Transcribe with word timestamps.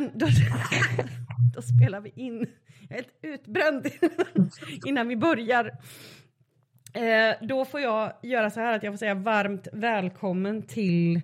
toppen. 0.00 0.18
Då, 0.18 0.26
då 1.54 1.62
spelar 1.62 2.00
vi 2.00 2.12
in. 2.16 2.46
Jag 2.88 2.98
är 2.98 3.02
helt 3.02 3.18
utbränd 3.22 3.86
innan 4.86 5.08
vi 5.08 5.16
börjar. 5.16 5.70
Eh, 6.94 7.46
då 7.48 7.64
får 7.64 7.80
jag 7.80 8.12
göra 8.22 8.50
så 8.50 8.60
här 8.60 8.76
att 8.76 8.82
jag 8.82 8.92
får 8.92 8.98
säga 8.98 9.14
varmt 9.14 9.68
välkommen 9.72 10.62
till 10.66 11.20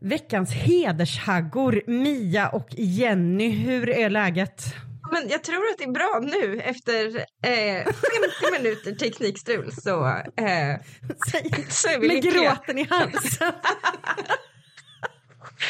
veckans 0.00 0.52
hedershaggor 0.52 1.82
Mia 1.86 2.48
och 2.48 2.68
Jenny. 2.70 3.50
Hur 3.50 3.88
är 3.88 4.10
läget? 4.10 4.64
Men 5.12 5.28
jag 5.28 5.44
tror 5.44 5.56
att 5.72 5.78
det 5.78 5.84
är 5.84 5.92
bra 5.92 6.20
nu 6.22 6.60
efter 6.60 7.06
eh, 7.42 7.84
50 7.84 7.94
minuter 8.62 8.92
teknikstrul 8.92 9.72
så, 9.72 10.06
eh, 10.06 10.80
så 11.68 11.88
är 11.88 12.00
vi 12.00 12.08
Med 12.08 12.16
lyckliga. 12.16 12.42
gråten 12.50 12.78
i 12.78 12.86
halsen. 12.90 13.52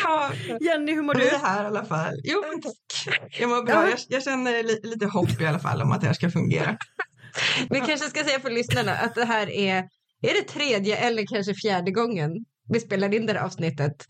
Ja, 0.03 0.31
Jenny, 0.61 0.93
hur 0.95 1.03
mår 1.03 1.15
Du 1.15 1.21
du? 1.21 1.29
är 1.29 1.39
här 1.39 1.65
i 1.65 1.67
alla 1.67 1.85
fall. 1.85 2.21
Jo, 2.25 2.45
men 2.51 2.63
tack. 2.63 3.15
Jag 3.41 3.49
mår 3.51 3.63
bra. 3.63 3.75
Ja. 3.75 3.89
Jag, 3.91 3.99
jag 4.09 4.23
känner 4.23 4.63
li, 4.63 4.81
lite 4.83 5.07
hopp 5.07 5.41
i 5.41 5.47
alla 5.47 5.59
fall 5.59 5.83
om 5.83 5.93
att 5.93 6.01
det 6.01 6.07
här 6.07 6.15
ska 6.15 6.31
fungera. 6.31 6.77
vi 7.71 7.81
kanske 7.81 8.09
ska 8.11 8.25
säga 8.25 8.41
för 8.41 8.51
lyssnarna 8.51 8.93
att 8.93 9.15
det 9.15 9.25
här 9.25 9.51
är, 9.51 9.77
är 10.23 10.35
det 10.35 10.43
tredje 10.43 10.97
eller 10.97 11.27
kanske 11.27 11.55
fjärde 11.55 11.91
gången 11.91 12.31
vi 12.73 12.81
spelar 12.81 13.15
in 13.15 13.27
det 13.27 13.33
här 13.33 13.41
avsnittet 13.45 14.07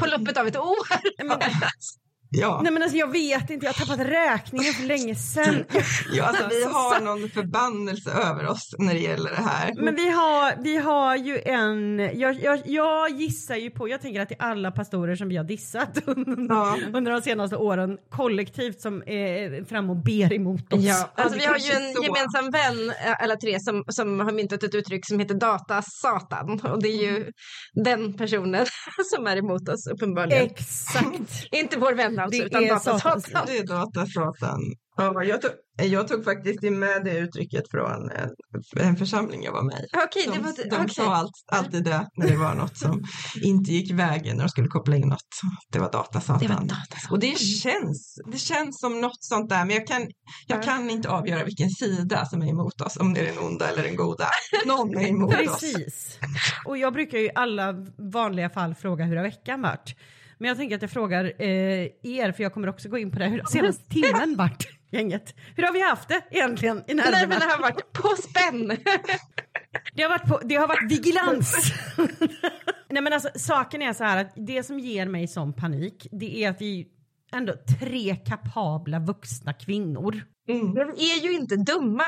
på 0.00 0.06
loppet 0.06 0.36
av 0.36 0.46
ett 0.46 0.56
år. 0.56 0.76
Men, 1.24 1.38
Ja, 2.32 2.60
nej 2.62 2.72
men 2.72 2.82
alltså 2.82 2.98
jag 2.98 3.12
vet 3.12 3.50
inte, 3.50 3.66
jag 3.66 3.72
har 3.72 3.86
tappat 3.86 4.06
räkningen 4.06 4.72
för 4.72 4.84
länge 4.86 5.14
sedan. 5.14 5.64
ja 6.12 6.24
alltså, 6.24 6.48
vi 6.50 6.64
har 6.64 7.00
någon 7.00 7.30
förbannelse 7.30 8.10
över 8.10 8.46
oss 8.46 8.74
när 8.78 8.94
det 8.94 9.00
gäller 9.00 9.30
det 9.30 9.42
här. 9.42 9.74
Men 9.84 9.94
vi 9.94 10.10
har, 10.10 10.62
vi 10.62 10.76
har 10.76 11.16
ju 11.16 11.40
en, 11.44 11.98
jag, 11.98 12.42
jag, 12.42 12.60
jag 12.64 13.10
gissar 13.10 13.56
ju 13.56 13.70
på, 13.70 13.88
jag 13.88 14.00
tänker 14.00 14.20
att 14.20 14.28
det 14.28 14.34
är 14.38 14.42
alla 14.42 14.70
pastorer 14.70 15.16
som 15.16 15.28
vi 15.28 15.36
har 15.36 15.44
dissat 15.44 15.98
under, 16.06 16.54
Ja. 16.54 16.76
under 16.94 17.12
de 17.12 17.22
senaste 17.22 17.56
åren 17.56 17.98
kollektivt 18.10 18.80
som 18.80 19.02
är 19.06 19.64
fram 19.64 19.90
och 19.90 19.96
ber 19.96 20.32
emot 20.32 20.72
oss. 20.72 20.80
Ja, 20.84 21.10
alltså 21.14 21.38
vi 21.38 21.44
har 21.44 21.58
ju 21.58 21.72
en 21.72 21.94
så. 21.94 22.02
gemensam 22.02 22.50
vän 22.50 22.90
eh, 22.90 23.22
alla 23.22 23.36
tre 23.36 23.60
som, 23.60 23.84
som 23.88 24.20
har 24.20 24.32
myntat 24.32 24.62
ett 24.62 24.74
uttryck 24.74 25.06
som 25.06 25.18
heter 25.18 25.34
datasatan 25.34 26.60
och 26.60 26.82
det 26.82 26.88
är 26.88 27.02
ju 27.02 27.32
den 27.74 28.12
personen 28.12 28.66
som 29.14 29.26
är 29.26 29.36
emot 29.36 29.68
oss 29.68 29.86
uppenbarligen. 29.86 30.42
Exakt. 30.46 31.48
Inte 31.52 31.78
vår 31.78 31.92
vän 31.92 32.19
alltså 32.22 32.40
Det 32.40 32.46
utan 32.46 32.64
är 32.64 32.68
datasatan. 32.68 33.42
Det 33.46 33.58
är 33.58 33.66
datasatan. 33.66 34.60
Ja, 34.96 35.24
jag, 35.24 35.42
tog, 35.42 35.50
jag 35.82 36.08
tog 36.08 36.24
faktiskt 36.24 36.62
med 36.62 37.04
det 37.04 37.18
uttrycket 37.18 37.70
från 37.70 38.10
en, 38.10 38.30
en 38.80 38.96
församling 38.96 39.42
jag 39.42 39.52
var 39.52 39.62
med 39.62 39.74
i. 39.80 39.86
Det 39.92 40.30
De, 40.32 40.42
var 40.42 40.52
de 40.70 40.76
okej. 40.76 40.94
sa 40.94 41.14
allt, 41.14 41.30
alltid 41.52 41.84
det 41.84 42.08
när 42.16 42.28
det 42.28 42.36
var 42.36 42.54
något 42.54 42.78
som 42.78 43.02
inte 43.42 43.72
gick 43.72 43.90
vägen 43.92 44.36
när 44.36 44.44
de 44.44 44.48
skulle 44.48 44.68
koppla 44.68 44.96
in 44.96 45.08
något. 45.08 45.40
Det 45.72 45.78
var 45.78 45.92
datasatan. 45.92 46.38
Det 46.40 46.48
var 46.48 46.54
datasatan. 46.60 47.10
Och 47.10 47.18
det 47.18 47.38
känns, 47.38 48.14
det 48.32 48.38
känns 48.38 48.80
som 48.80 49.00
något 49.00 49.24
sånt 49.24 49.50
där, 49.50 49.64
men 49.64 49.76
jag 49.76 49.86
kan, 49.86 50.00
jag 50.46 50.58
Ja. 50.58 50.62
kan 50.62 50.90
inte 50.90 51.08
avgöra 51.08 51.44
vilken 51.44 51.70
sida 51.70 52.26
som 52.26 52.42
är 52.42 52.46
emot 52.48 52.80
oss, 52.80 52.96
om 52.96 53.14
det 53.14 53.20
är 53.20 53.26
den 53.34 53.38
onda 53.38 53.68
eller 53.68 53.82
den 53.82 53.96
goda. 53.96 54.26
Någon 54.66 54.96
är 54.98 55.08
emot 55.08 55.34
oss. 55.34 55.60
Precis. 55.60 56.18
Och 56.66 56.78
jag 56.78 56.92
brukar 56.92 57.18
ju 57.18 57.24
i 57.24 57.30
alla 57.34 57.74
vanliga 58.12 58.50
fall 58.50 58.74
fråga 58.74 59.04
hur 59.04 59.16
har 59.16 59.22
veckan 59.22 59.62
varit? 59.62 59.94
Men 60.40 60.48
jag 60.48 60.56
tänker 60.56 60.76
att 60.76 60.82
jag 60.82 60.90
frågar 60.90 61.24
eh, 61.24 61.88
er, 62.02 62.32
för 62.32 62.42
jag 62.42 62.54
kommer 62.54 62.68
också 62.68 62.88
gå 62.88 62.98
in 62.98 63.10
på 63.10 63.18
det, 63.18 63.26
hur 63.26 63.42
senaste 63.50 63.84
timmen 63.84 64.36
varit, 64.36 64.68
gänget? 64.90 65.34
Hur 65.56 65.62
har 65.62 65.72
vi 65.72 65.88
haft 65.88 66.08
det 66.08 66.22
egentligen 66.30 66.78
i 66.86 66.94
Nej 66.94 67.26
men 67.28 67.38
det 67.40 67.44
har 67.44 67.60
varit 67.60 67.92
på 67.92 68.08
spänn. 68.08 68.76
Det 69.94 70.02
har 70.02 70.08
varit, 70.10 70.28
på, 70.28 70.40
det 70.44 70.54
har 70.54 70.68
varit 70.68 70.92
vigilans. 70.92 71.72
Nej 72.90 73.02
men 73.02 73.12
alltså 73.12 73.28
saken 73.34 73.82
är 73.82 73.92
så 73.92 74.04
här 74.04 74.20
att 74.20 74.32
det 74.36 74.62
som 74.62 74.80
ger 74.80 75.06
mig 75.06 75.28
sån 75.28 75.52
panik 75.52 76.06
det 76.12 76.44
är 76.44 76.50
att 76.50 76.60
vi 76.60 76.88
ändå 77.32 77.54
tre 77.80 78.16
kapabla 78.16 78.98
vuxna 78.98 79.52
kvinnor. 79.52 80.22
Mm. 80.48 80.74
Vi 80.74 81.18
är 81.18 81.22
ju 81.22 81.32
inte 81.32 81.56
dumma. 81.56 82.04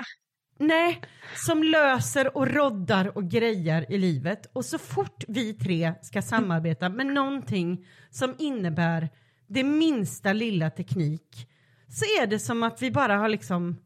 Nej, 0.59 1.01
som 1.47 1.63
löser 1.63 2.37
och 2.37 2.49
roddar 2.49 3.17
och 3.17 3.31
grejar 3.31 3.93
i 3.93 3.99
livet 3.99 4.47
och 4.53 4.65
så 4.65 4.79
fort 4.79 5.25
vi 5.29 5.55
tre 5.55 5.95
ska 6.03 6.23
samarbeta 6.23 6.89
med 6.89 7.07
någonting 7.07 7.87
som 8.11 8.35
innebär 8.39 9.09
det 9.49 9.65
minsta 9.65 10.33
lilla 10.33 10.71
teknik 10.71 11.49
så 11.89 12.05
är 12.23 12.27
det 12.27 12.39
som 12.39 12.63
att 12.63 12.83
vi 12.83 12.91
bara 12.91 13.17
har 13.17 13.29
liksom 13.29 13.77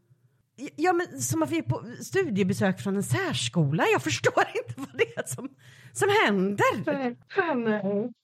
Ja 0.77 0.93
men 0.93 1.21
som 1.21 1.43
att 1.43 1.51
vi 1.51 1.59
är 1.59 1.63
på 1.63 1.85
studiebesök 2.01 2.81
från 2.81 2.97
en 2.97 3.03
särskola. 3.03 3.85
Jag 3.93 4.03
förstår 4.03 4.45
inte 4.55 4.75
vad 4.81 4.99
det 4.99 5.17
är 5.17 5.27
som, 5.27 5.49
som 5.93 6.09
händer. 6.27 6.93
Nej, 6.93 7.17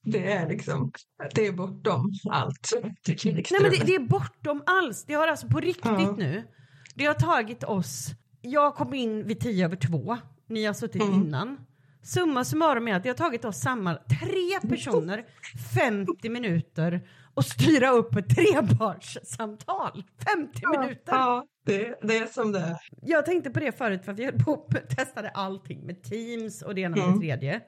Det 0.05 0.33
är 0.33 0.49
liksom, 0.49 0.93
det 1.35 1.47
är 1.47 1.53
bortom 1.53 2.13
allt. 2.31 2.71
Nej 3.07 3.63
men 3.63 3.71
det, 3.71 3.87
det 3.87 3.95
är 3.95 4.07
bortom 4.09 4.63
alls. 4.67 5.05
Det 5.05 5.15
har 5.15 5.29
alltså 5.29 5.49
på 5.49 5.61
riktigt 5.61 5.85
Ja. 5.85 6.15
nu. 6.19 6.43
Det 6.95 7.05
har 7.07 7.15
tagit 7.15 7.65
oss. 7.65 8.09
Jag 8.43 8.75
kom 8.75 8.95
in 8.95 9.27
vid 9.27 9.41
tio 9.41 9.65
över 9.65 9.77
två. 9.77 10.17
Ni 10.47 10.65
har 10.65 10.73
suttit 10.75 11.03
Mm. 11.03 11.15
innan. 11.15 11.61
Summa 12.03 12.45
summarum 12.45 12.89
är 12.89 12.95
att 12.95 13.03
det 13.03 13.09
har 13.09 13.17
tagit 13.17 13.45
oss 13.45 13.61
samman 13.61 13.97
tre 14.21 14.69
personer 14.71 15.25
50 15.75 16.29
minuter 16.29 17.09
och 17.35 17.45
styra 17.45 17.91
upp 17.91 18.17
ett 18.17 18.37
trepartssamtal. 18.37 20.05
50 20.35 20.61
minuter. 20.79 21.03
Ja, 21.13 21.47
det, 21.67 21.99
det 22.03 22.19
är 22.19 22.27
som 22.27 22.53
det 22.53 22.59
är. 22.61 22.77
Jag 23.03 23.27
tänkte 23.27 23.51
på 23.51 23.61
det 23.61 23.79
förut 23.79 24.05
för 24.05 24.13
att 24.13 24.19
vi 24.19 24.25
höll 24.25 24.39
på 24.39 24.67
testade 24.97 25.29
allting 25.31 25.87
med 25.87 26.03
Teams 26.03 26.63
och 26.63 26.75
det 26.75 26.81
ena 26.81 26.97
med 26.97 27.05
Mm. 27.05 27.21
det 27.21 27.27
tredje. 27.27 27.61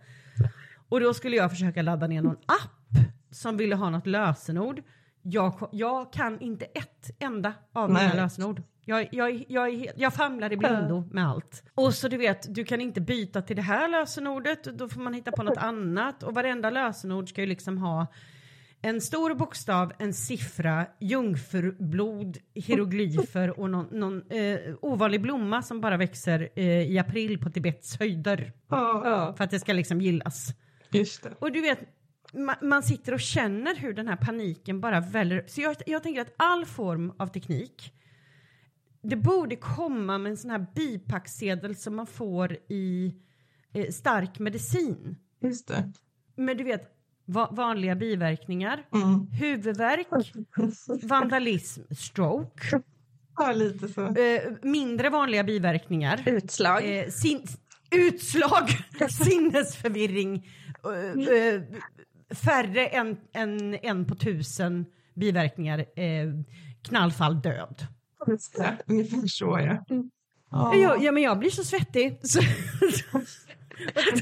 Och 0.88 1.00
då 1.00 1.14
skulle 1.14 1.36
jag 1.36 1.50
försöka 1.50 1.82
ladda 1.82 2.06
ner 2.06 2.22
någon 2.22 2.36
app 2.46 3.04
som 3.30 3.56
ville 3.56 3.74
ha 3.76 3.90
något 3.90 4.06
lösenord. 4.06 4.82
Jag, 5.26 5.68
jag 5.72 6.12
kan 6.12 6.40
inte 6.40 6.64
ett 6.64 7.10
enda 7.18 7.52
av 7.72 7.88
mina 7.88 8.14
lösenord. 8.14 8.62
Jag, 8.84 9.08
jag, 9.12 9.44
jag, 9.48 9.86
jag 9.96 10.14
famlar 10.14 10.52
i 10.52 10.56
blindo 10.56 11.08
med 11.10 11.28
allt. 11.28 11.62
Och 11.74 11.94
så 11.94 12.08
du 12.08 12.16
vet, 12.16 12.54
du 12.54 12.64
kan 12.64 12.80
inte 12.80 13.00
byta 13.00 13.42
till 13.42 13.56
det 13.56 13.62
här 13.62 13.88
lösenordet, 13.88 14.64
då 14.64 14.88
får 14.88 15.00
man 15.00 15.14
hitta 15.14 15.32
på 15.32 15.42
något 15.42 15.56
annat. 15.58 16.22
Och 16.22 16.34
varenda 16.34 16.70
lösenord 16.70 17.28
ska 17.28 17.40
ju 17.40 17.46
liksom 17.46 17.78
ha 17.78 18.06
en 18.82 19.00
stor 19.00 19.34
bokstav, 19.34 19.92
en 19.98 20.14
siffra, 20.14 20.86
jungfrublod, 21.00 22.38
hieroglyfer 22.54 23.60
och 23.60 23.70
någon, 23.70 23.86
någon 23.90 24.22
eh, 24.30 24.58
ovanlig 24.80 25.22
blomma 25.22 25.62
som 25.62 25.80
bara 25.80 25.96
växer 25.96 26.48
eh, 26.54 26.64
i 26.92 26.98
april 26.98 27.38
på 27.38 27.50
Tibets 27.50 27.98
höjder. 27.98 28.52
Ja, 28.68 29.34
För 29.36 29.44
att 29.44 29.50
det 29.50 29.60
ska 29.60 29.72
liksom 29.72 30.00
gillas. 30.00 30.48
just 30.90 31.22
det. 31.22 31.30
Och 31.38 31.52
du 31.52 31.60
vet, 31.60 31.78
ma 32.34 32.54
man 32.62 32.82
sitter 32.82 33.12
och 33.14 33.20
känner 33.20 33.74
hur 33.74 33.92
den 33.94 34.08
här 34.08 34.16
paniken 34.16 34.80
bara 34.80 35.00
väller. 35.00 35.44
Så 35.46 35.60
jag, 35.60 35.76
jag 35.86 36.02
tänker 36.02 36.20
att 36.20 36.34
all 36.36 36.64
form 36.66 37.12
av 37.18 37.26
teknik, 37.26 37.92
det 39.02 39.16
borde 39.16 39.56
komma 39.56 40.18
med 40.18 40.30
en 40.30 40.36
sån 40.36 40.50
här 40.50 40.66
bipacksedel 40.74 41.76
som 41.76 41.96
man 41.96 42.06
får 42.06 42.52
i 42.68 43.14
eh, 43.72 43.90
stark 43.90 44.38
medicin. 44.38 45.16
Just 45.40 45.68
det. 45.68 45.92
Men 46.36 46.56
du 46.56 46.64
vet, 46.64 46.82
va 47.26 47.48
vanliga 47.52 47.94
biverkningar, 47.94 48.86
Mm. 48.94 49.26
huvudvärk, 49.26 50.06
vandalism, 51.02 51.82
stroke, 51.94 52.80
Ja, 53.36 53.52
lite 53.52 53.88
så. 53.88 54.00
eh, 54.06 54.52
mindre 54.62 55.10
vanliga 55.10 55.44
biverkningar, 55.44 56.22
Utslag. 56.26 56.98
eh, 56.98 57.08
sin 57.08 57.42
utslag, 57.90 58.68
sinnesförvirring, 59.10 60.46
eh, 60.84 61.34
eh, 61.36 61.62
färre 62.34 62.86
än, 62.86 63.16
än 63.34 63.74
en 63.82 64.04
på 64.06 64.14
tusen 64.14 64.86
biverkningar, 65.14 65.78
eh, 65.78 66.26
knallfall, 66.82 67.40
död. 67.42 67.86
Ungefär 68.86 69.26
så, 69.26 69.58
ja. 69.60 69.84
Ja. 70.50 70.74
Jag, 70.74 71.02
ja, 71.02 71.12
men 71.12 71.22
jag 71.22 71.38
blir 71.38 71.50
så 71.50 71.64
svettig. 71.64 72.18
Så, 72.24 72.40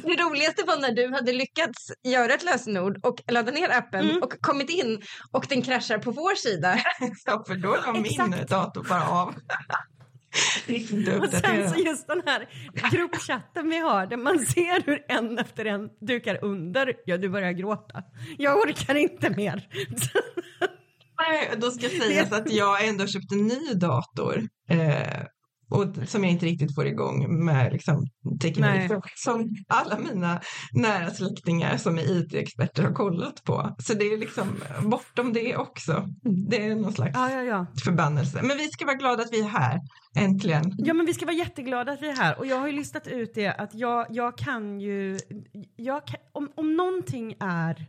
Det 0.02 0.22
roligaste 0.22 0.62
var 0.66 0.80
när 0.80 0.92
du 0.92 1.12
hade 1.14 1.32
lyckats 1.32 1.92
göra 2.02 2.34
ett 2.34 2.44
lösenord 2.44 2.98
och 3.06 3.22
ladda 3.28 3.52
ner 3.52 3.70
appen 3.78 4.10
Mm. 4.10 4.22
och 4.22 4.34
kommit 4.40 4.70
in 4.70 5.02
och 5.32 5.46
den 5.48 5.62
kraschar 5.62 5.98
på 5.98 6.10
vår 6.10 6.34
sida. 6.34 6.78
Ja, 7.26 7.44
för 7.46 7.54
då 7.54 7.76
la 7.86 7.92
min 7.92 8.34
dator 8.48 8.86
bara 8.88 9.08
av. 9.08 9.34
Och 11.20 11.28
sen 11.28 11.70
så 11.70 11.80
just 11.80 12.06
den 12.06 12.22
här 12.26 12.48
gruppchatten 12.90 13.68
vi 13.68 13.78
har 13.78 14.06
där 14.06 14.16
man 14.16 14.38
ser 14.38 14.86
hur 14.86 15.04
en 15.08 15.38
efter 15.38 15.64
en 15.64 15.88
dukar 16.00 16.44
under. 16.44 16.94
Ja, 17.04 17.18
du 17.18 17.28
börjar 17.28 17.52
gråta. 17.52 18.02
Jag 18.38 18.58
orkar 18.58 18.94
inte 18.94 19.30
mer. 19.30 19.68
Nej, 21.18 21.50
då 21.56 21.70
ska 21.70 21.88
sägas 21.88 22.32
att 22.32 22.52
jag 22.52 22.88
ändå 22.88 23.06
köpt 23.06 23.32
en 23.32 23.46
ny 23.46 23.74
dator. 23.74 24.42
Eh, 24.68 25.24
och 25.72 26.08
som 26.08 26.24
jag 26.24 26.32
inte 26.32 26.46
riktigt 26.46 26.74
får 26.74 26.86
igång 26.86 27.44
med 27.44 27.72
liksom, 27.72 28.06
teknik. 28.42 28.90
Som 29.16 29.54
alla 29.68 29.98
mina 29.98 30.40
nära 30.72 31.10
släktingar 31.10 31.76
som 31.76 31.98
är 31.98 32.18
IT-experter 32.18 32.82
har 32.82 32.92
kollat 32.92 33.44
på. 33.44 33.76
Så 33.78 33.94
det 33.94 34.04
är 34.04 34.18
liksom 34.18 34.46
bortom 34.82 35.32
det 35.32 35.56
också. 35.56 36.06
Det 36.48 36.66
är 36.66 36.74
någon 36.74 36.92
slags 36.92 37.12
Ja, 37.14 37.30
ja, 37.30 37.42
ja. 37.42 37.66
förbannelse. 37.84 38.42
Men 38.42 38.56
vi 38.56 38.68
ska 38.68 38.84
vara 38.86 38.96
glada 38.96 39.22
att 39.22 39.32
vi 39.32 39.40
är 39.40 39.48
här. 39.48 39.80
Äntligen. 40.16 40.72
Ja 40.78 40.94
men 40.94 41.06
vi 41.06 41.14
ska 41.14 41.26
vara 41.26 41.36
jätteglada 41.36 41.92
att 41.92 42.02
vi 42.02 42.08
är 42.08 42.16
här 42.16 42.38
och 42.38 42.46
jag 42.46 42.56
har 42.56 42.66
ju 42.66 42.72
listat 42.72 43.06
ut 43.06 43.34
det 43.34 43.48
att 43.48 43.74
jag, 43.74 44.06
jag 44.10 44.38
kan 44.38 44.80
ju, 44.80 45.18
jag 45.76 46.06
kan, 46.06 46.16
om, 46.32 46.48
om 46.54 46.76
någonting 46.76 47.34
är 47.40 47.86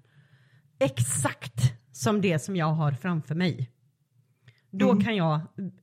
exakt 0.80 1.74
som 1.92 2.22
det 2.22 2.40
som 2.40 2.56
jag 2.56 2.74
har 2.74 2.92
framför 2.92 3.36
mig. 3.36 3.70
Då 4.76 4.92
Mm. 4.92 5.04
kan 5.04 5.16
jag 5.16 5.40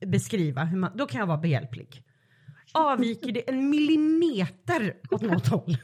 beskriva 0.07 0.63
hur 0.63 0.77
man, 0.77 0.91
då 0.97 1.05
kan 1.05 1.19
jag 1.19 1.27
vara 1.27 1.37
behjälplig. 1.37 2.03
Avviker 2.71 3.31
det 3.31 3.49
en 3.49 3.69
millimeter 3.69 4.97
åt 5.11 5.21
något 5.21 5.47
håll, 5.47 5.77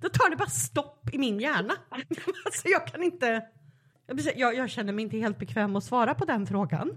då 0.00 0.08
tar 0.08 0.30
det 0.30 0.36
bara 0.36 0.48
stopp 0.48 1.08
i 1.14 1.18
min 1.18 1.40
hjärna. 1.40 1.74
Alltså 2.44 2.68
jag 2.68 2.86
kan 2.86 3.02
inte, 3.02 3.42
jag, 4.36 4.54
jag, 4.56 4.70
känner 4.70 4.92
mig 4.92 5.02
inte 5.02 5.16
helt 5.18 5.38
bekväm 5.38 5.76
att 5.76 5.84
svara 5.84 6.14
på 6.14 6.24
den 6.24 6.46
frågan. 6.46 6.90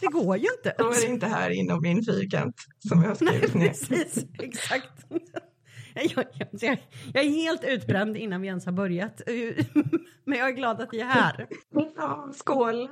Det 0.00 0.06
går 0.06 0.36
ju 0.36 0.46
inte. 0.58 0.74
Då 0.78 0.84
är 0.90 1.06
det 1.06 1.12
inte 1.12 1.26
här 1.26 1.50
inom 1.50 1.82
min 1.82 2.04
fyrkant 2.04 2.56
som 2.88 3.02
jag 3.02 3.08
har 3.08 3.14
skrivit 3.14 3.54
ner. 3.54 3.68
Precis, 3.68 4.24
exakt. 4.38 5.06
Jag, 5.94 6.04
jag, 6.14 6.48
jag, 6.50 6.78
jag 7.14 7.24
är 7.24 7.28
helt 7.30 7.64
utbränd 7.64 8.16
innan 8.16 8.40
vi 8.42 8.48
ens 8.48 8.64
har 8.66 8.72
börjat. 8.72 9.20
Men 10.24 10.38
jag 10.38 10.48
är 10.48 10.52
glad 10.52 10.80
att 10.80 10.88
vi 10.92 11.00
är 11.00 11.04
här. 11.06 11.46
Ja, 11.96 12.32
skål! 12.34 12.88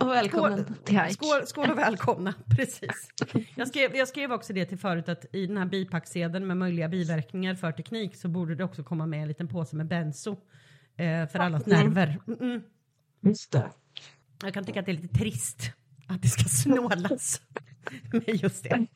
Och 0.00 0.08
välkommen 0.08 0.64
Skål. 0.64 0.76
till 0.84 1.00
Hike. 1.00 1.14
Skål, 1.14 1.46
skål 1.46 1.70
och 1.70 1.78
välkomna. 1.78 2.34
Precis. 2.56 3.10
Jag 3.56 3.68
skrev, 3.68 3.96
jag 3.96 4.08
skrev 4.08 4.32
också 4.32 4.52
det 4.52 4.64
till 4.64 4.78
förut 4.78 5.08
att 5.08 5.24
i 5.32 5.46
den 5.46 5.56
här 5.56 5.66
bipacksedeln 5.66 6.46
med 6.46 6.56
möjliga 6.56 6.88
biverkningar 6.88 7.54
för 7.54 7.72
teknik 7.72 8.16
så 8.16 8.28
borde 8.28 8.54
det 8.54 8.64
också 8.64 8.82
komma 8.82 9.06
med 9.06 9.22
en 9.22 9.28
liten 9.28 9.48
påse 9.48 9.76
med 9.76 9.86
benzo. 9.86 10.36
Eh, 10.96 11.28
för 11.28 11.38
allas 11.38 11.66
nerver. 11.66 12.18
Mm 12.26 12.38
-mm. 12.38 12.62
Just 13.20 13.52
det. 13.52 13.70
Jag 14.42 14.54
kan 14.54 14.64
tycka 14.64 14.80
att 14.80 14.86
det 14.86 14.92
är 14.92 14.96
lite 14.96 15.18
trist 15.18 15.70
att 16.06 16.22
det 16.22 16.28
ska 16.28 16.44
snålas 16.48 17.42
med 18.12 18.42
just 18.42 18.64
det. 18.64 18.86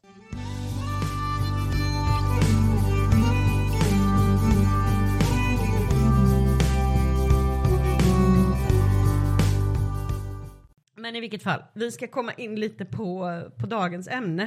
Men 11.03 11.17
i 11.17 11.21
vilket 11.21 11.43
fall, 11.43 11.63
vi 11.75 11.93
ska 11.93 12.09
komma 12.09 12.33
in 12.33 12.55
lite 12.55 12.85
på, 12.85 13.43
på 13.57 13.67
dagens 13.67 14.09
ämne. 14.09 14.43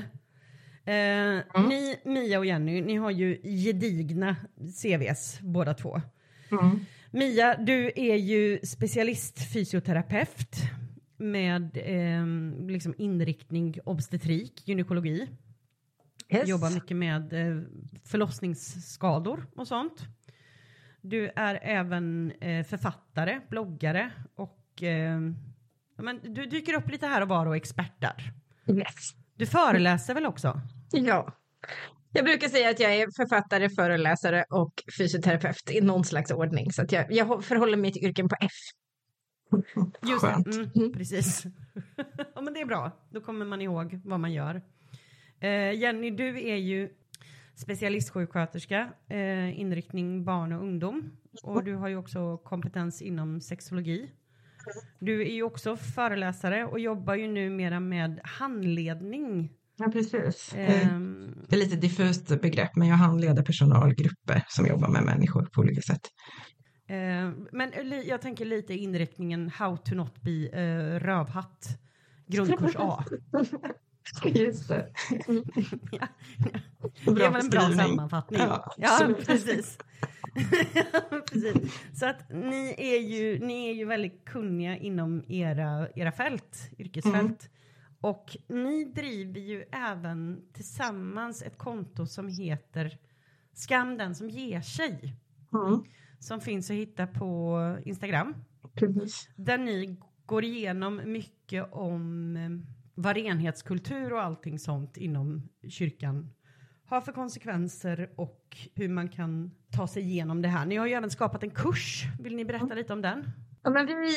Eh, 0.86 1.64
Ni, 1.70 2.00
Mia 2.06 2.40
och 2.40 2.46
Jenny, 2.46 2.82
ni 2.82 2.96
har 2.96 3.12
ju 3.12 3.42
gedigna 3.44 4.36
CVs 4.82 5.40
båda 5.42 5.74
två. 5.74 6.02
Mm. 6.52 6.80
Mia, 7.12 7.58
du 7.58 7.92
är 7.96 8.16
ju 8.16 8.60
specialist 8.64 9.54
fysioterapeut 9.54 10.56
med 11.18 11.78
eh, 11.78 12.26
liksom 12.68 12.94
inriktning 12.98 13.76
obstetrik, 13.86 14.68
gynekologi. 14.68 15.30
Yes. 16.30 16.48
Jobbar 16.48 16.74
mycket 16.74 16.98
med 16.98 17.34
eh, 17.34 17.62
förlossningsskador 18.04 19.48
och 19.56 19.68
sånt. 19.68 20.02
Du 21.02 21.32
är 21.36 21.60
även 21.62 22.32
eh, 22.32 22.66
författare, 22.66 23.40
bloggare 23.50 24.12
och 24.36 24.84
eh, 24.84 25.20
ja, 25.20 25.55
men 25.98 26.34
du 26.34 26.46
dyker 26.46 26.74
upp 26.74 26.90
lite 26.90 27.08
här 27.08 27.22
och 27.22 27.28
var 27.28 27.46
och 27.46 27.56
expertar. 27.56 28.34
Yes. 28.68 29.12
Du 29.36 29.46
föreläser 29.46 30.14
väl 30.14 30.26
också? 30.26 30.62
Ja. 30.92 31.34
Jag 32.12 32.26
brukar 32.26 32.48
säga 32.48 32.70
att 32.70 32.80
jag 32.80 32.96
är 32.96 33.08
författare, 33.16 33.70
föreläsare 33.70 34.46
och 34.50 34.84
fysioterapeut 34.98 35.72
i 35.72 35.82
någon 35.82 36.04
slags 36.06 36.32
ordning. 36.32 36.72
Så 36.72 36.82
att 36.82 36.92
jag, 36.92 37.12
jag 37.12 37.46
förhåller 37.46 37.78
mig 37.78 37.94
till 37.94 38.06
yrken 38.06 38.30
på 38.30 38.36
F. 38.42 38.52
Just 40.02 40.22
Skönt. 40.22 40.46
det, 40.46 40.80
mm, 40.80 40.94
precis. 40.94 41.44
ja 42.36 42.42
men 42.42 42.54
det 42.54 42.62
är 42.62 42.66
bra, 42.66 42.92
då 43.10 43.22
kommer 43.22 43.46
man 43.46 43.62
ihåg 43.62 44.02
vad 44.04 44.20
man 44.20 44.34
gör. 44.34 44.62
Eh, 45.40 45.72
Jenny, 45.72 46.12
du 46.12 46.50
är 46.50 46.56
ju 46.56 46.90
specialistsjuksköterska, 47.56 48.90
eh, 49.10 49.60
inriktning 49.60 50.26
barn 50.26 50.54
och 50.54 50.62
ungdom. 50.62 51.12
Och 51.44 51.64
du 51.64 51.76
har 51.76 51.88
ju 51.88 51.98
också 51.98 52.38
kompetens 52.38 53.02
inom 53.02 53.42
sexologi. 53.42 54.12
Du 55.00 55.22
är 55.22 55.32
ju 55.34 55.44
också 55.44 55.76
föreläsare 55.78 56.66
och 56.66 56.80
jobbar 56.80 57.16
ju 57.16 57.28
numera 57.28 57.80
med 57.80 58.20
handledning. 58.24 59.50
Ja, 59.78 59.90
precis. 59.94 60.54
Ehm, 60.58 61.46
Det 61.50 61.56
är 61.56 61.60
lite 61.60 61.76
diffust 61.76 62.42
begrepp, 62.42 62.76
men 62.76 62.88
jag 62.88 62.96
handleder 62.96 63.44
personalgrupper 63.44 64.44
som 64.48 64.66
jobbar 64.68 64.88
med 64.88 65.04
människor 65.04 65.50
på 65.54 65.62
olika 65.62 65.82
sätt. 65.82 66.02
Eh, 66.88 67.32
men 67.52 67.72
jag 68.06 68.22
tänker 68.22 68.46
lite 68.46 68.74
inriktningen 68.74 69.50
How 69.50 69.78
to 69.78 69.96
not 69.96 70.22
be 70.22 70.48
eh, 70.48 71.00
rövhatt, 71.00 71.68
grundkurs 72.28 72.76
A. 72.76 73.04
Just 74.26 74.68
det. 74.68 74.90
ja. 75.92 76.08
Bra 77.06 77.14
det 77.14 77.30
väl 77.30 77.42
en 77.42 77.50
bra 77.50 77.72
sammanfattning. 77.72 78.40
Ja, 78.40 78.74
Ja, 78.78 79.10
precis. 79.26 79.78
Precis. 81.32 81.82
Så 81.94 82.06
att 82.06 82.30
ni 82.30 82.76
är, 82.78 83.00
ju, 83.00 83.40
ni 83.40 83.70
är 83.70 83.74
ju 83.74 83.86
väldigt 83.86 84.26
kunniga 84.26 84.78
inom 84.78 85.24
era, 85.28 85.88
era 85.96 86.12
fält, 86.12 86.72
yrkesfält. 86.78 87.16
Mm. 87.16 87.52
Och 88.02 88.38
ni 88.48 88.86
driver 88.86 89.40
ju 89.40 89.64
även 89.72 90.42
tillsammans 90.54 91.42
ett 91.42 91.58
konto 91.58 92.06
som 92.06 92.28
heter 92.28 92.98
Skam 93.54 93.98
den 93.98 94.16
som 94.16 94.30
ger 94.30 94.62
sig. 94.62 95.16
Mm. 95.54 95.84
Som 96.20 96.42
finns 96.42 96.70
att 96.70 96.76
hitta 96.76 97.08
på 97.08 97.60
Instagram. 97.86 98.36
Precis. 98.74 99.30
Där 99.36 99.58
ni 99.58 99.98
går 100.26 100.44
igenom 100.44 101.02
mycket 101.06 101.74
om 101.74 102.36
eh, 102.38 102.50
vad 102.96 103.16
renhetskultur 103.16 104.14
och 104.14 104.22
allting 104.22 104.60
sånt 104.60 104.98
inom 104.98 105.50
kyrkan 105.68 106.35
har 106.88 107.02
för 107.02 107.12
konsekvenser 107.12 108.10
och 108.16 108.42
hur 108.76 108.90
man 108.90 109.10
kan 109.10 109.52
ta 109.72 109.88
sig 109.88 110.04
igenom 110.04 110.42
det 110.42 110.48
här. 110.48 110.66
Ni 110.66 110.76
har 110.76 110.86
ju 110.88 110.94
även 110.94 111.10
skapat 111.10 111.44
en 111.44 111.50
kurs. 111.50 112.04
Vill 112.20 112.36
ni 112.36 112.46
berätta 112.46 112.74
lite 112.74 112.94
om 112.94 113.02
den? 113.02 113.30
Ja, 113.64 113.70
men 113.70 113.86
vi, 113.86 114.16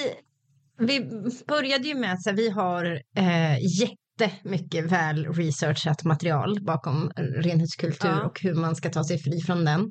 vi 0.79 1.01
började 1.49 1.89
ju 1.89 1.95
med 1.95 2.13
att 2.13 2.35
vi 2.35 2.51
har 2.51 2.85
eh, 3.17 3.59
jättemycket 3.81 4.85
väl 4.93 5.27
researchat 5.27 6.05
material 6.05 6.59
bakom 6.65 7.11
renhetskultur 7.17 8.09
Ja. 8.09 8.25
och 8.27 8.41
hur 8.41 8.55
man 8.55 8.77
ska 8.77 8.91
ta 8.91 9.05
sig 9.05 9.19
fri 9.19 9.41
från 9.41 9.65
den. 9.65 9.91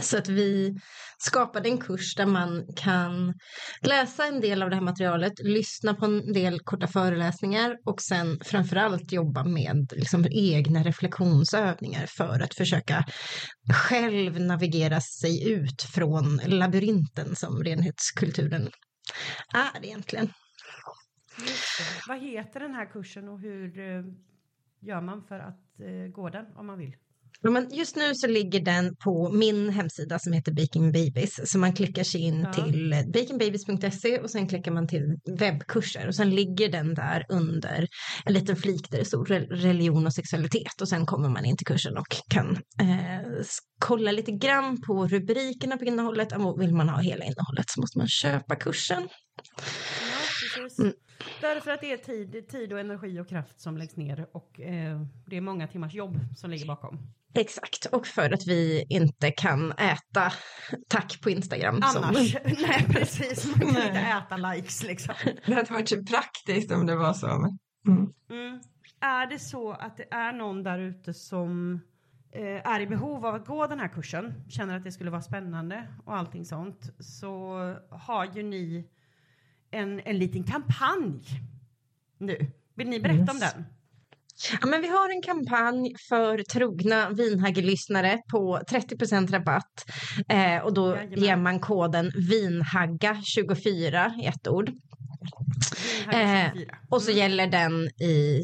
Så 0.00 0.18
att 0.18 0.28
vi 0.28 0.76
skapade 1.18 1.68
en 1.68 1.78
kurs 1.78 2.14
där 2.14 2.26
man 2.26 2.66
kan 2.76 3.34
läsa 3.82 4.26
en 4.26 4.40
del 4.40 4.62
av 4.62 4.70
det 4.70 4.76
här 4.76 4.82
materialet, 4.82 5.32
lyssna 5.38 5.94
på 5.94 6.04
en 6.04 6.32
del 6.32 6.60
korta 6.60 6.86
föreläsningar 6.86 7.76
och 7.84 8.02
sen 8.02 8.40
framförallt 8.44 9.12
jobba 9.12 9.44
med 9.44 9.92
liksom 9.96 10.26
egna 10.30 10.82
reflektionsövningar 10.82 12.06
för 12.06 12.40
att 12.42 12.54
försöka 12.54 13.04
själv 13.88 14.40
navigera 14.40 15.00
sig 15.00 15.52
ut 15.52 15.82
från 15.82 16.40
labyrinten 16.46 17.36
som 17.36 17.64
renhetskulturen 17.64 18.70
är 19.54 19.84
egentligen. 19.84 20.28
Vad 22.08 22.20
heter 22.20 22.60
den 22.60 22.74
här 22.74 22.86
kursen 22.86 23.28
och 23.28 23.40
hur 23.40 23.78
eh, 23.78 24.04
gör 24.80 25.00
man 25.00 25.24
för 25.28 25.38
att 25.38 25.80
eh, 25.80 26.12
gå 26.12 26.28
den 26.30 26.46
om 26.56 26.66
man 26.66 26.78
vill? 26.78 26.96
Men 27.42 27.68
just 27.72 27.96
nu 27.96 28.14
så 28.14 28.26
ligger 28.26 28.60
den 28.60 28.96
på 28.96 29.32
min 29.32 29.68
hemsida 29.70 30.18
som 30.18 30.32
heter 30.32 30.52
Baking 30.52 30.92
Babies. 30.92 31.50
Så 31.50 31.58
man 31.58 31.72
klickar 31.72 32.02
sig 32.04 32.20
in 32.20 32.40
Ja. 32.40 32.52
till 32.52 33.04
bakingbabies.se 33.14 34.18
och 34.18 34.30
sen 34.30 34.48
klickar 34.48 34.72
man 34.72 34.88
till 34.88 35.16
webbkurser 35.38 36.06
och 36.08 36.14
sen 36.14 36.30
ligger 36.30 36.68
den 36.68 36.94
där 36.94 37.24
under 37.28 37.88
en 38.24 38.32
liten 38.34 38.56
flik 38.56 38.90
där 38.90 38.98
det 38.98 39.04
står 39.04 39.24
re- 39.24 39.46
religion 39.50 40.06
och 40.06 40.14
sexualitet 40.14 40.80
och 40.80 40.88
sen 40.88 41.06
kommer 41.06 41.28
man 41.28 41.44
in 41.44 41.56
till 41.56 41.66
kursen 41.66 41.96
och 41.98 42.06
kan 42.30 42.50
eh, 42.80 43.26
kolla 43.78 44.12
lite 44.12 44.32
grann 44.32 44.82
på 44.86 45.06
rubrikerna 45.06 45.76
på 45.76 45.84
innehållet. 45.84 46.28
Vill 46.58 46.74
man 46.74 46.88
ha 46.88 46.98
hela 47.00 47.24
innehållet 47.24 47.64
så 47.70 47.80
måste 47.80 47.98
man 47.98 48.08
köpa 48.08 48.56
kursen. 48.56 49.08
Ja. 50.56 50.84
Mm. 50.84 50.94
Därför 51.40 51.70
att 51.70 51.80
det 51.80 51.92
är 51.92 51.96
tid, 51.96 52.48
tid 52.48 52.72
och 52.72 52.80
energi 52.80 53.20
och 53.20 53.28
kraft 53.28 53.60
som 53.60 53.76
läggs 53.78 53.96
ner 53.96 54.26
och 54.32 54.60
eh, 54.60 55.00
det 55.26 55.36
är 55.36 55.40
många 55.40 55.68
timmars 55.68 55.94
jobb 55.94 56.18
som 56.36 56.50
ligger 56.50 56.66
bakom. 56.66 56.98
Exakt, 57.36 57.86
och 57.86 58.06
för 58.06 58.30
att 58.30 58.46
vi 58.46 58.86
inte 58.88 59.30
kan 59.30 59.72
äta 59.72 60.32
tack 60.88 61.20
på 61.22 61.30
Instagram. 61.30 61.82
som- 61.82 62.04
Annars, 62.04 62.34
nej 62.44 62.86
precis, 62.90 63.46
man 63.46 63.60
kan 63.60 63.74
Nej. 63.74 63.86
inte 63.88 64.00
äta 64.00 64.36
likes 64.36 64.82
liksom. 64.82 65.14
Det 65.46 65.54
hade 65.54 65.72
varit 65.72 65.88
så 65.88 66.04
praktiskt 66.04 66.72
om 66.72 66.86
det 66.86 66.96
var 66.96 67.12
så. 67.12 67.26
Mm. 67.28 68.12
Mm. 68.30 68.60
Är 69.00 69.26
det 69.26 69.38
så 69.38 69.72
att 69.72 69.96
det 69.96 70.06
är 70.14 70.32
någon 70.32 70.62
där 70.62 70.78
ute 70.78 71.14
som 71.14 71.80
eh, 72.32 72.42
är 72.72 72.80
i 72.80 72.86
behov 72.86 73.26
av 73.26 73.34
att 73.34 73.46
gå 73.46 73.66
den 73.66 73.80
här 73.80 73.88
kursen, 73.88 74.34
känner 74.48 74.76
att 74.76 74.84
det 74.84 74.92
skulle 74.92 75.10
vara 75.10 75.22
spännande 75.22 75.88
och 76.04 76.16
allting 76.16 76.44
sånt, 76.44 76.90
så 76.98 77.58
har 77.90 78.24
ju 78.34 78.42
ni 78.42 78.88
en, 79.70 80.00
en 80.00 80.18
liten 80.18 80.44
kampanj 80.44 81.20
nu. 82.18 82.36
Vill 82.74 82.88
ni 82.88 83.00
berätta 83.00 83.32
om 83.32 83.38
Yes. 83.38 83.52
den? 83.54 83.64
Ja, 84.60 84.66
men 84.66 84.82
vi 84.82 84.88
har 84.88 85.10
en 85.10 85.22
kampanj 85.22 85.94
för 86.08 86.42
trogna 86.42 87.10
vinhagge-lyssnare 87.10 88.18
på 88.30 88.60
30 88.70 89.32
rabatt. 89.32 89.84
Eh, 90.28 90.58
och 90.64 90.74
då 90.74 90.96
Jajamän. 90.96 91.18
ger 91.22 91.36
man 91.36 91.60
koden 91.60 92.10
vinhagga24 92.10 94.20
i 94.22 94.26
ett 94.26 94.48
ord. 94.48 94.70
24. 96.04 96.50
Och 96.90 97.02
så 97.02 97.10
Mm. 97.10 97.18
gäller 97.18 97.46
den 97.46 97.86
i 97.88 98.42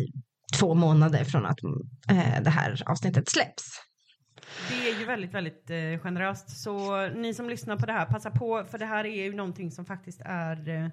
två 0.58 0.74
månader 0.74 1.24
från 1.24 1.46
att 1.46 1.58
eh, 2.10 2.42
det 2.42 2.50
här 2.50 2.82
avsnittet 2.86 3.28
släpps. 3.28 3.64
Det 4.68 4.90
är 4.90 4.98
ju 5.00 5.04
väldigt, 5.04 5.34
väldigt 5.34 5.70
eh, 5.70 5.98
generöst. 6.02 6.62
Så 6.62 7.06
ni 7.08 7.34
som 7.34 7.48
lyssnar 7.48 7.76
på 7.76 7.86
det 7.86 7.92
här, 7.92 8.06
passa 8.06 8.30
på, 8.30 8.64
för 8.70 8.78
det 8.78 8.86
här 8.86 9.04
är 9.04 9.24
ju 9.24 9.34
någonting 9.34 9.70
som 9.70 9.84
faktiskt 9.84 10.20
är 10.24 10.68
eh, 10.68 10.88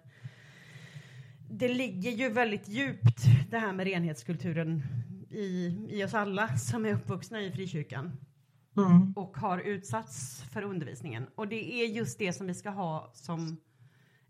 det 1.50 1.68
ligger 1.68 2.12
ju 2.12 2.30
väldigt 2.30 2.68
djupt 2.68 3.18
det 3.50 3.58
här 3.60 3.74
med 3.74 3.88
renhetskulturen 3.88 4.84
i, 5.30 5.78
i 5.90 6.04
oss 6.04 6.14
alla 6.14 6.58
som 6.58 6.86
är 6.86 6.94
uppvuxna 6.94 7.42
i 7.42 7.52
frikyrkan 7.52 8.18
Mm. 8.78 9.14
och 9.16 9.38
har 9.38 9.58
utsatts 9.60 10.44
för 10.44 10.62
undervisningen. 10.62 11.28
Och 11.36 11.48
det 11.48 11.74
är 11.74 11.86
just 11.88 12.20
det 12.20 12.34
som 12.34 12.48
vi 12.48 12.54
ska 12.54 12.70
ha 12.70 13.12
som 13.14 13.58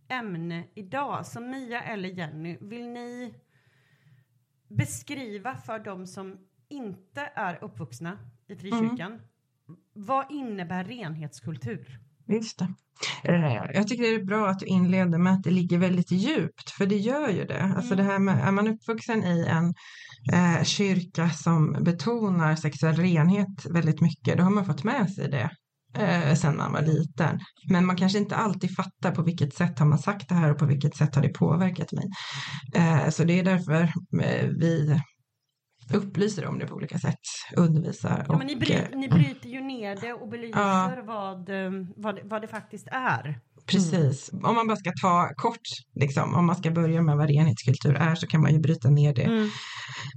ämne 0.08 0.68
idag. 0.76 1.26
Så 1.26 1.42
Mia 1.42 1.82
eller 1.82 2.10
Jenny, 2.10 2.58
vill 2.62 2.88
ni 2.88 3.34
beskriva 4.68 5.56
för 5.56 5.80
de 5.80 6.08
som 6.08 6.38
inte 6.70 7.32
är 7.36 7.64
uppvuxna 7.64 8.18
i 8.48 8.56
frikyrkan 8.56 9.22
vad 9.94 10.32
innebär 10.32 10.84
renhetskultur? 10.84 12.00
Det. 12.30 12.68
Eh, 13.24 13.72
Jag 13.74 13.88
tycker 13.88 14.04
det 14.04 14.16
är 14.16 14.26
bra 14.26 14.50
att 14.50 14.60
du 14.60 14.66
inleder 14.66 15.18
med 15.18 15.34
att 15.34 15.44
det 15.44 15.52
ligger 15.52 15.78
väldigt 15.78 16.12
djupt, 16.12 16.70
för 16.70 16.86
det 16.86 16.98
gör 16.98 17.30
ju 17.30 17.46
det. 17.46 17.74
Alltså 17.78 17.96
det 17.96 18.04
här 18.04 18.20
med, 18.20 18.48
är 18.48 18.52
man 18.52 18.68
uppvuxen 18.68 19.24
i 19.24 19.46
en 19.46 19.74
eh, 20.34 20.64
kyrka 20.64 21.30
som 21.30 21.78
betonar 21.84 22.56
sexuell 22.56 22.96
renhet 22.96 23.66
väldigt 23.70 24.02
mycket, 24.02 24.38
då 24.38 24.44
har 24.44 24.52
man 24.52 24.66
fått 24.66 24.84
med 24.84 25.12
sig 25.12 25.30
det 25.30 25.50
eh, 25.98 26.36
sen 26.36 26.58
man 26.58 26.74
var 26.74 26.82
liten. 26.82 27.40
Men 27.70 27.86
man 27.86 27.96
kanske 27.96 28.18
inte 28.18 28.36
alltid 28.36 28.76
fattar 28.76 29.12
på 29.12 29.24
vilket 29.24 29.54
sätt 29.54 29.80
har 29.80 29.86
man 29.86 30.00
sagt 30.00 30.30
det 30.30 30.36
här 30.36 30.52
och 30.52 30.58
på 30.58 30.66
vilket 30.66 30.96
sätt 30.96 31.16
har 31.16 31.22
det 31.22 31.30
påverkat 31.30 31.92
mig. 31.92 32.06
Eh, 32.76 33.10
så 33.10 33.24
det 33.24 33.40
är 33.40 33.44
därför 33.44 33.82
eh, 34.24 34.48
vi 34.60 35.00
upplyser 35.94 36.46
om 36.46 36.60
det 36.60 36.68
på 36.68 36.76
olika 36.76 37.00
sätt, 37.00 37.20
undervisar. 37.58 38.26
Ja, 38.28 38.38
men 38.38 38.48
ni, 38.48 38.56
och, 38.56 38.60
bry, 38.60 38.74
eh, 38.74 38.84
ni 38.96 39.10
bryter 39.10 39.50
ju 39.50 39.62
ner 39.62 39.96
det 40.02 40.14
och 40.14 40.30
belyser 40.30 40.60
Ja. 40.60 41.02
vad, 41.06 41.50
eh, 41.50 41.72
vad, 41.98 42.16
det- 42.16 42.22
vad 42.26 42.42
det 42.42 42.48
faktiskt 42.48 42.88
är. 42.92 43.40
Precis. 43.66 44.30
Om 44.34 44.56
man 44.56 44.68
bara 44.68 44.78
ska 44.78 44.92
ta 45.02 45.30
kort, 45.36 45.62
liksom, 45.96 46.36
om 46.36 46.46
man 46.46 46.56
ska 46.56 46.72
börja 46.72 47.02
med 47.02 47.18
vad 47.18 47.30
renhetskultur 47.30 47.96
är 47.96 48.16
så 48.16 48.28
kan 48.28 48.42
man 48.42 48.54
ju 48.54 48.60
bryta 48.60 48.90
ner 48.90 49.14
det 49.14 49.24
Mm. 49.24 49.50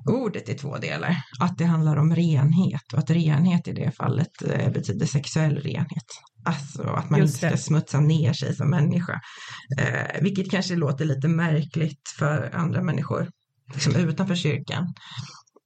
ordet 0.07 0.49
i 0.49 0.55
två 0.55 0.77
delar. 0.79 1.17
Att 1.41 1.59
det 1.59 1.65
handlar 1.65 1.97
om 1.97 2.15
renhet 2.15 2.93
och 2.93 2.99
att 2.99 3.11
renhet 3.11 3.69
i 3.69 3.73
det 3.73 3.91
fallet 3.97 4.43
eh, 4.51 4.73
betyder 4.73 5.07
sexuell 5.07 5.57
renhet. 5.57 6.07
Alltså 6.45 6.83
att 6.83 7.11
man 7.11 7.21
Just 7.21 7.35
inte 7.35 7.47
det. 7.51 7.57
ska 7.59 7.65
smutsa 7.67 8.01
ner 8.01 8.33
sig 8.33 8.55
som 8.57 8.71
människa. 8.71 9.21
Eh, 9.79 10.23
vilket 10.23 10.51
kanske 10.51 10.77
låter 10.77 11.05
lite 11.05 11.29
märkligt 11.29 12.09
för 12.19 12.51
andra 12.55 12.83
människor 12.83 13.29
liksom 13.75 13.97
utanför 13.97 14.35
kyrkan. 14.35 14.95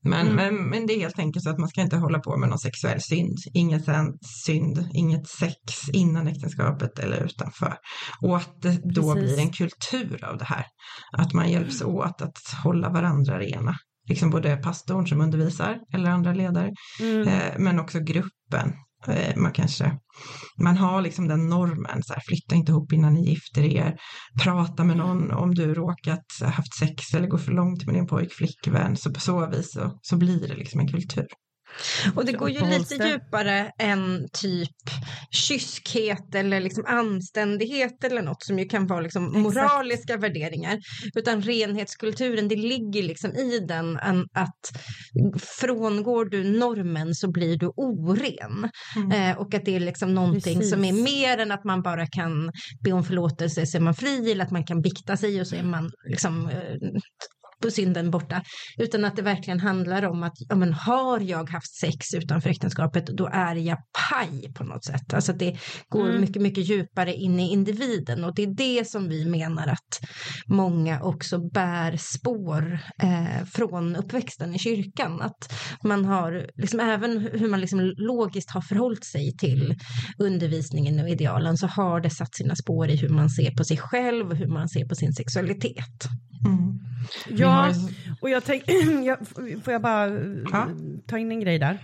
Men, 0.09 0.27
Mm. 0.29 0.37
men, 0.37 0.71
men 0.71 0.87
det 0.87 0.93
är 0.95 1.01
helt 1.01 1.19
enkelt 1.19 1.43
så 1.43 1.51
att 1.51 1.59
man 1.59 1.69
ska 1.69 1.81
inte 1.81 1.97
hålla 1.97 2.19
på 2.19 2.37
med 2.37 2.49
någon 2.49 2.59
sexuell 2.59 3.01
synd. 3.01 3.37
Ingen 3.55 3.83
sen- 3.83 4.19
synd, 4.45 4.89
inget 4.95 5.29
sex 5.29 5.89
innan 5.93 6.27
äktenskapet 6.29 6.99
eller 6.99 7.25
utanför. 7.25 7.75
Och 8.23 8.37
att 8.37 8.63
det 8.63 8.81
då 8.95 9.15
Precis. 9.15 9.35
blir 9.35 9.39
en 9.45 9.53
kultur 9.53 10.25
av 10.25 10.39
det 10.39 10.45
här. 10.45 10.65
Att 11.13 11.33
man 11.33 11.51
hjälps 11.51 11.83
åt 11.83 12.23
att 12.23 12.39
hålla 12.65 12.89
varandra 12.91 13.39
rena. 13.39 13.75
Liksom 14.09 14.31
både 14.31 14.57
pastorn 14.57 15.07
som 15.07 15.21
undervisar 15.21 15.79
eller 15.95 16.11
andra 16.11 16.33
ledare, 16.33 16.71
Mm. 17.01 17.29
eh, 17.29 17.53
men 17.59 17.81
också 17.81 17.99
gruppen. 18.01 18.73
Eh, 19.09 19.37
man 19.37 19.53
kanske, 19.53 19.99
man 20.63 20.77
har 20.77 21.01
liksom 21.03 21.29
den 21.29 21.49
normen, 21.49 22.03
så 22.03 22.13
här, 22.15 22.23
flytta 22.27 22.55
inte 22.55 22.73
ihop 22.73 22.93
innan 22.93 23.15
ni 23.15 23.29
gifter 23.29 23.65
er, 23.65 23.97
prata 24.43 24.85
med 24.85 24.97
någon 24.97 25.31
om 25.31 25.55
du 25.55 25.75
råkat 25.75 26.27
haft 26.43 26.75
sex 26.79 27.15
eller 27.15 27.29
gå 27.29 27.39
för 27.39 27.53
långt 27.53 27.87
med 27.87 27.95
din 27.95 28.07
pojk, 28.07 28.33
flickvän, 28.33 28.97
så 28.97 29.13
på 29.13 29.21
så 29.21 29.47
vis 29.47 29.73
så, 29.73 29.99
så 30.03 30.17
blir 30.17 30.49
det 30.49 30.55
liksom 30.55 30.81
en 30.81 30.89
kultur. 30.89 31.27
Och 32.15 32.25
det 32.25 32.33
går 32.33 32.51
ju 32.51 32.67
lite 32.67 32.95
djupare 32.95 33.73
än 33.79 34.29
typ 34.33 34.77
kyskhet 35.31 36.35
eller 36.35 36.61
liksom 36.61 36.85
anständighet 36.87 38.05
eller 38.05 38.23
något 38.23 38.43
som 38.43 38.59
ju 38.59 38.65
kan 38.65 38.87
vara 38.87 39.01
liksom 39.01 39.27
Exakt. 39.27 39.43
moraliska 39.43 40.17
värderingar. 40.17 40.79
Utan 41.15 41.43
renhetskulturen, 41.43 42.49
det 42.49 42.57
ligger 42.57 43.03
liksom 43.03 43.33
i 43.33 43.59
den 43.59 43.97
en, 43.97 44.27
att 44.33 44.81
frångår 45.61 46.25
du 46.25 46.45
normen 46.45 47.15
så 47.15 47.31
blir 47.31 47.57
du 47.57 47.67
oren. 47.67 48.71
Mm. 48.97 49.31
Eh, 49.31 49.39
och 49.39 49.55
att 49.55 49.65
det 49.65 49.77
är 49.77 49.81
liksom 49.81 50.15
någonting 50.15 50.55
Precis. 50.55 50.71
som 50.71 50.85
är 50.85 50.93
mer 50.93 51.39
än 51.39 51.53
att 51.53 51.65
man 51.65 51.83
bara 51.83 52.07
kan 52.07 52.51
be 52.85 52.93
om 52.93 53.05
förlåtelse 53.05 53.67
så 53.67 53.77
är 53.77 53.81
man 53.81 53.95
fri 53.95 54.33
eller 54.33 54.45
att 54.45 54.51
man 54.51 54.67
kan 54.67 54.83
bikta 54.83 55.17
sig 55.17 55.41
och 55.41 55.47
så 55.47 55.57
är 55.57 55.63
man 55.63 55.91
liksom 56.09 56.49
eh, 56.49 56.91
på 57.63 57.71
synden 57.71 58.11
borta. 58.11 58.43
Utan 58.79 59.05
att 59.05 59.17
det 59.17 59.23
verkligen 59.23 59.61
handlar 59.61 60.03
om 60.05 60.23
att 60.23 60.35
ja, 60.49 60.57
men 60.57 60.73
har 60.73 61.21
jag 61.21 61.51
haft 61.51 61.75
sex 61.75 62.15
utanför 62.15 62.51
äktenskapet 62.51 63.07
då 63.07 63.27
är 63.33 63.55
jag 63.57 63.79
paj 64.11 64.53
på 64.55 64.65
något 64.65 64.85
sätt. 64.85 65.15
Alltså 65.15 65.33
att 65.33 65.39
det 65.39 65.59
går 65.89 66.07
Mm. 66.09 66.21
mycket, 66.21 66.43
mycket 66.43 66.69
djupare 66.69 67.15
in 67.15 67.41
i 67.41 67.53
individen 67.53 68.25
och 68.25 68.35
det 68.35 68.43
är 68.43 68.55
det 68.55 68.89
som 68.89 69.09
vi 69.09 69.25
menar 69.25 69.67
att 69.67 70.01
många 70.47 71.01
också 71.03 71.39
bär 71.51 71.97
spår 71.97 72.79
eh, 73.03 73.45
från 73.53 73.97
uppväxten 73.97 74.55
i 74.55 74.59
kyrkan. 74.59 75.21
Att 75.23 75.53
man 75.85 76.05
har, 76.05 76.51
liksom, 76.57 76.81
även 76.81 77.19
hur 77.33 77.49
man 77.49 77.61
liksom 77.61 77.95
logiskt 77.97 78.51
har 78.51 78.61
förhållit 78.61 79.05
sig 79.05 79.37
till 79.37 79.75
undervisningen 80.19 81.01
och 81.01 81.09
idealen 81.09 81.57
så 81.57 81.67
har 81.67 82.01
det 82.01 82.11
satt 82.11 82.35
sina 82.35 82.57
spår 82.57 82.89
i 82.91 82.97
hur 82.97 83.09
man 83.09 83.31
ser 83.31 83.51
på 83.51 83.65
sig 83.65 83.77
själv 83.77 84.31
och 84.31 84.37
hur 84.37 84.49
man 84.49 84.69
ser 84.69 84.85
på 84.89 84.95
sin 84.95 85.13
sexualitet. 85.13 86.09
Mm. 86.47 86.79
Ja, 87.29 87.47
har- 87.49 87.75
och 88.21 88.31
jag 88.31 88.45
tänker, 88.45 89.61
får 89.63 89.73
jag 89.73 89.83
bara 89.83 90.07
eh, 90.07 90.23
Ja. 90.53 90.69
ta 91.07 91.19
in 91.19 91.31
en 91.33 91.41
grej 91.41 91.59
där? 91.59 91.79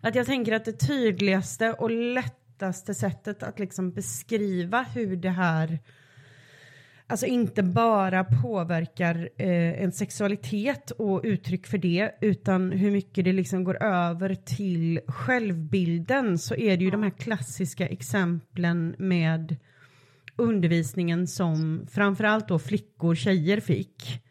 Att 0.00 0.14
jag 0.14 0.26
tänker 0.26 0.52
att 0.52 0.64
det 0.64 0.72
tydligaste 0.72 1.72
och 1.72 1.90
lättaste 1.90 2.94
sättet 2.94 3.42
att 3.42 3.58
liksom 3.58 3.92
beskriva 3.92 4.82
hur 4.82 5.16
det 5.16 5.30
här 5.30 5.78
Alltså 7.06 7.26
inte 7.26 7.62
bara 7.62 8.24
påverkar 8.24 9.28
eh, 9.36 9.82
en 9.82 9.92
sexualitet 9.92 10.90
och 10.90 11.20
uttryck 11.24 11.66
för 11.66 11.78
det 11.78 12.10
utan 12.20 12.72
hur 12.72 12.90
mycket 12.90 13.24
det 13.24 13.32
liksom 13.32 13.64
går 13.64 13.82
över 13.82 14.34
till 14.34 15.00
självbilden 15.08 16.38
så 16.38 16.54
är 16.54 16.76
det 16.76 16.84
ju 16.84 16.90
de 16.90 17.02
här 17.02 17.10
klassiska 17.10 17.86
exemplen 17.88 18.94
med 18.98 19.56
undervisningen 20.36 21.26
som 21.26 21.86
framförallt 21.90 22.48
då 22.48 22.58
flickor, 22.58 23.14
tjejer 23.14 23.60
fick. 23.60 24.22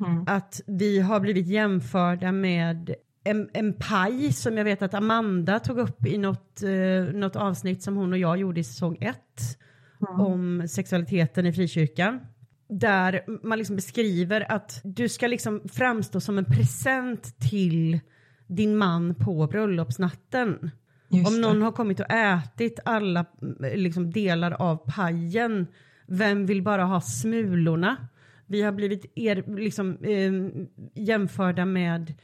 Mm. 0.00 0.24
Att 0.26 0.60
vi 0.66 1.00
har 1.00 1.20
blivit 1.20 1.46
jämförda 1.46 2.32
med 2.32 2.94
en, 3.24 3.48
en 3.52 3.72
paj 3.72 4.32
som 4.32 4.56
jag 4.56 4.64
vet 4.64 4.82
att 4.82 4.94
Amanda 4.94 5.58
tog 5.58 5.78
upp 5.78 6.06
i 6.06 6.18
något, 6.18 6.62
eh, 6.62 7.14
något 7.14 7.36
avsnitt 7.36 7.82
som 7.82 7.96
hon 7.96 8.12
och 8.12 8.18
jag 8.18 8.38
gjorde 8.38 8.60
i 8.60 8.64
säsong 8.64 8.98
ett 9.00 9.58
om 10.00 10.68
sexualiteten 10.68 11.46
i 11.46 11.52
frikyrkan. 11.52 12.20
Där 12.68 13.24
man 13.46 13.58
liksom 13.58 13.76
beskriver 13.76 14.52
att 14.52 14.80
du 14.84 15.08
ska 15.08 15.26
liksom 15.26 15.62
framstå 15.72 16.20
som 16.20 16.38
en 16.38 16.44
present 16.44 17.38
till 17.38 18.00
din 18.46 18.76
man 18.76 19.14
på 19.14 19.46
bröllopsnatten. 19.46 20.70
Just 21.08 21.28
Om 21.28 21.34
det. 21.34 21.40
någon 21.40 21.62
har 21.62 21.72
kommit 21.72 22.00
och 22.00 22.10
ätit 22.10 22.80
alla 22.84 23.26
mm, 23.42 23.56
liksom, 23.80 24.10
delar 24.10 24.50
av 24.50 24.76
pajen, 24.96 25.66
vem 26.06 26.46
vill 26.46 26.62
bara 26.62 26.84
ha 26.84 27.00
smulorna? 27.00 27.96
Vi 28.46 28.62
har 28.62 28.72
blivit 28.72 29.12
er, 29.14 29.44
liksom, 29.56 29.96
eh, 30.02 30.32
jämförda 31.02 31.64
med 31.64 32.14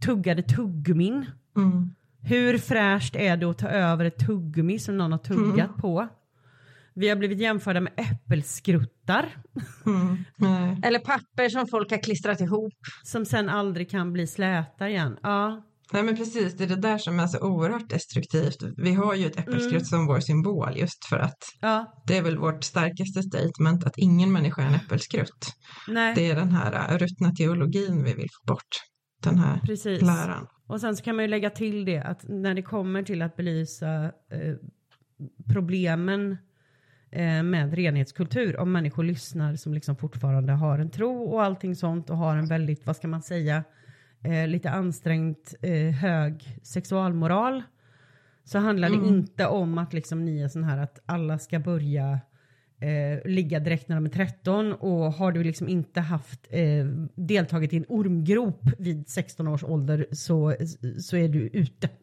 tuggade 0.00 0.42
tuggummin. 0.42 1.26
Mm. 1.56 1.90
Hur 2.20 2.58
fräscht 2.58 3.16
är 3.16 3.36
det 3.36 3.46
att 3.46 3.58
ta 3.58 3.68
över 3.68 4.04
ett 4.04 4.18
tuggummi 4.26 4.78
som 4.78 4.96
någon 4.98 5.12
har 5.12 5.18
tuggat 5.18 5.76
på? 5.76 6.08
Vi 6.94 7.08
har 7.08 7.16
blivit 7.16 7.38
jämförda 7.38 7.80
med 7.80 7.92
äppelskruttar 7.96 9.28
Mm. 9.86 10.82
Eller 10.82 10.98
papper 10.98 11.48
som 11.48 11.66
folk 11.66 11.90
har 11.90 11.98
klistrat 11.98 12.40
ihop. 12.40 12.74
som 13.04 13.24
sen 13.24 13.48
aldrig 13.48 13.90
kan 13.90 14.12
bli 14.12 14.26
släta 14.26 14.88
igen. 14.88 15.16
Ja, 15.22 15.62
Nej 15.92 16.02
men 16.02 16.16
precis, 16.16 16.56
det 16.56 16.64
är 16.64 16.68
det 16.68 16.76
där 16.76 16.98
som 16.98 17.20
är 17.20 17.26
så 17.26 17.38
oerhört 17.40 17.90
destruktivt. 17.90 18.56
Vi 18.76 18.94
har 18.94 19.14
ju 19.14 19.26
ett 19.26 19.38
äppelskrutt 19.38 19.72
Mm. 19.72 19.84
som 19.84 20.06
vår 20.06 20.20
symbol 20.20 20.76
just 20.76 21.04
för 21.04 21.18
att 21.18 21.38
ja, 21.60 22.02
det 22.06 22.16
är 22.16 22.22
väl 22.22 22.38
vårt 22.38 22.64
starkaste 22.64 23.22
statement 23.22 23.84
att 23.86 23.98
ingen 23.98 24.32
människa 24.32 24.62
är 24.62 24.66
en 24.66 24.74
äppelskrutt. 24.74 25.46
nej, 25.88 26.14
Det 26.14 26.30
är 26.30 26.34
den 26.36 26.50
här 26.52 26.92
äh, 26.94 26.98
ruttna 26.98 27.30
teologin 27.34 28.04
vi 28.04 28.14
vill 28.14 28.28
få 28.30 28.52
bort. 28.52 28.68
Den 29.22 29.38
här 29.38 29.60
precis. 29.60 30.02
läran. 30.02 30.46
Och 30.66 30.80
sen 30.80 30.96
så 30.96 31.02
kan 31.04 31.16
man 31.16 31.24
ju 31.24 31.28
lägga 31.28 31.50
till 31.50 31.84
det 31.84 31.98
att 31.98 32.24
när 32.28 32.54
det 32.54 32.62
kommer 32.62 33.02
till 33.02 33.22
att 33.22 33.36
belysa 33.36 34.04
eh, 34.04 34.54
problemen 35.52 36.36
eh, 37.10 37.42
med 37.42 37.74
renhetskultur, 37.74 38.56
om 38.56 38.72
människor 38.72 39.04
lyssnar 39.04 39.56
som 39.56 39.74
liksom 39.74 39.96
fortfarande 39.96 40.52
har 40.52 40.78
en 40.78 40.90
tro 40.90 41.24
och 41.24 41.42
allting 41.44 41.76
sånt 41.76 42.10
och 42.10 42.16
har 42.16 42.36
en 42.36 42.46
väldigt, 42.48 42.86
vad 42.86 42.96
ska 42.96 43.08
man 43.08 43.22
säga, 43.22 43.64
eh, 44.24 44.48
lite 44.48 44.70
ansträngt 44.70 45.54
eh, 45.62 45.94
hög 45.94 46.58
sexualmoral 46.62 47.62
så 48.44 48.58
handlar 48.58 48.88
det 48.88 48.94
Mm. 48.96 49.08
inte 49.08 49.46
om 49.46 49.78
att 49.78 49.92
liksom 49.92 50.24
ni 50.24 50.40
är 50.40 50.48
sån 50.48 50.64
här 50.64 50.78
att 50.78 50.98
alla 51.06 51.38
ska 51.38 51.58
börja 51.58 52.20
eh, 52.80 53.30
ligga 53.30 53.60
direkt 53.60 53.88
när 53.88 53.96
de 53.96 54.06
är 54.06 54.10
13 54.10 54.72
och 54.72 55.12
har 55.12 55.32
du 55.32 55.44
liksom 55.44 55.68
inte 55.68 56.00
haft 56.00 56.40
eh, 56.50 56.86
deltagit 57.14 57.72
i 57.72 57.76
en 57.76 57.84
ormgrop 57.88 58.60
vid 58.78 59.08
16 59.08 59.48
års 59.48 59.64
ålder 59.64 60.06
så, 60.12 60.56
så 61.00 61.16
är 61.16 61.28
du 61.28 61.40
ute. 61.40 61.88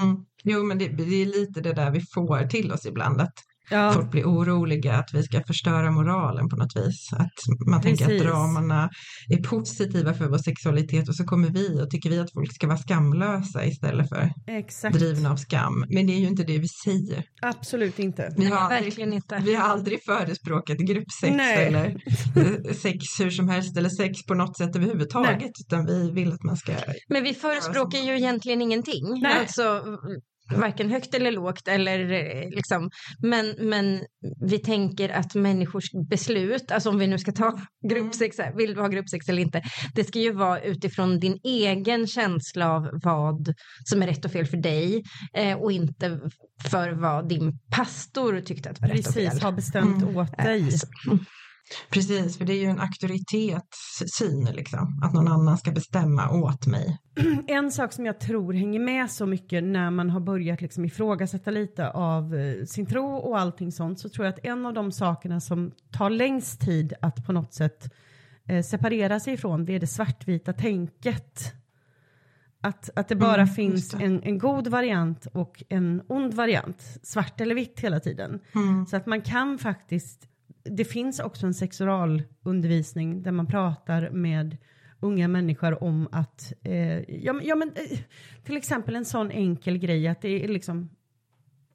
Mm. 0.00 0.24
Jo, 0.44 0.62
men 0.62 0.78
det, 0.78 0.88
det, 0.88 1.02
är 1.02 1.26
lite 1.26 1.60
det 1.60 1.72
där 1.72 1.90
vi 1.90 2.00
får 2.00 2.46
till 2.46 2.72
oss 2.72 2.86
ibland, 2.86 3.20
att 3.20 3.34
Ja. 3.70 3.92
folk 3.92 4.10
blir 4.10 4.24
oroliga 4.24 4.94
att 4.94 5.14
vi 5.14 5.22
ska 5.22 5.42
förstöra 5.46 5.90
moralen 5.90 6.48
på 6.48 6.56
något 6.56 6.76
vis. 6.76 7.12
Att 7.12 7.66
man 7.70 7.82
tänker 7.82 8.04
Precis. 8.04 8.22
att 8.22 8.28
dramarna 8.28 8.90
är 9.28 9.42
positiva 9.42 10.14
för 10.14 10.28
vår 10.28 10.38
sexualitet 10.38 11.08
och 11.08 11.16
så 11.16 11.24
kommer 11.24 11.48
vi 11.48 11.82
och 11.82 11.90
tycker 11.90 12.10
vi 12.10 12.18
att 12.18 12.32
folk 12.32 12.54
ska 12.54 12.66
vara 12.66 12.78
skamlösa 12.78 13.64
istället 13.64 14.08
för 14.08 14.30
Exakt. 14.46 14.98
drivna 14.98 15.30
av 15.30 15.36
skam. 15.36 15.84
Men 15.88 16.06
det 16.06 16.12
är 16.12 16.20
ju 16.20 16.26
inte 16.26 16.44
det 16.44 16.58
vi 16.58 16.68
säger. 16.84 17.24
Absolut 17.42 17.98
inte. 17.98 18.34
Vi 18.36 18.44
har 18.44 18.58
aldrig, 18.58 18.82
Verkligen 18.82 19.12
inte. 19.12 19.42
vi 19.44 19.54
har 19.54 19.68
aldrig 19.68 20.04
förespråkat 20.04 20.78
gruppsex 20.78 21.36
Nej. 21.36 21.66
eller 21.66 21.86
eh, 22.36 22.74
sex 22.74 22.98
hur 23.20 23.30
som 23.30 23.48
helst 23.48 23.76
eller 23.76 23.88
sex 23.88 24.22
på 24.26 24.34
något 24.34 24.56
sätt 24.56 24.76
överhuvudtaget. 24.76 25.40
Nej. 25.40 25.52
Utan 25.66 25.86
vi 25.86 26.10
vill 26.10 26.32
att 26.32 26.42
man 26.42 26.56
ska 26.56 26.72
Men 27.08 27.24
vi 27.24 27.34
förespråkar 27.34 27.98
ju 27.98 28.16
egentligen 28.16 28.62
ingenting. 28.62 29.04
Nej. 29.22 29.40
Alltså 29.40 29.82
varken 30.56 30.90
högt 30.90 31.14
eller 31.14 31.32
lågt 31.32 31.68
eller 31.68 32.12
eh, 32.12 32.50
liksom. 32.50 32.90
Men, 33.22 33.54
men 33.58 34.00
vi 34.40 34.58
tänker 34.58 35.08
att 35.08 35.34
människors 35.34 35.84
beslut, 36.10 36.70
alltså 36.70 36.90
om 36.90 36.98
vi 36.98 37.06
nu 37.06 37.18
ska 37.18 37.32
ta 37.32 37.60
gruppsex, 37.90 38.38
här, 38.38 38.52
vill 38.56 38.74
du 38.74 38.80
ha 38.80 38.88
gruppsex 38.88 39.28
eller 39.28 39.42
inte? 39.42 39.62
Det 39.94 40.04
ska 40.04 40.18
ju 40.18 40.32
vara 40.32 40.60
utifrån 40.60 41.20
din 41.20 41.38
egen 41.44 42.06
känsla 42.06 42.70
av 42.74 42.88
vad 43.02 43.54
som 43.84 44.02
är 44.02 44.06
rätt 44.06 44.24
och 44.24 44.32
fel 44.32 44.46
för 44.46 44.56
dig 44.56 45.02
eh, 45.34 45.58
och 45.58 45.72
inte 45.72 46.20
för 46.70 46.90
vad 46.90 47.28
din 47.28 47.58
pastor 47.76 48.40
tyckte 48.40 48.70
att 48.70 48.80
var 48.80 48.88
rätt 48.88 49.06
och 49.06 49.14
fel. 49.14 49.24
Precis, 49.24 49.42
har 49.42 49.52
bestämt 49.52 50.02
Mm. 50.02 50.16
åt 50.16 50.36
dig. 50.38 50.60
Eh, 50.60 50.68
så- 50.68 50.86
Precis, 51.90 52.38
för 52.38 52.44
det 52.44 52.52
är 52.52 52.60
ju 52.60 52.64
en 52.66 52.80
auktoritetssyn 52.80 54.44
liksom. 54.52 55.00
Att 55.04 55.12
någon 55.14 55.28
annan 55.28 55.58
ska 55.58 55.70
bestämma 55.70 56.30
åt 56.30 56.66
mig. 56.66 56.98
En 57.46 57.72
sak 57.72 57.92
som 57.92 58.06
jag 58.06 58.20
tror 58.20 58.52
hänger 58.52 58.80
med 58.80 59.10
så 59.10 59.26
mycket 59.26 59.64
när 59.64 59.90
man 59.90 60.10
har 60.10 60.20
börjat 60.20 60.60
liksom 60.60 60.84
ifrågasätta 60.84 61.50
lite 61.50 61.90
av 61.90 62.34
eh, 62.34 62.64
sin 62.64 62.86
tro 62.86 63.16
och 63.16 63.38
allting 63.38 63.72
sånt 63.72 64.00
så 64.00 64.08
tror 64.08 64.26
jag 64.26 64.34
att 64.34 64.44
en 64.44 64.66
av 64.66 64.74
de 64.74 64.92
sakerna 64.92 65.40
som 65.40 65.72
tar 65.92 66.10
längst 66.10 66.60
tid 66.60 66.92
att 67.02 67.26
på 67.26 67.32
något 67.32 67.54
sätt 67.54 67.92
eh, 68.48 68.62
separera 68.62 69.20
sig 69.20 69.34
ifrån 69.34 69.64
det 69.64 69.72
är 69.74 69.80
det 69.80 69.86
svartvita 69.86 70.52
tänket. 70.52 71.52
Att, 72.60 72.90
att 72.96 73.08
det 73.08 73.16
bara 73.16 73.34
Mm, 73.42 73.48
finns 73.54 73.88
det. 73.90 74.04
en, 74.04 74.22
en 74.22 74.38
god 74.38 74.68
variant 74.68 75.26
och 75.26 75.62
en 75.68 76.02
ond 76.08 76.34
variant, 76.34 76.98
svart 77.02 77.40
eller 77.40 77.54
vitt 77.54 77.80
hela 77.80 78.00
tiden. 78.00 78.40
Mm. 78.54 78.86
Så 78.86 78.96
att 78.96 79.06
man 79.06 79.20
kan 79.22 79.58
faktiskt, 79.58 80.28
det 80.70 80.84
finns 80.84 81.20
också 81.20 81.46
en 81.46 81.54
sexualundervisning 81.54 83.22
där 83.22 83.32
man 83.32 83.46
pratar 83.46 84.10
med 84.10 84.56
unga 85.00 85.28
människor 85.28 85.84
om 85.84 86.08
att, 86.12 86.52
eh, 86.62 86.98
ja, 87.24 87.32
men- 87.32 87.46
ja 87.46 87.54
men 87.54 87.68
eh, 87.68 87.98
till 88.44 88.56
exempel 88.56 88.96
en 88.96 89.04
sån 89.04 89.30
enkel 89.30 89.78
grej 89.78 90.08
att 90.08 90.20
det 90.20 90.44
är 90.44 90.48
liksom 90.48 90.90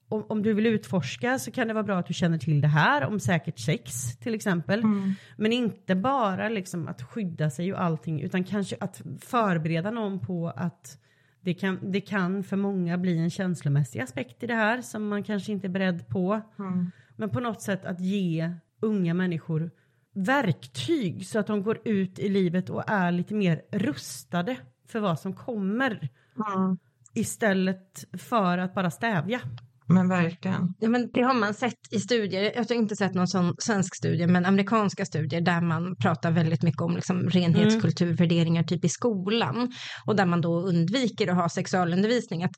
om, 0.08 0.24
om 0.28 0.42
du 0.42 0.54
vill 0.54 0.66
utforska 0.66 1.38
så 1.38 1.50
kan 1.50 1.68
det 1.68 1.74
vara 1.74 1.84
bra 1.84 1.98
att 1.98 2.06
du 2.06 2.14
känner 2.14 2.38
till 2.38 2.60
det 2.60 2.68
här 2.68 3.04
om 3.04 3.20
säkert 3.20 3.58
sex 3.58 4.16
till 4.18 4.34
exempel. 4.34 4.80
Mm. 4.80 5.12
Men 5.36 5.52
inte 5.52 5.94
bara 5.94 6.48
liksom 6.48 6.88
att 6.88 7.02
skydda 7.02 7.50
sig 7.50 7.72
och 7.72 7.82
allting 7.82 8.20
utan 8.20 8.44
kanske 8.44 8.76
att 8.80 9.02
förbereda 9.20 9.90
någon 9.90 10.20
på 10.20 10.48
att 10.56 10.98
det 11.40 11.54
kan, 11.54 11.78
det 11.82 12.00
kan 12.00 12.42
för 12.42 12.56
många 12.56 12.98
bli 12.98 13.18
en 13.18 13.30
känslomässig 13.30 14.00
aspekt 14.00 14.42
i 14.42 14.46
det 14.46 14.54
här 14.54 14.82
som 14.82 15.08
man 15.08 15.22
kanske 15.22 15.52
inte 15.52 15.66
är 15.66 15.68
beredd 15.68 16.08
på. 16.08 16.40
Mm. 16.58 16.90
Men 17.16 17.30
på 17.30 17.40
något 17.40 17.62
sätt 17.62 17.84
att 17.84 18.00
ge 18.00 18.54
unga 18.84 19.14
människor 19.14 19.70
verktyg 20.14 21.26
så 21.26 21.38
att 21.38 21.46
de 21.46 21.62
går 21.62 21.78
ut 21.84 22.18
i 22.18 22.28
livet 22.28 22.70
och 22.70 22.90
är 22.90 23.12
lite 23.12 23.34
mer 23.34 23.62
rustade 23.70 24.56
för 24.88 25.00
vad 25.00 25.20
som 25.20 25.34
kommer. 25.34 26.08
Mm. 26.56 26.78
Istället 27.14 28.04
för 28.12 28.58
att 28.58 28.74
bara 28.74 28.90
stävja. 28.90 29.40
Men 29.86 30.08
verkligen. 30.08 30.74
Ja, 30.80 30.88
men 30.88 31.10
det 31.12 31.22
har 31.22 31.34
man 31.34 31.54
sett 31.54 31.78
i 31.90 32.00
studier. 32.00 32.42
Jag 32.42 32.64
har 32.64 32.72
inte 32.72 32.96
sett 32.96 33.14
någon 33.14 33.28
sån 33.28 33.54
svensk 33.58 33.96
studie, 33.96 34.26
men 34.26 34.46
amerikanska 34.46 35.04
studier 35.04 35.40
där 35.40 35.60
man 35.60 35.96
pratar 35.96 36.30
väldigt 36.30 36.62
mycket 36.62 36.82
om 36.82 36.94
liksom 36.96 37.28
renhetskulturvärderingar 37.28 38.62
typ 38.62 38.84
i 38.84 38.88
skolan 38.88 39.72
och 40.06 40.16
där 40.16 40.26
man 40.26 40.40
då 40.40 40.60
undviker 40.60 41.28
att 41.28 41.36
ha 41.36 41.48
sexualundervisning. 41.48 42.44
Att 42.44 42.54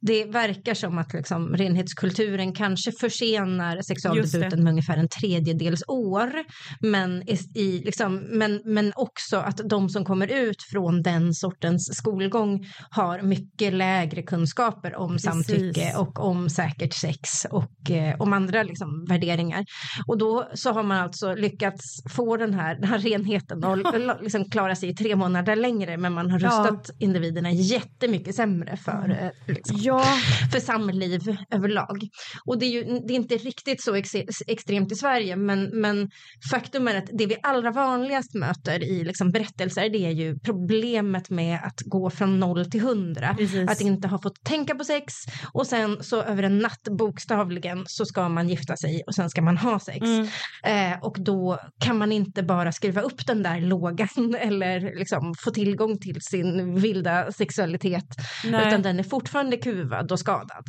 det 0.00 0.24
verkar 0.24 0.74
som 0.74 0.98
att 0.98 1.12
liksom 1.12 1.56
renhetskulturen 1.56 2.54
kanske 2.54 2.92
försenar 2.92 3.82
sexualdebuten 3.82 4.64
med 4.64 4.70
ungefär 4.70 4.96
en 4.96 5.08
tredjedels 5.08 5.82
år. 5.88 6.32
Men, 6.80 7.28
i, 7.28 7.38
i, 7.54 7.82
liksom, 7.84 8.14
men, 8.30 8.60
men 8.64 8.92
också 8.96 9.36
att 9.36 9.60
de 9.70 9.88
som 9.88 10.04
kommer 10.04 10.26
ut 10.26 10.62
från 10.62 11.02
den 11.02 11.34
sortens 11.34 11.96
skolgång 11.96 12.66
har 12.90 13.22
mycket 13.22 13.74
lägre 13.74 14.22
kunskaper 14.22 14.96
om 14.96 15.12
Precis. 15.12 15.30
samtycke 15.30 15.94
och 15.96 16.18
om 16.18 16.50
säkert 16.68 16.94
sex 16.94 17.44
och 17.50 17.90
eh, 17.90 18.16
om 18.18 18.32
andra 18.32 18.62
liksom, 18.62 19.04
värderingar. 19.08 19.64
Och 20.06 20.18
då 20.18 20.48
så 20.54 20.72
har 20.72 20.82
man 20.82 20.98
alltså 20.98 21.34
lyckats 21.34 21.84
få 22.16 22.36
den 22.36 22.54
här, 22.54 22.74
den 22.74 22.84
här 22.84 22.98
renheten 22.98 23.64
och 23.64 23.78
liksom 24.22 24.44
klara 24.50 24.74
sig 24.74 24.88
i 24.88 24.94
tre 24.94 25.16
månader 25.16 25.56
längre 25.56 25.96
men 25.96 26.12
man 26.12 26.30
har 26.30 26.38
Ja. 26.40 26.48
rustat 26.48 26.90
individerna 26.98 27.50
jättemycket 27.50 28.34
sämre 28.34 28.76
för, 28.76 29.10
eh, 29.22 29.54
liksom, 29.54 29.76
Ja, 29.80 30.04
för 30.52 30.60
samliv 30.60 31.20
överlag. 31.50 32.08
Och 32.46 32.58
det 32.58 32.66
är 32.66 32.70
ju 32.70 32.82
det 33.06 33.12
är 33.12 33.16
inte 33.16 33.34
riktigt 33.36 33.82
så 33.82 33.94
ex 33.94 34.10
extremt 34.46 34.92
i 34.92 34.94
Sverige 34.94 35.36
men, 35.36 35.80
men 35.80 36.10
faktum 36.50 36.88
är 36.88 36.94
att 36.98 37.08
det 37.18 37.26
vi 37.26 37.36
allra 37.42 37.70
vanligast 37.70 38.34
möter 38.34 38.82
i 38.84 39.04
liksom 39.04 39.30
berättelser 39.30 39.88
det 39.90 40.06
är 40.06 40.10
ju 40.10 40.38
problemet 40.38 41.30
med 41.30 41.60
att 41.64 41.80
gå 41.86 42.10
från 42.10 42.40
noll 42.40 42.70
till 42.70 42.80
hundra. 42.80 43.36
Att 43.68 43.80
inte 43.80 44.08
ha 44.08 44.22
fått 44.22 44.44
tänka 44.44 44.74
på 44.74 44.84
sex 44.84 45.14
och 45.52 45.66
sen 45.66 46.02
så 46.02 46.22
över 46.22 46.42
en 46.42 46.57
natt 46.58 46.88
bokstavligen 46.90 47.84
så 47.86 48.04
ska 48.04 48.28
man 48.28 48.48
gifta 48.48 48.76
sig 48.76 49.02
och 49.06 49.14
sen 49.14 49.30
ska 49.30 49.42
man 49.42 49.56
ha 49.56 49.80
sex. 49.80 50.06
Mm. 50.06 50.28
Eh, 50.64 50.98
och 51.02 51.16
då 51.20 51.58
kan 51.84 51.98
man 51.98 52.12
inte 52.12 52.42
bara 52.42 52.72
skruva 52.72 53.00
upp 53.00 53.26
den 53.26 53.42
där 53.42 53.60
lågan 53.60 54.34
eller 54.40 54.80
liksom 54.80 55.34
få 55.44 55.50
tillgång 55.50 55.98
till 55.98 56.20
sin 56.20 56.80
vilda 56.80 57.32
sexualitet 57.32 58.06
Nej. 58.44 58.68
utan 58.68 58.82
den 58.82 58.98
är 58.98 59.02
fortfarande 59.02 59.56
kuvad 59.56 60.12
och 60.12 60.20
skadad. 60.20 60.64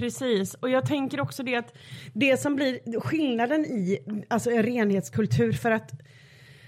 Precis, 0.00 0.54
och 0.54 0.70
jag 0.70 0.86
tänker 0.86 1.20
också 1.20 1.42
det 1.42 1.56
att 1.56 1.74
det 2.14 2.36
som 2.36 2.56
blir 2.56 3.00
skillnaden 3.00 3.64
i 3.64 3.98
alltså 4.30 4.50
en 4.50 4.62
renhetskultur 4.62 5.52
för 5.52 5.70
att 5.70 5.90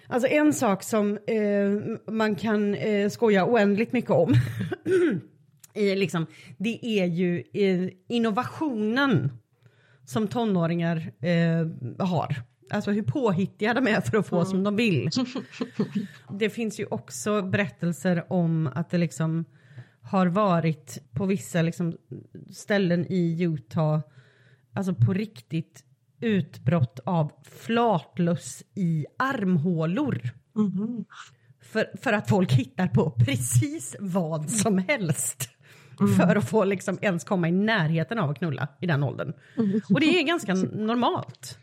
alltså 0.09 0.29
en 0.29 0.53
sak 0.53 0.83
som 0.83 1.19
eh, 1.27 2.13
man 2.13 2.35
kan 2.35 2.75
eh, 2.75 3.09
skoja 3.09 3.47
oändligt 3.47 3.93
mycket 3.93 4.11
om 4.11 4.35
i 5.77 5.97
liksom, 5.97 6.27
det 6.59 6.87
är 7.01 7.07
ju 7.07 7.45
eh, 7.53 7.89
innovationen 8.09 9.33
som 10.05 10.29
tonåringar 10.29 11.13
eh, 11.21 11.67
har. 12.07 12.43
Alltså 12.71 12.91
hur 12.91 13.03
påhittiga 13.03 13.75
de 13.75 13.87
är 13.89 14.01
för 14.01 14.19
att 14.19 14.27
få 14.27 14.45
som 14.45 14.65
de 14.65 14.77
vill. 14.77 15.11
Det 16.39 16.51
finns 16.51 16.81
ju 16.81 16.87
också 16.87 17.43
berättelser 17.43 18.33
om 18.33 18.71
att 18.75 18.91
det 18.91 18.99
liksom 18.99 19.45
har 20.03 20.27
varit 20.27 20.99
på 21.13 21.27
vissa 21.27 21.63
liksom 21.63 21.97
ställen 22.51 23.07
i 23.09 23.43
Utah, 23.43 24.01
alltså 24.73 24.95
på 24.95 25.13
riktigt 25.13 25.85
utbrott 26.21 27.01
av 27.05 27.33
flatlöss 27.45 28.63
i 28.75 29.07
armhålor. 29.19 30.31
Mhm. 30.55 31.05
För, 31.61 31.91
för 32.03 32.13
att 32.13 32.29
folk 32.29 32.53
hittar 32.53 32.89
på 32.89 33.11
precis 33.11 33.97
vad 34.01 34.51
som 34.51 34.79
helst. 34.79 35.56
För 36.17 36.37
att 36.37 36.51
få 36.51 36.65
liksom 36.65 36.99
ens 37.03 37.25
komma 37.25 37.49
i 37.49 37.53
närheten 37.53 38.19
av 38.19 38.31
att 38.31 38.39
knulla 38.39 38.69
i 38.81 38.87
den 38.87 39.03
åldern. 39.03 39.33
Och 39.95 40.01
det 40.01 40.21
är 40.21 40.23
ganska 40.23 40.55
normalt. 40.73 41.59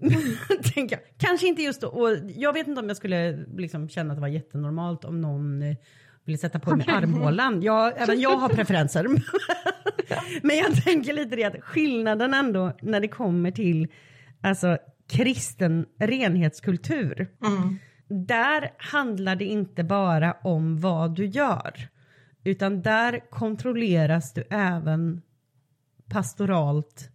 Tänker 0.74 0.96
jag. 0.96 1.04
Kanske 1.18 1.46
inte 1.46 1.62
just 1.62 1.80
då. 1.80 1.88
Och 1.88 2.16
jag 2.36 2.52
vet 2.52 2.68
inte 2.68 2.80
om 2.80 2.88
jag 2.88 2.96
skulle 2.96 3.44
liksom 3.56 3.88
känna 3.88 4.12
att 4.12 4.16
det 4.16 4.20
var 4.20 4.28
jättenormalt 4.28 5.04
om 5.04 5.20
någon 5.20 5.62
eh, 5.62 5.76
ville 6.24 6.38
sätta 6.38 6.58
på 6.58 6.76
mig 6.76 6.86
armhålan. 6.88 7.62
Jag, 7.62 7.92
även 7.96 8.20
jag 8.20 8.36
har 8.36 8.48
preferenser. 8.48 9.06
Men 10.42 10.56
jag 10.56 10.84
tänker 10.84 11.12
lite 11.12 11.36
det 11.36 11.44
att 11.44 11.62
skillnaden 11.62 12.34
ändå 12.34 12.72
när 12.82 13.00
det 13.00 13.08
kommer 13.08 13.50
till 13.50 13.88
alltså, 14.40 14.78
kristen 15.10 15.86
renhetskultur. 15.98 17.28
Mm. 17.46 17.78
Där 18.08 18.72
handlar 18.78 19.36
det 19.36 19.44
inte 19.44 19.84
bara 19.84 20.32
om 20.32 20.80
vad 20.80 21.16
du 21.16 21.26
gör. 21.26 21.88
Utan 22.44 22.82
där 22.82 23.30
kontrolleras 23.30 24.32
du 24.32 24.42
även 24.50 25.20
pastoralt 26.10 27.08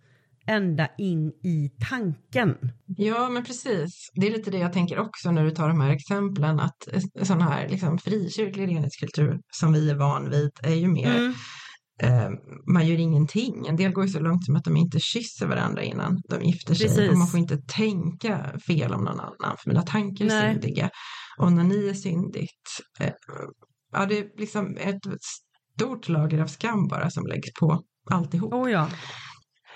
ända 0.47 0.87
in 0.97 1.27
i 1.43 1.71
tanken. 1.89 2.71
Ja, 2.85 3.29
men 3.29 3.43
precis. 3.43 4.09
Det 4.13 4.27
är 4.27 4.31
lite 4.31 4.51
det 4.51 4.57
jag 4.57 4.73
tänker 4.73 4.99
också 4.99 5.31
när 5.31 5.43
du 5.43 5.51
tar 5.51 5.67
de 5.67 5.81
här 5.81 5.89
exemplen, 5.89 6.59
att 6.59 6.87
sån 7.23 7.41
här 7.41 7.69
liksom, 7.69 7.97
frikyrklig 7.97 8.67
renhetskultur 8.67 9.39
som 9.51 9.73
vi 9.73 9.89
är 9.89 9.95
van 9.95 10.29
vid 10.29 10.51
är 10.63 10.75
ju 10.75 10.87
mer, 10.87 11.15
Mm. 11.17 11.33
eh, 12.01 12.29
man 12.73 12.87
gör 12.87 12.99
ingenting. 12.99 13.67
En 13.67 13.75
del 13.75 13.91
går 13.91 14.03
ju 14.05 14.09
så 14.09 14.19
långt 14.19 14.45
som 14.45 14.55
att 14.55 14.63
de 14.63 14.77
inte 14.77 14.99
kysser 14.99 15.47
varandra 15.47 15.83
innan 15.83 16.21
de 16.29 16.41
gifter 16.43 16.73
sig. 16.75 16.87
Precis. 16.87 17.09
Och 17.11 17.17
man 17.17 17.27
får 17.27 17.39
inte 17.39 17.57
tänka 17.57 18.59
fel 18.67 18.93
om 18.93 19.03
någon 19.03 19.19
annan, 19.19 19.57
för 19.63 19.69
mina 19.69 19.81
tankar 19.81 20.25
är 20.25 20.29
Nej. 20.29 20.53
syndiga. 20.53 20.89
Och 21.37 21.51
när 21.53 21.63
ni 21.63 21.87
är 21.89 21.93
syndigt, 21.93 22.69
eh, 22.99 23.13
ja 23.95 24.05
det 24.05 24.17
är 24.19 24.39
liksom 24.39 24.77
ett 24.77 25.01
stort 25.77 26.09
lager 26.09 26.41
av 26.41 26.47
skam 26.47 26.87
bara 26.87 27.09
som 27.09 27.25
läggs 27.27 27.53
på 27.59 27.83
alltihop. 28.11 28.53
Oh 28.53 28.71
ja. 28.71 28.89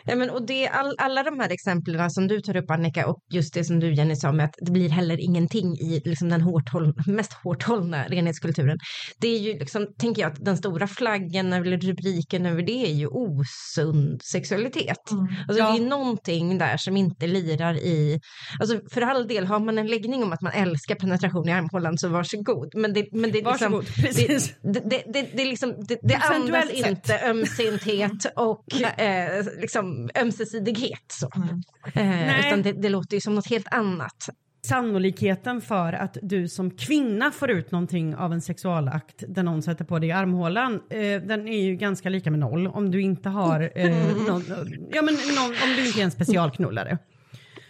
Ja, 0.05 0.15
men, 0.15 0.29
och 0.29 0.45
det, 0.45 0.67
all, 0.67 0.95
alla 0.97 1.23
de 1.23 1.39
här 1.39 1.49
exemplen 1.49 2.11
som 2.11 2.27
du 2.27 2.41
tar 2.41 2.57
upp 2.57 2.71
Annika 2.71 3.07
och 3.07 3.19
just 3.31 3.53
det 3.53 3.63
som 3.63 3.79
du 3.79 3.93
Jenny 3.93 4.15
sa 4.15 4.31
med 4.31 4.45
att 4.45 4.55
det 4.61 4.71
blir 4.71 4.89
heller 4.89 5.19
ingenting 5.19 5.77
i 5.77 6.01
liksom, 6.05 6.29
den 6.29 6.41
hårt 6.41 6.69
håll, 6.69 6.93
mest 7.07 7.33
hårt 7.33 7.63
hållna 7.63 8.03
renhetskulturen. 8.07 8.77
Det 9.19 9.27
är 9.27 9.39
ju 9.39 9.59
liksom, 9.59 9.87
tänker 9.99 10.21
jag, 10.21 10.31
att 10.31 10.45
den 10.45 10.57
stora 10.57 10.87
flaggen 10.87 11.53
eller 11.53 11.77
rubriken 11.77 12.45
över 12.45 12.61
det 12.61 12.85
är 12.85 12.93
ju 12.93 13.07
osund 13.07 14.21
sexualitet. 14.23 15.11
Mm. 15.11 15.27
Alltså 15.47 15.63
Ja. 15.63 15.71
det 15.71 15.77
är 15.77 15.87
någonting 15.89 16.57
där 16.57 16.77
som 16.77 16.97
inte 16.97 17.27
lirar 17.27 17.73
i, 17.73 18.19
alltså 18.59 18.79
för 18.93 19.01
all 19.01 19.27
del 19.27 19.45
har 19.45 19.59
man 19.59 19.77
en 19.77 19.87
läggning 19.87 20.23
om 20.23 20.33
att 20.33 20.41
man 20.41 20.53
älskar 20.53 20.95
penetration 20.95 21.49
i 21.49 21.51
armhålan 21.51 21.97
så 21.97 22.07
varsågod. 22.09 22.71
Men 22.75 22.93
det, 22.93 23.07
men 23.11 23.31
det, 23.31 23.37
liksom, 23.37 23.71
Varsågod. 23.71 23.85
Precis. 23.95 24.53
det, 24.61 24.79
det, 24.89 25.03
det, 25.13 25.29
det, 25.33 25.45
liksom, 25.45 25.75
det, 25.87 25.99
det 26.03 26.15
andas 26.15 26.67
sett. 26.67 26.87
inte 26.87 27.19
ömsinthet 27.29 28.25
och 28.35 28.65
eh, 28.99 29.45
liksom 29.61 29.88
ömsesidighet. 30.21 31.05
Så. 31.07 31.29
Mm. 31.35 31.61
Eh, 31.93 32.47
utan 32.47 32.61
det, 32.61 32.71
det 32.71 32.89
låter 32.89 33.17
ju 33.17 33.21
som 33.21 33.35
något 33.35 33.49
helt 33.49 33.73
annat. 33.73 34.29
Sannolikheten 34.61 35.61
för 35.61 35.93
att 35.93 36.17
du 36.21 36.47
som 36.47 36.71
kvinna 36.71 37.31
får 37.31 37.49
ut 37.51 37.71
någonting 37.71 38.15
av 38.15 38.33
en 38.33 38.41
sexualakt 38.41 39.23
där 39.27 39.43
någon 39.43 39.61
sätter 39.61 39.85
på 39.85 39.99
dig 39.99 40.09
i 40.09 40.11
armhålan, 40.11 40.73
eh, 40.89 41.21
den 41.21 41.47
är 41.47 41.61
ju 41.63 41.75
ganska 41.75 42.09
lika 42.09 42.31
med 42.31 42.39
noll 42.39 42.67
om 42.67 42.91
du 42.91 43.01
inte 43.01 43.29
har 43.29 43.71
eh, 43.75 44.17
någon, 44.27 44.43
ja 44.91 45.01
men 45.01 45.13
någon, 45.13 45.51
om 45.63 45.75
du 45.75 45.87
inte 45.87 45.99
är 45.99 46.03
en 46.03 46.11
specialknullare. 46.11 46.97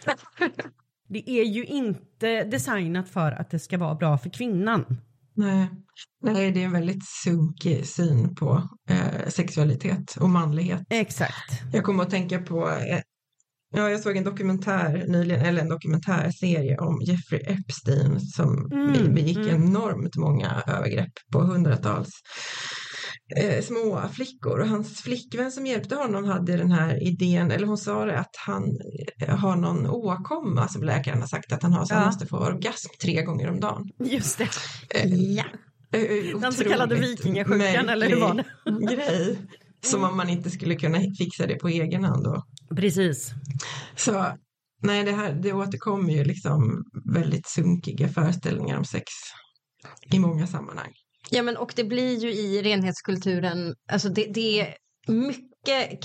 Det 1.12 1.30
är 1.30 1.44
ju 1.44 1.64
inte 1.64 2.44
designat 2.44 3.08
för 3.08 3.32
att 3.32 3.50
det 3.50 3.58
ska 3.58 3.78
vara 3.78 3.94
bra 3.94 4.18
för 4.18 4.30
kvinnan. 4.30 4.96
Nej. 5.34 5.68
Nej, 6.22 6.52
det 6.52 6.60
är 6.60 6.64
en 6.64 6.72
väldigt 6.72 7.04
sunkig 7.24 7.86
syn 7.86 8.34
på 8.34 8.68
eh, 8.90 9.28
sexualitet 9.28 10.16
och 10.20 10.30
manlighet. 10.30 10.82
Exakt. 10.90 11.62
Jag 11.72 11.84
kommer 11.84 12.02
att 12.02 12.10
tänka 12.10 12.38
på, 12.38 12.68
eh, 12.70 13.00
ja, 13.76 13.90
jag 13.90 14.00
såg 14.00 14.16
en 14.16 14.24
dokumentär 14.24 15.04
nyligen, 15.08 15.40
eller 15.40 15.62
en 15.62 15.68
dokumentärserie 15.68 16.78
om 16.78 17.00
Jeffrey 17.02 17.40
Epstein 17.40 18.20
som 18.20 18.68
Mm, 18.72 19.14
begick 19.14 19.36
mm. 19.36 19.62
enormt 19.62 20.16
många 20.16 20.62
övergrepp 20.66 21.12
på 21.32 21.40
hundratals 21.40 22.10
eh, 23.36 23.62
små 23.62 24.08
flickor 24.12 24.58
och 24.60 24.68
hans 24.68 25.00
flickvän 25.02 25.52
som 25.52 25.66
hjälpte 25.66 25.94
honom 25.94 26.24
hade 26.24 26.56
den 26.56 26.72
här 26.72 27.02
idén, 27.02 27.50
eller 27.50 27.66
hon 27.66 27.78
sa 27.78 28.04
det 28.04 28.18
att 28.18 28.36
han 28.46 28.64
eh, 29.20 29.36
har 29.36 29.56
någon 29.56 29.86
åkomma 29.86 30.68
som 30.68 30.82
läkaren 30.82 31.20
har 31.20 31.26
sagt 31.28 31.52
att 31.52 31.62
han 31.62 31.72
har 31.72 31.84
så 31.84 31.94
han 31.94 32.02
Ja. 32.02 32.06
måste 32.08 32.26
få 32.26 32.36
orgasm 32.38 32.88
tre 33.02 33.22
gånger 33.22 33.48
om 33.50 33.60
dagen. 33.60 33.88
Just 34.04 34.38
det. 34.38 34.48
Ja. 35.08 35.44
Eh, 35.92 36.40
Den 36.40 36.52
så 36.52 36.64
kallade 36.64 36.94
vikingasjukan, 36.94 37.88
eller 37.88 38.08
hur 38.08 38.20
var 38.20 38.34
det? 38.34 38.94
grej. 38.96 39.38
Som 39.84 40.04
om 40.04 40.16
man 40.16 40.28
inte 40.28 40.50
skulle 40.50 40.74
kunna 40.74 40.98
fixa 41.18 41.46
det 41.46 41.54
på 41.54 41.68
egen 41.68 42.04
hand 42.04 42.24
då. 42.24 42.42
Precis. 42.76 43.30
Så 43.96 44.26
nej, 44.82 45.04
det 45.04 45.12
här 45.12 45.32
det 45.32 45.52
återkommer 45.52 46.12
ju 46.12 46.24
liksom 46.24 46.84
väldigt 47.14 47.46
sunkiga 47.48 48.08
föreställningar 48.08 48.78
om 48.78 48.84
sex 48.84 49.04
i 50.12 50.18
många 50.18 50.46
sammanhang 50.46 50.92
ja 51.30 51.42
men 51.42 51.56
och 51.56 51.72
det 51.76 51.84
blir 51.84 52.18
ju 52.18 52.32
i 52.32 52.62
renhetskulturen, 52.62 53.74
alltså 53.92 54.08
det, 54.08 54.26
det 54.34 54.60
är 54.60 54.74
mycket 55.08 55.49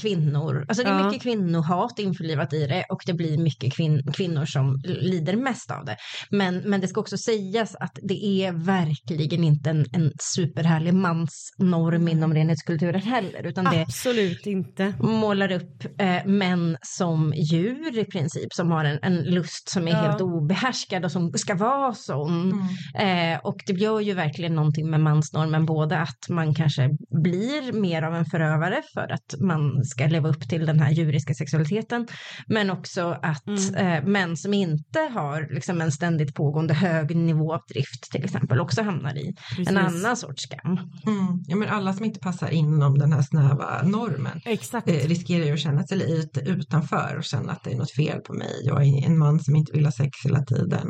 kvinnor, 0.02 0.66
alltså 0.68 0.84
det 0.84 0.90
är 0.90 1.00
Ja. 1.00 1.06
mycket 1.06 1.22
kvinnohat 1.22 2.00
införlivat 2.00 2.54
i 2.54 2.68
det 2.68 2.86
och 2.90 3.02
det 3.06 3.14
blir 3.14 3.38
mycket 3.38 3.74
kvin, 3.74 4.04
kvinnor 4.14 4.46
som 4.46 4.82
lider 4.86 5.36
mest 5.36 5.72
av 5.72 5.86
det. 5.86 5.98
Men, 6.30 6.58
men 6.58 6.82
det 6.82 6.88
ska 6.88 7.02
också 7.02 7.18
sägas 7.18 7.76
att 7.76 8.00
det 8.04 8.26
är 8.26 8.52
verkligen 8.52 9.44
inte 9.44 9.70
en, 9.70 9.86
en 9.94 10.12
superhärlig 10.22 10.94
mansnorm 10.94 12.08
inom 12.08 12.34
renhetskulturen 12.34 13.02
heller 13.02 13.44
utan 13.48 13.66
det 13.66 13.82
Absolut 13.82 14.46
inte. 14.46 14.94
målar 15.00 15.52
upp 15.52 15.86
eh, 16.02 16.26
män 16.26 16.78
som 16.82 17.34
djur 17.36 17.98
i 18.00 18.06
princip 18.06 18.54
som 18.54 18.72
har 18.72 18.86
en, 18.86 19.00
en 19.02 19.24
lust 19.24 19.70
som 19.70 19.88
är 19.88 19.92
Ja. 19.92 19.98
helt 19.98 20.22
obehärskad 20.22 21.06
och 21.06 21.12
som 21.12 21.32
ska 21.34 21.56
vara 21.56 21.94
sån. 21.94 22.52
Eh, 23.00 23.40
och 23.44 23.56
det 23.68 23.74
gör 23.74 24.00
ju 24.00 24.14
verkligen 24.14 24.56
någonting 24.56 24.90
med 24.90 25.00
mansnormen, 25.00 25.66
både 25.66 25.98
att 25.98 26.30
man 26.30 26.56
kanske 26.56 26.90
blir 27.24 27.74
mer 27.74 28.02
av 28.02 28.16
en 28.16 28.26
förövare 28.26 28.82
för 28.94 29.12
att 29.14 29.36
man 29.46 29.86
ska 29.86 30.08
leva 30.08 30.30
upp 30.30 30.50
till 30.50 30.66
den 30.66 30.80
här 30.80 30.92
djuriska 30.92 31.34
sexualiteten, 31.34 32.08
men 32.48 32.70
också 32.70 33.18
att 33.24 33.46
Mm. 33.48 33.76
eh, 33.76 34.04
män 34.10 34.38
som 34.38 34.54
inte 34.54 35.00
har 35.00 35.48
liksom 35.54 35.82
en 35.82 35.92
ständigt 35.92 36.36
pågående 36.36 36.74
hög 36.74 37.16
nivå 37.16 37.54
av 37.54 37.62
drift 37.74 38.12
till 38.12 38.24
exempel 38.24 38.60
också 38.60 38.82
hamnar 38.82 39.18
i 39.18 39.34
Precis. 39.50 39.68
en 39.70 39.78
annan 39.78 40.18
sorts 40.18 40.44
skam. 40.44 40.72
Mm. 41.08 41.44
Ja, 41.48 41.56
men 41.56 41.70
alla 41.70 41.94
som 41.94 42.06
inte 42.06 42.20
passar 42.20 42.50
inom 42.50 42.98
den 43.00 43.14
här 43.14 43.22
snäva 43.22 43.82
normen 43.84 44.42
eh, 44.46 45.08
riskerar 45.08 45.46
ju 45.46 45.54
att 45.54 45.60
känna 45.60 45.84
sig 45.84 45.98
lite 45.98 46.40
utanför 46.40 47.16
och 47.18 47.24
känna 47.24 47.52
att 47.52 47.64
det 47.64 47.72
är 47.72 47.78
något 47.78 47.96
fel 47.96 48.20
på 48.22 48.34
mig. 48.34 48.54
Jag 48.64 48.84
är 48.84 49.06
en 49.06 49.18
man 49.18 49.40
som 49.40 49.56
inte 49.56 49.72
vill 49.72 49.86
ha 49.86 49.92
sex 49.92 50.12
hela 50.26 50.42
tiden. 50.44 50.88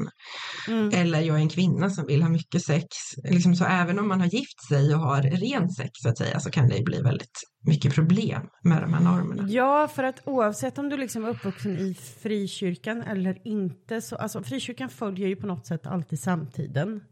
Mm. 0.67 0.89
Eller 0.93 1.19
jag 1.21 1.35
är 1.35 1.41
en 1.41 1.49
kvinna 1.49 1.89
som 1.89 2.05
vill 2.07 2.21
ha 2.23 2.29
mycket 2.29 2.61
sex. 2.63 2.87
Liksom 3.29 3.55
så 3.55 3.65
även 3.65 3.99
om 3.99 4.07
man 4.07 4.19
har 4.19 4.27
gift 4.27 4.67
sig 4.69 4.95
och 4.95 5.01
har 5.01 5.21
ren 5.21 5.69
sex 5.69 5.89
så 5.93 6.09
att 6.09 6.17
säga 6.17 6.39
så 6.39 6.49
kan 6.49 6.67
det 6.69 6.77
ju 6.77 6.83
bli 6.83 7.01
väldigt 7.01 7.39
mycket 7.65 7.93
problem 7.93 8.41
med 8.61 8.81
de 8.81 8.93
här 8.93 9.03
normerna. 9.03 9.49
Ja, 9.49 9.87
för 9.87 10.03
att 10.03 10.21
oavsett 10.25 10.77
om 10.77 10.89
du 10.89 10.97
liksom 10.97 11.25
är 11.25 11.29
uppvuxen 11.29 11.77
i 11.77 11.93
frikyrkan 11.93 13.01
eller 13.01 13.37
inte, 13.43 14.01
så 14.01 14.15
alltså 14.15 14.43
frikyrkan 14.43 14.89
följer 14.89 15.27
ju 15.27 15.35
på 15.35 15.47
något 15.47 15.65
sätt 15.65 15.87
alltid 15.87 16.19
samtiden. 16.19 17.03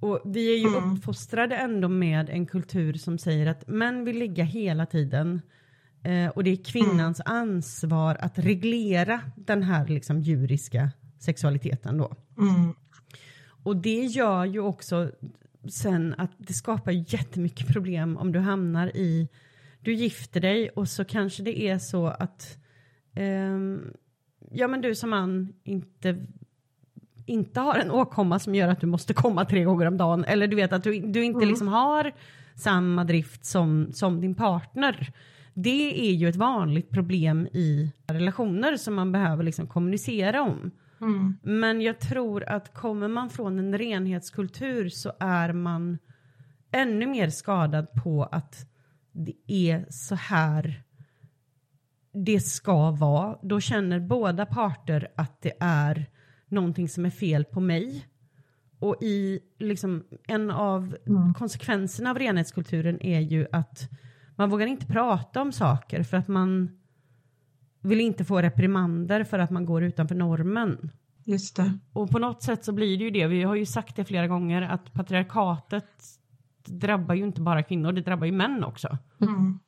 Och 0.00 0.20
vi 0.24 0.54
är 0.54 0.58
ju 0.58 0.76
Mm. 0.76 0.92
uppfostrade 0.92 1.56
ändå 1.56 1.88
med 1.88 2.30
en 2.30 2.46
kultur 2.46 2.94
som 2.94 3.18
säger 3.18 3.46
att 3.46 3.68
män 3.68 4.04
vill 4.04 4.18
ligga 4.18 4.44
hela 4.44 4.86
tiden. 4.86 5.42
Eh, 6.02 6.28
och 6.28 6.44
det 6.44 6.50
är 6.50 6.64
kvinnans 6.64 7.20
ansvar 7.24 8.16
att 8.20 8.38
reglera 8.38 9.20
den 9.36 9.62
här 9.62 9.86
liksom 9.86 10.20
djuriska 10.20 10.90
sexualiteten 11.18 11.98
då. 11.98 12.12
Mm. 12.38 12.74
Och 13.64 13.76
det 13.76 14.04
gör 14.04 14.44
ju 14.44 14.60
också 14.60 15.10
sen 15.68 16.14
att 16.18 16.30
det 16.38 16.52
skapar 16.52 16.92
jättemycket 17.14 17.66
problem 17.66 18.16
om 18.16 18.32
du 18.32 18.38
hamnar 18.38 18.96
i, 18.96 19.28
du 19.84 19.92
gifter 19.94 20.40
dig 20.40 20.68
och 20.68 20.88
så 20.88 21.04
kanske 21.04 21.42
det 21.42 21.60
är 21.60 21.78
så 21.78 22.06
att, 22.06 22.58
ehm, 23.14 23.92
ja 24.50 24.68
men 24.68 24.80
du 24.80 24.94
som 24.94 25.10
man 25.10 25.52
inte, 25.64 26.26
inte 27.26 27.60
har 27.60 27.78
en 27.78 27.90
åkomma 27.90 28.38
som 28.38 28.54
gör 28.54 28.68
att 28.68 28.80
du 28.80 28.86
måste 28.86 29.14
komma 29.14 29.44
tre 29.44 29.64
gånger 29.64 29.86
om 29.86 29.96
dagen 29.96 30.24
eller 30.24 30.46
du 30.46 30.56
vet 30.56 30.72
att 30.72 30.82
du, 30.84 31.00
du 31.00 31.24
inte 31.24 31.46
liksom 31.46 31.68
har 31.68 32.12
samma 32.54 33.04
drift 33.04 33.44
som, 33.44 33.92
som 33.92 34.20
din 34.20 34.34
partner. 34.34 35.12
Det 35.54 36.08
är 36.10 36.12
ju 36.12 36.28
ett 36.28 36.36
vanligt 36.36 36.90
problem 36.90 37.46
i 37.46 37.92
relationer 38.06 38.76
som 38.76 38.94
man 38.94 39.12
behöver 39.12 39.42
liksom 39.42 39.66
kommunicera 39.66 40.42
om. 40.42 40.70
Mm. 41.00 41.36
Men 41.42 41.80
jag 41.80 42.00
tror 42.00 42.44
att 42.44 42.74
kommer 42.74 43.08
man 43.08 43.30
från 43.30 43.58
en 43.58 43.78
renhetskultur 43.78 44.88
så 44.88 45.12
är 45.20 45.52
man 45.52 45.98
ännu 46.70 47.06
mer 47.06 47.30
skadad 47.30 47.92
på 48.04 48.24
att 48.24 48.66
det 49.14 49.34
är 49.46 49.86
så 49.90 50.14
här 50.14 50.82
det 52.14 52.40
ska 52.40 52.90
vara. 52.90 53.38
Då 53.42 53.60
känner 53.60 54.00
båda 54.00 54.46
parter 54.46 55.08
att 55.16 55.42
det 55.42 55.52
är 55.60 56.06
någonting 56.48 56.88
som 56.88 57.06
är 57.06 57.10
fel 57.10 57.44
på 57.44 57.60
mig. 57.60 58.06
Och 58.78 58.96
i 59.02 59.40
liksom 59.58 60.04
en 60.28 60.50
av 60.50 60.96
konsekvenserna 61.36 62.10
av 62.10 62.18
renhetskulturen 62.18 63.02
är 63.02 63.20
ju 63.20 63.46
att 63.52 63.88
man 64.36 64.50
vågar 64.50 64.66
inte 64.66 64.86
prata 64.86 65.42
om 65.42 65.52
saker 65.52 66.02
för 66.02 66.16
att 66.16 66.28
man 66.28 66.80
vill 67.80 68.00
inte 68.00 68.24
få 68.24 68.42
reprimander 68.42 69.24
för 69.24 69.38
att 69.38 69.50
man 69.50 69.66
går 69.66 69.82
utanför 69.82 70.14
normen. 70.14 70.90
Just 71.24 71.56
det. 71.56 71.78
Och 71.92 72.10
på 72.10 72.18
något 72.18 72.42
sätt 72.42 72.64
så 72.64 72.72
blir 72.72 72.98
det 72.98 73.04
ju 73.04 73.10
det, 73.10 73.26
vi 73.26 73.42
har 73.42 73.54
ju 73.54 73.66
sagt 73.66 73.96
det 73.96 74.04
flera 74.04 74.28
gånger, 74.28 74.62
att 74.62 74.92
patriarkatet 74.92 76.04
drabbar 76.66 77.14
ju 77.14 77.24
inte 77.24 77.40
bara 77.40 77.62
kvinnor, 77.62 77.92
det 77.92 78.00
drabbar 78.02 78.26
ju 78.26 78.32
män 78.32 78.64
också. 78.64 78.98
Mm. 79.22 79.58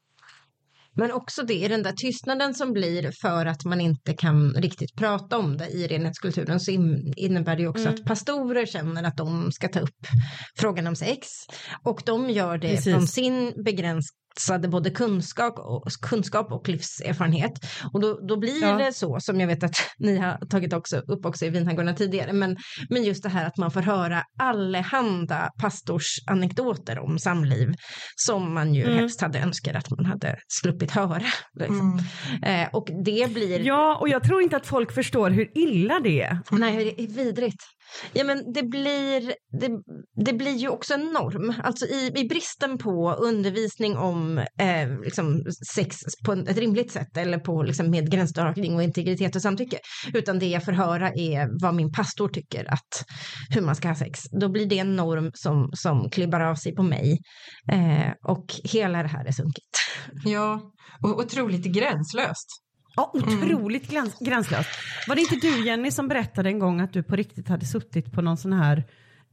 Men 0.99 1.13
också 1.13 1.43
det, 1.43 1.69
den 1.69 1.83
där 1.83 1.93
tystnaden 1.93 2.55
som 2.55 2.73
blir 2.73 3.13
för 3.23 3.47
att 3.47 3.65
man 3.65 3.81
inte 3.81 4.15
kan 4.15 4.53
riktigt 4.55 4.97
prata 4.97 5.39
om 5.39 5.57
det 5.57 5.69
i 5.69 5.87
renhetskulturen 5.87 6.61
så 6.61 6.71
in- 6.71 7.13
innebär 7.17 7.57
det 7.57 7.63
ju 7.63 7.69
också 7.69 7.83
Mm. 7.83 7.95
att 7.95 8.05
pastorer 8.05 8.67
känner 8.67 9.05
att 9.05 9.17
de 9.17 9.53
ska 9.53 9.69
ta 9.69 9.81
upp 9.81 10.07
frågan 10.59 10.87
om 10.87 10.97
sex. 10.97 11.29
Och 11.83 12.03
de 12.07 12.31
gör 12.31 12.59
det 12.59 12.69
Precis. 12.69 12.93
från 12.95 13.07
sin 13.07 13.53
begräns 13.65 14.11
satsade 14.39 14.69
både 14.69 14.91
kunskap 14.91 15.59
och, 15.59 15.85
kunskap 16.03 16.53
och 16.53 16.69
livserfarenhet. 16.69 17.53
Och 17.93 18.01
då, 18.01 18.21
då 18.29 18.37
blir 18.37 18.63
Ja. 18.63 18.77
det 18.79 18.93
så 18.93 19.21
som 19.21 19.41
jag 19.41 19.47
vet 19.47 19.63
att 19.63 19.75
ni 19.99 20.17
har 20.17 20.47
tagit 20.47 20.73
också, 20.73 20.97
upp 20.99 21.27
också 21.27 21.45
i 21.47 21.51
Vinhangårdarna 21.51 21.97
tidigare. 21.97 22.33
Men, 22.33 22.57
men 22.91 23.05
just 23.05 23.23
det 23.23 23.29
här 23.29 23.47
att 23.47 23.57
man 23.57 23.71
får 23.71 23.81
höra 23.83 24.23
allehanda 24.39 25.51
pastorsanekdoter 25.61 26.99
om 26.99 27.19
samliv 27.19 27.75
som 28.17 28.55
man 28.55 28.75
ju 28.75 28.83
Mm. 28.87 28.97
helst 28.99 29.21
hade 29.21 29.39
önskat 29.39 29.77
att 29.77 29.91
man 29.91 30.07
hade 30.07 30.37
sluppit 30.49 30.91
höra. 30.91 31.23
Liksom. 31.55 32.01
Mm. 32.43 32.63
Eh, 32.63 32.69
och 32.75 32.89
det 33.05 33.35
blir 33.35 33.61
Ja, 33.67 33.97
och 34.01 34.09
jag 34.09 34.23
tror 34.25 34.43
inte 34.43 34.57
att 34.57 34.67
folk 34.67 34.93
förstår 34.93 35.31
hur 35.31 35.59
illa 35.59 36.01
det 36.01 36.23
är. 36.23 36.39
Nej, 36.51 36.77
det 36.97 37.03
är 37.03 37.09
vidrigt. 37.09 37.63
Ja, 38.13 38.25
men 38.25 38.53
det 38.53 38.63
blir, 38.63 39.35
det, 39.61 39.71
det 40.25 40.33
blir 40.33 40.57
ju 40.57 40.69
också 40.69 40.95
en 40.95 41.13
norm. 41.13 41.55
Alltså 41.63 41.87
i, 41.87 42.13
i 42.17 42.29
bristen 42.29 42.79
på 42.79 43.13
undervisning 43.13 43.97
om 43.97 44.39
eh, 44.39 45.01
liksom 45.05 45.43
sex 45.75 45.97
på 46.27 46.33
ett 46.33 46.59
rimligt 46.59 46.93
sätt 46.93 47.17
eller 47.17 47.39
på 47.39 47.63
liksom 47.63 47.91
med 47.91 48.11
gränsdragning 48.11 48.75
och 48.75 48.83
integritet 48.83 49.37
och 49.37 49.43
samtycke. 49.43 49.79
Utan 50.15 50.39
det 50.39 50.47
jag 50.47 50.65
får 50.65 50.73
höra 50.73 51.09
är 51.09 51.63
vad 51.63 51.75
min 51.75 51.93
pastor 51.93 52.29
tycker 52.29 52.73
att 52.73 53.05
hur 53.51 53.61
man 53.61 53.77
ska 53.77 53.89
ha 53.89 53.95
sex. 53.95 54.21
Då 54.41 54.49
blir 54.49 54.67
det 54.67 54.79
en 54.79 54.97
norm 54.97 55.31
som, 55.35 55.71
som 55.73 56.11
klibbar 56.11 56.41
av 56.41 56.55
sig 56.55 56.75
på 56.75 56.83
mig. 56.83 57.19
Eh, 57.73 58.13
och 58.29 58.47
hela 58.65 59.03
det 59.03 59.09
här 59.09 59.25
är 59.25 59.33
sunkigt. 59.33 59.77
Ja, 60.25 60.61
och 61.03 61.19
otroligt 61.19 61.65
gränslöst. 61.65 62.66
Ja, 62.97 63.11
otroligt 63.15 63.93
mm. 63.93 64.11
gränslöst. 64.21 64.69
Var 65.09 65.15
det 65.15 65.21
inte 65.21 65.37
du 65.37 65.67
Jenny 65.67 65.91
som 65.91 66.09
berättade 66.09 66.49
en 66.49 66.59
gång 66.59 66.81
att 66.81 66.93
du 66.93 67.03
på 67.03 67.17
riktigt 67.17 67.49
hade 67.49 67.67
suttit 67.67 68.13
på 68.13 68.23
någon 68.23 68.37
sån 68.37 68.53
här 68.53 68.85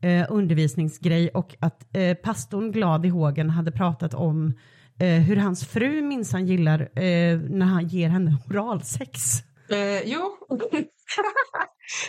eh, 0.02 0.26
undervisningsgrej 0.30 1.30
och 1.30 1.56
att 1.60 1.96
eh, 1.96 2.14
pastorn 2.14 2.72
glad 2.72 3.06
i 3.06 3.10
hågen 3.10 3.50
hade 3.50 3.72
pratat 3.72 4.14
om 4.14 4.54
eh, 5.00 5.08
hur 5.08 5.36
hans 5.36 5.66
fru 5.66 6.02
minsann 6.02 6.46
gillar 6.46 6.82
eh, 6.82 7.40
när 7.40 7.66
han 7.66 7.88
ger 7.88 8.10
henne 8.10 8.38
oralsex. 8.50 9.44
Eh, 9.70 10.02
jo, 10.06 10.38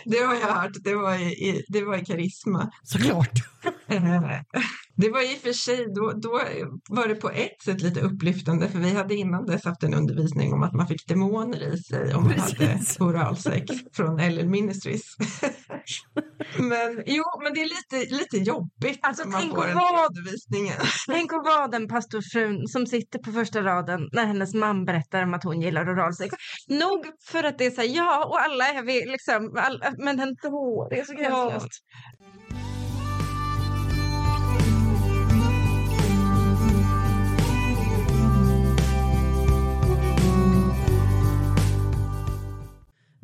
det 0.05 0.17
har 0.19 0.33
jag 0.35 0.47
hört. 0.47 0.71
Det 0.83 0.95
var 0.95 1.15
i, 1.15 1.25
i, 1.25 1.65
det 1.67 1.83
var 1.83 1.97
i 1.97 2.05
Karisma. 2.05 2.71
Såklart. 2.83 3.31
Det 4.97 5.09
var 5.09 5.21
i 5.33 5.35
och 5.35 5.39
för 5.41 5.53
sig, 5.53 5.85
då, 5.95 6.11
då 6.11 6.41
var 6.89 7.07
det 7.07 7.15
på 7.15 7.29
ett 7.29 7.61
sätt 7.65 7.81
lite 7.81 8.01
upplyftande 8.01 8.69
för 8.69 8.79
vi 8.79 8.93
hade 8.93 9.15
innan 9.15 9.45
dess 9.45 9.65
haft 9.65 9.83
en 9.83 9.93
undervisning 9.93 10.53
om 10.53 10.63
att 10.63 10.73
man 10.73 10.87
fick 10.87 11.07
demoner 11.07 11.73
i 11.73 11.77
sig 11.77 12.15
om 12.15 12.23
man 12.23 12.33
Precis. 12.33 12.59
hade 12.99 13.11
oralsex 13.11 13.65
från 13.95 14.17
LL 14.17 14.45
Ministries. 14.49 15.03
men 16.57 17.03
jo, 17.05 17.23
men 17.43 17.53
det 17.53 17.61
är 17.61 17.69
lite, 17.99 18.15
lite 18.15 18.37
jobbigt 18.37 18.99
Alltså, 19.01 19.23
när 19.23 19.31
man 19.31 19.41
tänk 19.41 19.53
får 19.55 19.61
att 19.61 19.67
den 19.67 19.77
vara- 19.77 20.07
undervisningen. 20.07 20.77
Tänk 21.07 21.33
att 21.33 21.45
vara 21.45 21.67
den 21.67 21.87
pastorfrun 21.87 22.67
som 22.67 22.85
sitter 22.85 23.19
på 23.19 23.31
första 23.31 23.61
raden 23.61 24.09
när 24.11 24.25
hennes 24.25 24.53
man 24.53 24.85
berättar 24.85 25.23
om 25.23 25.33
att 25.33 25.43
hon 25.43 25.61
gillar 25.61 25.89
oralsex. 25.93 26.35
Nog 26.67 27.05
för 27.31 27.43
att 27.43 27.57
det 27.57 27.65
är 27.65 27.71
så 27.71 27.81
här, 27.81 27.87
ja, 27.95 28.25
och 28.25 28.41
alla 28.41 28.67
är 28.67 28.83
liksom, 29.05 29.55
alla, 29.57 29.93
men 29.97 30.19
ändå, 30.19 30.87
det 30.89 30.99
är 30.99 31.05
så 31.05 31.13
gränslöst. 31.13 31.81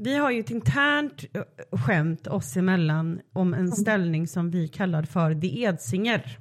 Vi 0.03 0.15
har 0.17 0.31
ju 0.31 0.39
ett 0.39 0.49
internt 0.51 1.25
eh, 1.33 1.79
skämt 1.79 2.27
oss 2.27 2.57
emellan 2.57 3.19
om 3.33 3.53
en 3.53 3.71
ställning 3.71 4.27
som 4.27 4.51
vi 4.51 4.67
kallar 4.67 5.03
för 5.03 5.35
The 5.41 5.61
Edsinger. 5.63 6.37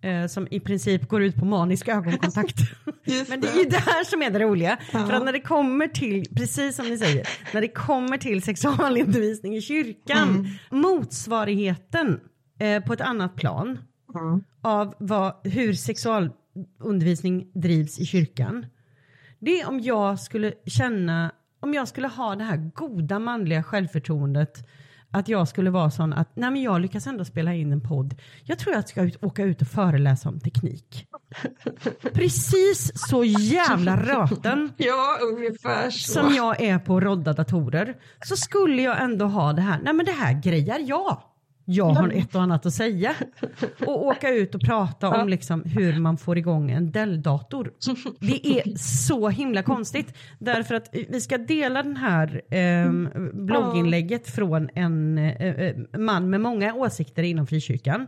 eh, 0.02 0.26
som 0.26 0.48
i 0.50 0.60
princip 0.60 1.08
går 1.08 1.22
ut 1.22 1.36
på 1.36 1.44
manisk 1.44 1.88
ögonkontakt. 1.88 2.56
Men 3.28 3.40
det 3.40 3.48
är 3.48 3.58
ju 3.64 3.64
det 3.70 3.76
här 3.78 4.04
som 4.04 4.22
är 4.22 4.30
det 4.30 4.38
roliga. 4.38 4.78
Ja. 4.92 5.06
För 5.06 5.12
att 5.12 5.24
när 5.24 5.32
det 5.32 5.40
kommer 5.40 5.88
till, 5.88 6.24
precis 6.36 6.76
som 6.76 6.88
ni 6.88 6.98
säger, 6.98 7.28
när 7.54 7.60
det 7.60 7.68
kommer 7.68 8.18
till 8.18 8.42
sexualundervisning 8.42 9.56
i 9.56 9.60
kyrkan, 9.60 10.28
Mm. 10.28 10.46
motsvarigheten 10.82 12.20
eh, 12.60 12.84
på 12.84 12.92
ett 12.92 13.00
annat 13.00 13.36
plan 13.36 13.78
Mm. 14.14 14.44
av 14.62 14.94
vad, 14.98 15.34
hur 15.44 15.72
sexualundervisning 15.72 17.50
drivs 17.54 17.98
i 17.98 18.06
kyrkan. 18.06 18.66
Det 19.38 19.60
är 19.60 19.68
om 19.68 19.80
jag 19.80 20.20
skulle 20.20 20.52
känna, 20.66 21.32
om 21.60 21.74
jag 21.74 21.88
skulle 21.88 22.08
ha 22.08 22.34
det 22.34 22.44
här 22.44 22.56
goda 22.74 23.18
manliga 23.18 23.62
självförtroendet 23.62 24.66
att 25.10 25.28
jag 25.28 25.48
skulle 25.48 25.70
vara 25.70 25.90
sån 25.90 26.12
att 26.12 26.36
nej 26.36 26.50
men 26.50 26.62
jag 26.62 26.80
lyckas 26.80 27.06
ändå 27.06 27.24
spela 27.24 27.54
in 27.54 27.72
en 27.72 27.80
podd. 27.80 28.14
Jag 28.44 28.58
tror 28.58 28.74
jag 28.74 28.88
ska 28.88 29.02
ut, 29.02 29.24
åka 29.24 29.44
ut 29.44 29.62
och 29.62 29.68
föreläsa 29.68 30.28
om 30.28 30.40
teknik. 30.40 31.06
Precis 32.14 32.92
så 32.94 33.24
jävla 33.24 33.96
röten 33.96 34.72
Ja, 34.76 35.18
ungefär 35.22 35.90
så. 35.90 36.12
som 36.12 36.34
jag 36.34 36.60
är 36.60 36.78
på 36.78 37.00
rodda 37.00 37.32
datorer 37.32 37.96
så 38.24 38.36
skulle 38.36 38.82
jag 38.82 39.02
ändå 39.02 39.26
ha 39.26 39.52
det 39.52 39.62
här, 39.62 39.80
nej 39.82 39.94
men 39.94 40.06
det 40.06 40.12
här 40.12 40.42
grejar 40.42 40.78
jag. 40.78 41.22
Jag 41.70 41.84
har 41.84 42.08
ett 42.08 42.34
och 42.34 42.42
annat 42.42 42.66
att 42.66 42.72
säga. 42.72 43.14
Och 43.86 44.06
åka 44.06 44.30
ut 44.30 44.54
och 44.54 44.60
prata 44.60 45.08
om 45.08 45.28
liksom 45.28 45.62
hur 45.64 45.98
man 45.98 46.18
får 46.18 46.38
igång 46.38 46.70
en 46.70 46.90
Dell-dator. 46.90 47.72
Det 48.20 48.46
är 48.46 48.76
så 48.78 49.28
himla 49.28 49.62
konstigt. 49.62 50.14
Därför 50.38 50.74
att 50.74 50.88
vi 51.08 51.20
ska 51.20 51.38
dela 51.38 51.82
den 51.82 51.96
här 51.96 52.42
ehm, 52.50 53.08
blogginlägget 53.32 54.30
från 54.34 54.68
en 54.74 55.18
eh, 55.18 55.46
eh, 55.46 55.76
man 55.98 56.30
med 56.30 56.40
många 56.40 56.74
åsikter 56.74 57.22
inom 57.22 57.46
frikyrkan. 57.46 58.06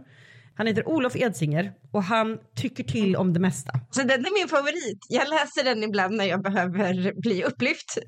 Han 0.54 0.66
heter 0.66 0.88
Olof 0.88 1.16
Edsinger 1.16 1.72
och 1.90 2.02
han 2.02 2.38
tycker 2.54 2.84
till 2.84 3.16
om 3.16 3.32
det 3.32 3.40
mesta. 3.40 3.72
Så 3.90 4.00
den 4.00 4.10
är 4.10 4.40
min 4.40 4.48
favorit. 4.48 5.06
Jag 5.08 5.28
läser 5.28 5.64
den 5.64 5.82
ibland 5.82 6.16
när 6.16 6.24
jag 6.24 6.42
behöver 6.42 7.20
bli 7.20 7.44
upplyft. 7.44 7.98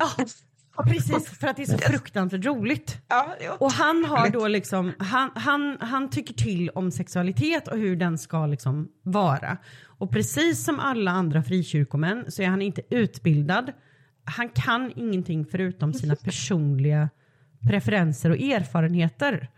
Ja, 0.76 0.82
precis 0.82 1.28
för 1.28 1.48
att 1.48 1.56
det 1.56 1.62
är 1.62 1.66
så 1.66 1.78
fruktansvärt 1.78 2.44
roligt. 2.44 2.98
Ja. 3.08 3.37
Och 3.58 3.72
han 3.72 4.04
har 4.04 4.30
då 4.30 4.48
liksom, 4.48 4.92
han, 4.98 5.30
han, 5.35 5.76
han 5.80 6.11
tycker 6.11 6.35
till 6.35 6.70
om 6.70 6.90
sexualitet 6.90 7.68
och 7.68 7.78
hur 7.78 7.96
den 7.96 8.18
ska 8.18 8.46
liksom 8.46 8.88
vara. 9.02 9.56
Och 9.85 10.11
precis 10.11 10.64
som 10.64 10.80
alla 10.80 11.11
andra 11.11 11.42
frikyrkomän 11.42 12.24
så 12.28 12.42
är 12.42 12.46
han 12.46 12.62
inte 12.62 12.82
utbildad. 12.90 13.72
Han 14.24 14.48
kan 14.48 14.92
ingenting 14.96 15.46
förutom 15.46 15.92
sina 15.92 16.16
personliga 16.16 17.08
preferenser 17.70 18.30
och 18.30 18.37
erfarenheter. 18.37 19.48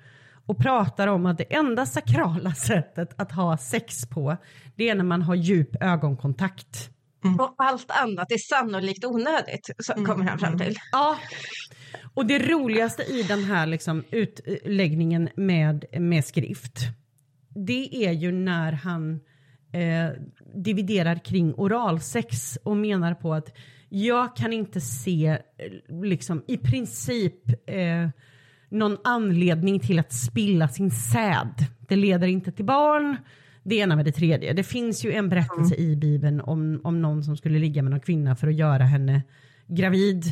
Och 0.46 0.58
pratar 0.58 1.08
om 1.08 1.26
att 1.26 1.38
det 1.38 1.54
enda 1.54 1.86
sakrala 1.86 2.52
sättet 2.54 3.20
att 3.20 3.32
ha 3.32 3.56
sex 3.56 4.06
på 4.06 4.36
det 4.76 4.88
är 4.88 4.94
när 4.94 5.04
man 5.04 5.22
har 5.22 5.34
djup 5.34 5.82
ögonkontakt. 5.82 6.90
Och 7.38 7.54
allt 7.58 7.90
annat 7.90 8.32
är 8.32 8.38
sannolikt 8.38 9.04
onödigt, 9.04 9.70
så 9.78 9.92
kommer 9.92 10.24
han 10.24 10.38
fram 10.38 10.58
till. 10.58 10.76
Ja. 10.92 11.16
Och 12.14 12.26
det 12.26 12.38
roligaste 12.38 13.02
i 13.02 13.22
den 13.22 13.44
här 13.44 13.66
liksom 13.66 14.04
utläggningen 14.10 15.28
med, 15.36 15.84
med 15.98 16.24
skrift, 16.24 16.78
det 17.54 18.06
är 18.06 18.12
ju 18.12 18.32
när 18.32 18.72
han 18.72 19.20
eh, 19.72 20.10
dividerar 20.54 21.24
kring 21.24 21.54
oralsex 21.54 22.58
och 22.62 22.76
menar 22.76 23.14
på 23.14 23.34
att 23.34 23.56
jag 23.88 24.36
kan 24.36 24.52
inte 24.52 24.80
se 24.80 25.38
liksom 25.88 26.44
i 26.46 26.56
princip 26.56 27.68
eh, 27.68 28.08
någon 28.70 28.96
anledning 29.04 29.80
till 29.80 29.98
att 29.98 30.12
spilla 30.12 30.68
sin 30.68 30.90
säd. 30.90 31.66
Det 31.88 31.96
leder 31.96 32.26
inte 32.26 32.52
till 32.52 32.64
barn. 32.64 33.16
Det 33.64 33.74
ena 33.74 33.96
med 33.96 34.04
det 34.04 34.12
tredje. 34.12 34.52
Det 34.52 34.62
finns 34.62 35.04
ju 35.04 35.12
en 35.12 35.28
berättelse 35.28 35.74
i 35.74 35.96
Bibeln 35.96 36.40
om, 36.40 36.80
om 36.84 37.02
någon 37.02 37.24
som 37.24 37.36
skulle 37.36 37.58
ligga 37.58 37.82
med 37.82 37.90
någon 37.90 38.00
kvinna 38.00 38.36
för 38.36 38.48
att 38.48 38.54
göra 38.54 38.84
henne 38.84 39.22
gravid 39.66 40.24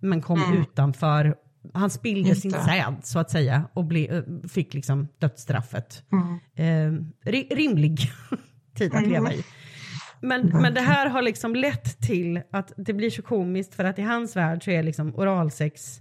men 0.00 0.22
kom 0.22 0.40
utanför. 0.62 1.34
Han 1.74 1.90
spillde 1.90 2.28
Just 2.28 2.42
sin 2.42 2.50
det. 2.50 2.64
säd 2.64 2.94
så 3.02 3.18
att 3.18 3.30
säga 3.30 3.64
och 3.72 3.84
ble, 3.84 4.16
eh, 4.16 4.22
fick 4.48 4.74
liksom 4.74 5.08
dödsstraffet. 5.18 6.02
Eh, 6.54 6.64
ri- 7.30 7.54
rimlig 7.56 7.98
tid 8.74 8.94
att 8.94 9.06
leva 9.08 9.32
i. 9.32 9.44
Men, 10.20 10.46
men 10.48 10.74
det 10.74 10.80
här 10.80 11.08
har 11.10 11.22
liksom 11.22 11.54
lett 11.56 12.00
till 12.00 12.40
att 12.52 12.72
det 12.76 12.92
blir 12.92 13.10
så 13.10 13.22
komiskt 13.22 13.74
för 13.74 13.84
att 13.84 13.98
i 13.98 14.02
hans 14.02 14.36
värld 14.36 14.64
så 14.64 14.70
är 14.70 14.82
liksom 14.82 15.14
oralsex 15.14 15.98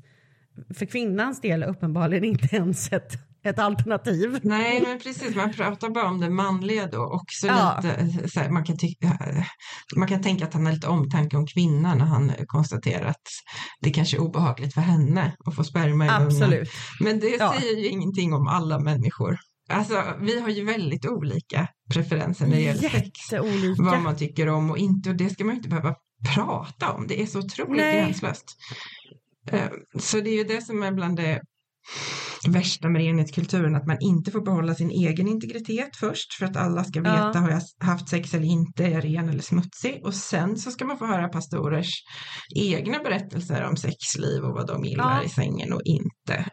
för 0.74 0.86
kvinnans 0.86 1.42
del 1.42 1.64
uppenbarligen 1.64 2.24
inte 2.24 2.56
ens 2.56 2.92
ett, 2.94 3.18
ett 3.50 3.60
alternativ. 3.60 4.40
Nej, 4.44 4.82
men 4.82 5.00
precis. 5.00 5.36
Man 5.36 5.54
pratar 5.54 5.90
bara 5.90 6.08
om 6.08 6.20
det 6.20 6.30
manliga 6.30 6.88
då. 6.88 7.04
Också 7.04 7.48
Ja. 7.48 7.80
lite, 7.84 8.30
så 8.30 8.40
här, 8.40 8.50
man, 8.50 8.64
kan 8.66 8.78
tycka, 8.78 9.20
man 9.96 10.08
kan 10.08 10.22
tänka 10.24 10.46
att 10.46 10.54
han 10.54 10.66
har 10.66 10.74
lite 10.74 10.88
omtanke 10.88 11.38
om 11.38 11.48
kvinnan 11.48 11.98
när 11.98 12.06
han 12.06 12.32
konstaterar 12.48 13.06
att 13.06 13.22
det 13.82 13.90
kanske 13.90 14.18
är 14.18 14.22
obehagligt 14.22 14.74
för 14.74 14.82
henne 14.82 15.36
att 15.46 15.56
få 15.56 15.64
sperma 15.64 16.06
i. 16.06 16.10
Absolut. 16.10 16.70
Men 17.00 17.20
det 17.20 17.28
Ja. 17.30 17.56
säger 17.60 17.78
ju 17.78 17.88
ingenting 17.88 18.34
om 18.34 18.48
alla 18.48 18.80
människor. 18.80 19.38
Alltså, 19.70 20.04
vi 20.22 20.40
har 20.42 20.50
ju 20.50 20.66
väldigt 20.66 21.06
olika 21.06 21.68
preferenser 21.94 22.46
när 22.48 22.56
det 22.56 22.62
gäller 22.62 22.90
sex. 22.90 23.10
Vad 23.32 23.46
Jätteolika. 23.46 24.00
man 24.00 24.16
tycker 24.18 24.50
om 24.50 24.72
och 24.72 24.78
inte 24.78 25.10
och 25.10 25.16
det 25.16 25.30
ska 25.30 25.44
man 25.46 25.54
ju 25.54 25.58
inte 25.58 25.70
behöva 25.70 25.96
prata 26.36 26.92
om. 26.92 27.08
Det 27.08 27.22
är 27.22 27.26
så 27.26 27.40
otroligt 27.40 27.82
gränslöst. 27.82 28.46
Eh, 29.52 29.68
Så 30.00 30.20
det 30.20 30.30
är 30.30 30.36
ju 30.38 30.44
det 30.44 30.62
som 30.62 30.84
är 30.84 30.92
bland 30.92 31.18
det 31.18 31.42
värsta 32.48 32.90
med 32.90 33.02
renhetskulturen, 33.02 33.76
att 33.76 33.88
man 33.88 33.98
inte 34.02 34.32
får 34.32 34.42
behålla 34.42 34.76
sin 34.76 34.90
egen 34.90 35.28
integritet 35.28 35.96
först 35.96 36.34
för 36.34 36.46
att 36.46 36.58
alla 36.58 36.84
ska 36.84 37.00
veta, 37.02 37.32
Ja. 37.34 37.40
har 37.40 37.50
jag 37.50 37.62
haft 37.88 38.10
sex 38.10 38.34
eller 38.34 38.46
inte, 38.46 38.84
är 38.86 38.90
jag 38.90 39.04
ren 39.04 39.30
eller 39.30 39.42
smutsig? 39.42 40.02
Och 40.04 40.14
sen 40.14 40.58
så 40.58 40.72
ska 40.72 40.86
man 40.86 40.98
få 40.98 41.06
höra 41.06 41.28
pastorers 41.28 41.92
egna 42.56 43.00
berättelser 43.00 43.64
om 43.64 43.78
sexliv 43.78 44.44
och 44.44 44.54
vad 44.54 44.68
de 44.68 44.84
gillar 44.84 45.18
Ja. 45.18 45.24
i 45.24 45.30
sängen 45.30 45.74
och 45.74 45.82
inte. 45.86 46.46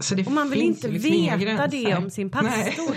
Så 0.00 0.14
det 0.14 0.26
Och 0.26 0.32
man 0.32 0.50
vill 0.50 0.62
inte 0.62 0.88
liksom 0.88 1.10
veta 1.38 1.66
det 1.66 1.94
om 1.94 2.10
sin 2.10 2.30
Nej. 2.42 2.64
pastor. 2.74 2.96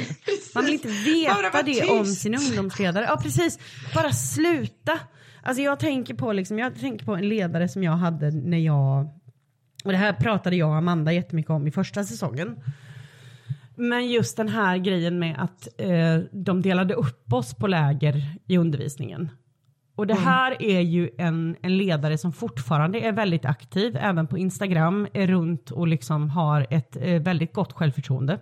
Man 0.56 0.66
vill 0.66 0.74
inte 0.84 0.88
veta 0.88 1.62
det 1.64 1.74
tyst. 1.74 1.92
om 1.92 2.06
sin 2.06 2.36
ungdomsledare. 2.36 3.06
Ja 3.06 3.20
precis, 3.24 3.60
bara 3.96 4.12
sluta. 4.12 5.00
Alltså 5.44 5.64
jag 5.64 5.80
tänker 5.80 6.14
på, 6.14 6.34
liksom, 6.34 6.60
jag 6.60 6.80
tänker 6.80 7.06
på 7.06 7.16
en 7.16 7.30
ledare 7.30 7.70
som 7.70 7.84
jag 7.84 7.92
hade 7.92 8.32
när 8.32 8.58
jag, 8.58 9.08
och 9.84 9.92
det 9.92 9.98
här 9.98 10.14
pratade 10.14 10.56
jag 10.56 10.70
och 10.70 10.76
Amanda 10.76 11.12
jättemycket 11.12 11.50
om 11.50 11.68
i 11.68 11.72
första 11.72 12.04
säsongen. 12.04 12.56
Men 13.76 14.10
just 14.10 14.38
den 14.38 14.48
här 14.48 14.78
grejen 14.78 15.20
med 15.20 15.36
att 15.40 15.68
eh, 15.78 16.18
de 16.32 16.62
delade 16.62 16.94
upp 16.94 17.34
oss 17.34 17.54
på 17.54 17.68
läger 17.68 18.36
i 18.48 18.58
undervisningen. 18.58 19.30
Och 19.96 20.08
det 20.08 20.16
här 20.16 20.64
är 20.64 20.80
ju 20.80 21.10
en, 21.18 21.56
en 21.62 21.78
ledare 21.78 22.18
som 22.18 22.32
fortfarande 22.32 23.00
är 23.00 23.12
väldigt 23.12 23.46
aktiv, 23.46 23.98
även 24.02 24.28
på 24.28 24.38
Instagram, 24.38 25.08
är 25.14 25.28
runt 25.28 25.72
och 25.72 25.88
liksom 25.88 26.30
har 26.30 26.68
ett 26.70 26.98
eh, 27.02 27.22
väldigt 27.22 27.54
gott 27.54 27.74
självförtroende. 27.74 28.40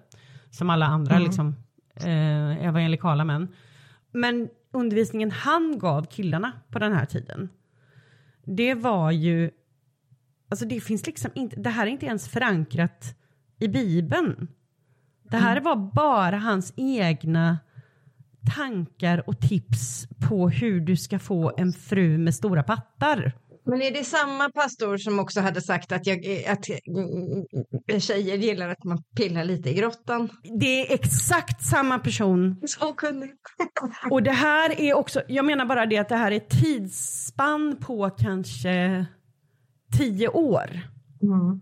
Som 0.50 0.69
alla 0.69 0.86
andra 0.86 1.19
liksom, 1.19 1.56
eh, 1.95 2.65
evangelikala 2.65 3.23
män. 3.23 3.47
Men 4.12 4.50
undervisningen 4.71 5.32
han 5.32 5.80
gav 5.80 6.06
killarna 6.06 6.52
på 6.71 6.80
den 6.80 6.93
här 6.93 7.06
tiden, 7.06 7.50
det 8.45 8.73
var 8.73 9.12
ju, 9.12 9.52
alltså 10.49 10.65
det 10.65 10.81
finns 10.81 11.05
liksom 11.05 11.31
inte, 11.36 11.55
det 11.55 11.69
här 11.69 11.88
är 11.88 11.91
inte 11.91 12.05
ens 12.05 12.27
förankrat 12.29 13.15
i 13.60 13.67
Bibeln. 13.67 14.47
Det 15.31 15.38
här 15.38 15.62
var 15.62 15.91
bara 15.93 16.38
hans 16.38 16.73
egna 16.77 17.57
tankar 18.55 19.29
och 19.29 19.39
tips 19.39 20.07
på 20.29 20.49
hur 20.49 20.79
du 20.79 20.97
ska 20.97 21.19
få 21.19 21.51
en 21.57 21.73
fru 21.73 22.17
med 22.17 22.36
stora 22.36 22.63
pattar. 22.63 23.33
Men 23.65 23.81
är 23.81 23.91
det 23.91 24.03
samma 24.03 24.49
pastor 24.49 24.97
som 24.97 25.19
också 25.19 25.41
hade 25.41 25.62
sagt 25.62 25.91
att, 25.91 26.07
jag, 26.07 26.17
att 26.47 26.65
mm, 26.69 27.99
tjejer 27.99 28.38
gillar 28.38 28.69
att 28.69 28.83
man 28.83 29.03
pillar 29.15 29.43
lite 29.43 29.69
i 29.69 29.73
grottan? 29.73 30.29
Det 30.60 30.81
är 30.81 30.93
exakt 30.93 31.65
samma 31.65 31.99
person. 31.99 32.62
Så 32.67 32.93
kunnig. 32.93 33.31
Och 34.12 34.23
det 34.23 34.31
här 34.31 34.81
är 34.81 34.93
också, 34.93 35.21
jag 35.27 35.45
menar 35.45 35.65
bara 35.65 35.86
det 35.86 35.97
att 35.97 36.10
det 36.10 36.15
här 36.15 36.31
är 36.31 36.39
tidsspann 36.39 37.77
på 37.81 38.10
kanske 38.10 39.05
tio 39.91 40.28
år. 40.28 40.80
Mm. 41.21 41.62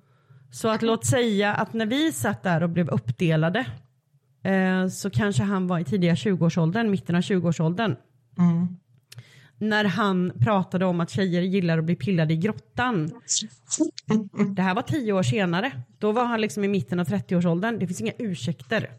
Så 0.52 0.70
att 0.70 0.82
låt 0.82 1.06
säga 1.06 1.54
att 1.54 1.74
när 1.74 1.86
vi 1.86 2.12
satt 2.12 2.44
där 2.44 2.64
och 2.64 2.70
blev 2.70 2.90
uppdelade 2.90 3.66
eh, 4.44 4.88
så 4.88 5.10
kanske 5.10 5.44
han 5.44 5.68
var 5.68 5.80
i 5.80 5.84
tidiga 5.84 6.14
20-årsåldern, 6.14 6.92
mitten 6.92 7.16
av 7.16 7.22
20-årsåldern. 7.22 7.96
Mm. 8.38 8.68
När 9.58 9.86
han 9.86 10.32
pratade 10.40 10.86
om 10.86 11.02
att 11.02 11.10
tjejer 11.10 11.42
gillar 11.42 11.78
att 11.78 11.84
bli 11.84 11.96
pillade 11.96 12.34
i 12.34 12.38
grottan. 12.38 13.12
Det 14.56 14.62
här 14.62 14.76
var 14.76 14.82
tio 14.82 15.14
år 15.14 15.24
senare. 15.24 15.72
Då 16.00 16.12
var 16.12 16.26
han 16.26 16.42
liksom 16.42 16.64
i 16.64 16.68
mitten 16.68 17.00
av 17.00 17.08
30-årsåldern. 17.08 17.80
Det 17.80 17.88
finns 17.88 18.02
inga 18.02 18.14
ursäkter 18.18 18.90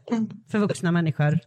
för 0.49 0.59
vuxna 0.59 0.93
människor 0.93 1.39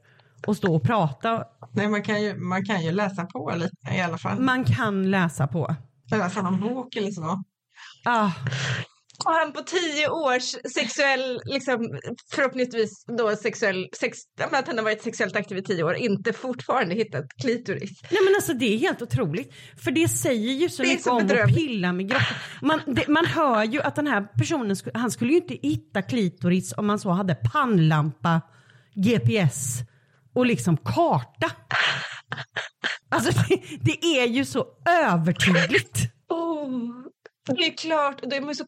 att 0.48 0.58
stå 0.58 0.76
och 0.76 0.84
prata. 0.84 1.44
Nej, 1.72 1.88
man 1.88 2.04
kan, 2.04 2.24
ju, 2.24 2.38
man 2.38 2.65
kan 2.65 2.84
ju 2.84 2.92
läsa 2.92 3.26
på 3.26 3.54
lite 3.56 3.96
i 3.98 4.02
alla 4.02 4.18
fall. 4.18 4.39
Man 4.39 4.63
kan 4.63 5.12
läsa 5.12 5.48
på. 5.48 5.76
Läsa 6.12 6.42
någon 6.42 6.60
bok 6.60 6.96
eller 6.96 7.12
så. 7.12 7.44
Ah, 8.06 8.32
Och 9.26 9.32
han 9.32 9.54
på 9.54 9.62
tio 9.62 10.10
års 10.10 10.56
sexuell, 10.74 11.42
liksom, 11.46 12.00
förhoppningsvis 12.36 13.06
då 13.18 13.36
sexuell, 13.36 13.88
sex, 14.00 14.18
att 14.52 14.68
han 14.68 14.78
har 14.78 14.84
varit 14.84 15.04
sexuellt 15.04 15.36
aktiv 15.36 15.58
i 15.58 15.64
tio 15.64 15.84
år, 15.84 15.96
inte 15.96 16.34
fortfarande 16.34 16.96
hittat 16.96 17.26
klitoris. 17.42 18.02
Nej 18.12 18.22
men 18.26 18.36
alltså 18.36 18.54
det 18.54 18.74
är 18.76 18.78
helt 18.78 19.02
otroligt. 19.02 19.54
För 19.84 19.92
det 19.92 20.08
säger 20.08 20.54
ju 20.54 20.70
så 20.70 20.84
Det 20.84 20.90
mycket 20.90 21.04
så 21.04 21.12
om 21.12 21.18
att 21.44 21.56
pilla 21.56 21.94
med 21.94 22.10
grottan. 22.10 22.36
Man, 22.62 22.82
det, 22.86 23.08
man 23.08 23.26
hör 23.26 23.64
ju 23.64 23.82
att 23.82 23.96
den 23.96 24.08
här 24.08 24.22
personen, 24.38 24.76
han 24.94 25.12
skulle 25.12 25.32
ju 25.32 25.38
inte 25.38 25.68
hitta 25.68 26.02
klitoris 26.02 26.74
om 26.78 26.88
man 26.88 27.00
så 27.00 27.10
hade 27.10 27.36
pannlampa, 27.36 28.42
GPS 28.96 29.76
och 30.36 30.46
liksom 30.46 30.78
karta. 30.78 31.52
Alltså 33.10 33.32
det, 33.32 33.62
det 33.82 34.20
är 34.20 34.28
ju 34.28 34.46
så 34.46 34.66
övertydligt. 35.06 36.00
Oh, 36.30 36.80
det 37.56 37.66
är 37.66 37.78
klart, 37.78 38.22
och 38.22 38.30
det 38.30 38.36
är 38.36 38.54
så, 38.54 38.66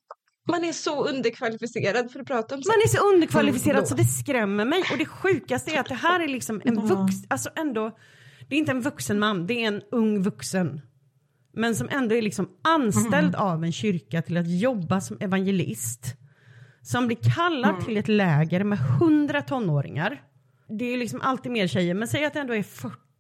man 0.50 0.64
är 0.64 0.72
så 0.72 1.08
underkvalificerad 1.08 2.12
för 2.12 2.20
att 2.20 2.28
prata 2.28 2.56
om 2.56 2.62
sex. 2.62 2.68
Man 2.76 2.84
är 2.84 2.88
så 2.88 3.14
underkvalificerad 3.14 3.78
Mm, 3.78 3.88
så 3.88 3.96
det 3.96 4.06
skrämmer 4.06 4.66
mig. 4.66 4.84
Och 4.92 4.98
det 4.98 5.06
sjukaste 5.06 5.72
är 5.72 5.80
att 5.80 5.90
det 5.90 5.96
här 5.96 6.20
är 6.20 6.28
liksom 6.28 6.62
en 6.66 6.88
vuxen, 6.88 7.26
alltså 7.28 7.50
ändå, 7.56 7.98
det 8.50 8.56
är 8.56 8.60
inte 8.60 8.72
en 8.72 8.82
vuxen 8.82 9.20
man, 9.20 9.48
det 9.48 9.64
är 9.64 9.68
en 9.68 9.82
ung 9.92 10.22
vuxen. 10.24 10.82
Men 11.54 11.76
som 11.76 11.90
ändå 11.90 12.16
är 12.16 12.22
liksom 12.22 12.50
anställd 12.62 13.36
av 13.36 13.64
en 13.64 13.72
kyrka 13.72 14.22
till 14.22 14.38
att 14.38 14.60
jobba 14.60 15.02
som 15.02 15.18
evangelist. 15.20 16.16
Som 16.82 17.08
blir 17.08 17.36
kallad 17.36 17.86
till 17.86 17.98
ett 17.98 18.08
läger 18.08 18.64
med 18.64 18.80
hundra 18.80 19.42
tonåringar. 19.42 20.22
Det 20.68 20.86
är 20.86 20.92
ju 20.92 20.98
liksom 20.98 21.22
alltid 21.22 21.52
mer 21.52 21.68
tjejer, 21.68 21.94
men 21.94 22.08
säg 22.08 22.26
att 22.26 22.34
det 22.34 22.40
ändå 22.40 22.56
är 22.56 22.64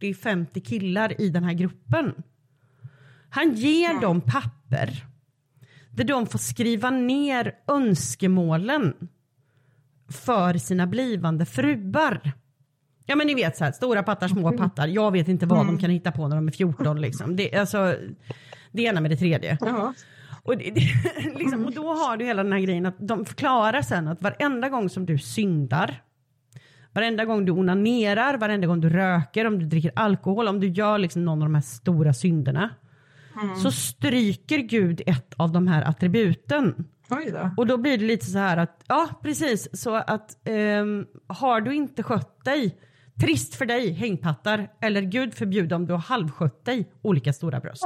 40-50 0.01 0.61
killar 0.61 1.21
i 1.21 1.29
den 1.29 1.43
här 1.43 1.53
gruppen. 1.53 2.13
Han 3.29 3.53
ger 3.53 4.01
dem 4.01 4.21
papper 4.21 5.05
där 5.91 6.03
de 6.03 6.27
får 6.27 6.39
skriva 6.39 6.89
ner 6.89 7.55
önskemålen 7.67 8.93
för 10.11 10.53
sina 10.53 10.87
blivande 10.87 11.45
fruar. 11.45 12.31
Ja 13.05 13.15
men 13.15 13.27
ni 13.27 13.35
vet 13.35 13.57
så 13.57 13.63
här, 13.63 13.71
stora 13.71 14.03
pattar, 14.03 14.27
små 14.27 14.57
pattar. 14.57 14.87
Jag 14.87 15.11
vet 15.11 15.27
inte 15.27 15.45
vad 15.45 15.65
de 15.65 15.77
kan 15.77 15.89
hitta 15.89 16.11
på 16.11 16.27
när 16.27 16.35
de 16.35 16.47
är 16.47 16.51
14 16.51 17.01
liksom. 17.01 17.35
Det, 17.35 17.55
alltså, 17.55 17.95
det 18.71 18.83
ena 18.83 19.01
med 19.01 19.11
det 19.11 19.17
tredje. 19.17 19.57
Ja. 19.61 19.93
Och, 20.43 20.57
det, 20.57 20.71
det, 20.71 20.81
liksom, 21.39 21.65
och 21.65 21.73
då 21.73 21.93
har 21.93 22.17
du 22.17 22.25
hela 22.25 22.43
den 22.43 22.51
här 22.53 22.59
grejen 22.59 22.85
att 22.85 22.95
de 22.99 23.25
förklarar 23.25 23.81
sen 23.81 24.07
att 24.07 24.21
varenda 24.21 24.69
gång 24.69 24.89
som 24.89 25.05
du 25.05 25.17
syndar, 25.17 26.03
varenda 26.91 27.25
gång 27.25 27.45
du 27.45 27.51
onanerar, 27.51 28.37
varenda 28.37 28.67
gång 28.67 28.81
du 28.81 28.89
röker, 28.89 29.47
om 29.47 29.59
du 29.59 29.65
dricker 29.65 29.91
alkohol, 29.95 30.47
om 30.47 30.59
du 30.59 30.67
gör 30.67 30.97
liksom 30.97 31.25
någon 31.25 31.41
av 31.41 31.45
de 31.45 31.55
här 31.55 31.61
stora 31.61 32.13
synderna, 32.13 32.69
så 33.63 33.71
stryker 33.71 34.57
Gud 34.57 35.01
ett 35.05 35.33
av 35.37 35.51
de 35.51 35.67
här 35.67 35.81
attributen. 35.83 36.87
Då. 37.09 37.49
Och 37.57 37.67
då 37.67 37.77
blir 37.77 37.97
det 37.97 38.05
lite 38.05 38.25
så 38.25 38.37
här 38.37 38.57
att, 38.57 38.83
ja 38.87 39.09
precis, 39.23 39.81
så 39.81 39.95
att 39.95 40.47
ehm, 40.47 41.05
har 41.27 41.61
du 41.61 41.75
inte 41.75 42.03
skött 42.03 42.45
dig, 42.45 42.77
trist 43.21 43.55
för 43.55 43.65
dig, 43.65 43.91
hängpattar, 43.91 44.67
eller 44.81 45.01
gud 45.01 45.33
förbjude 45.33 45.75
om 45.75 45.85
du 45.85 45.93
har 45.93 45.99
halvskött 45.99 46.65
dig, 46.65 46.91
olika 47.01 47.33
stora 47.33 47.59
bröst. 47.59 47.83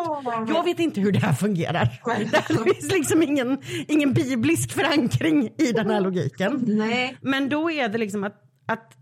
Jag 0.48 0.64
vet 0.64 0.80
inte 0.80 1.02
hur 1.02 1.12
det 1.12 1.20
här 1.20 1.34
fungerar. 1.34 2.02
Det 2.48 2.74
finns 2.74 2.92
liksom 2.92 3.24
ingen, 3.24 3.58
ingen 3.88 4.14
biblisk 4.14 4.72
förankring 4.72 5.50
i 5.58 5.72
den 5.72 5.90
här 5.90 6.02
logiken. 6.02 6.64
Nej. 6.68 7.18
Men 7.22 7.50
då 7.50 7.72
är 7.72 7.90
det 7.90 7.98
liksom 7.98 8.24
att, 8.24 8.42
att 8.66 8.98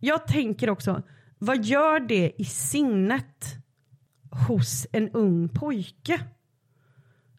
jag 0.00 0.26
tänker 0.26 0.70
också, 0.70 1.02
vad 1.38 1.64
gör 1.64 2.00
det 2.00 2.32
i 2.38 2.44
sinnet 2.44 3.56
hos 4.48 4.86
en 4.92 5.08
ung 5.08 5.48
pojke? 5.48 6.20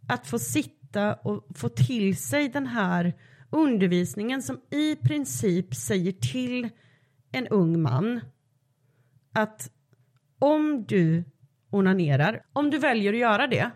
Att 0.08 0.28
få 0.28 0.40
sitta 0.40 1.14
och 1.14 1.48
få 1.56 1.70
till 1.70 2.18
sig 2.18 2.50
den 2.50 2.68
här 2.68 3.14
undervisningen 3.50 4.44
som 4.44 4.62
i 4.72 4.96
princip 4.96 5.76
säger 5.76 6.12
till 6.12 6.70
en 7.32 7.48
ung 7.48 7.82
man 7.82 8.22
att 9.34 9.72
om 10.40 10.86
du 10.88 11.24
onanerar, 11.70 12.44
om 12.54 12.70
du 12.70 12.78
väljer 12.78 13.14
att 13.14 13.20
göra 13.20 13.48
det 13.48 13.72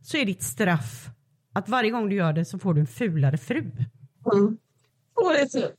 så 0.00 0.16
är 0.16 0.24
ditt 0.24 0.42
straff 0.42 1.08
att 1.52 1.68
varje 1.68 1.90
gång 1.90 2.08
du 2.08 2.16
gör 2.16 2.32
det 2.32 2.44
så 2.44 2.58
får 2.58 2.74
du 2.74 2.80
en 2.80 2.86
fulare 2.86 3.38
fru. 3.38 3.70
Mm. 4.32 4.58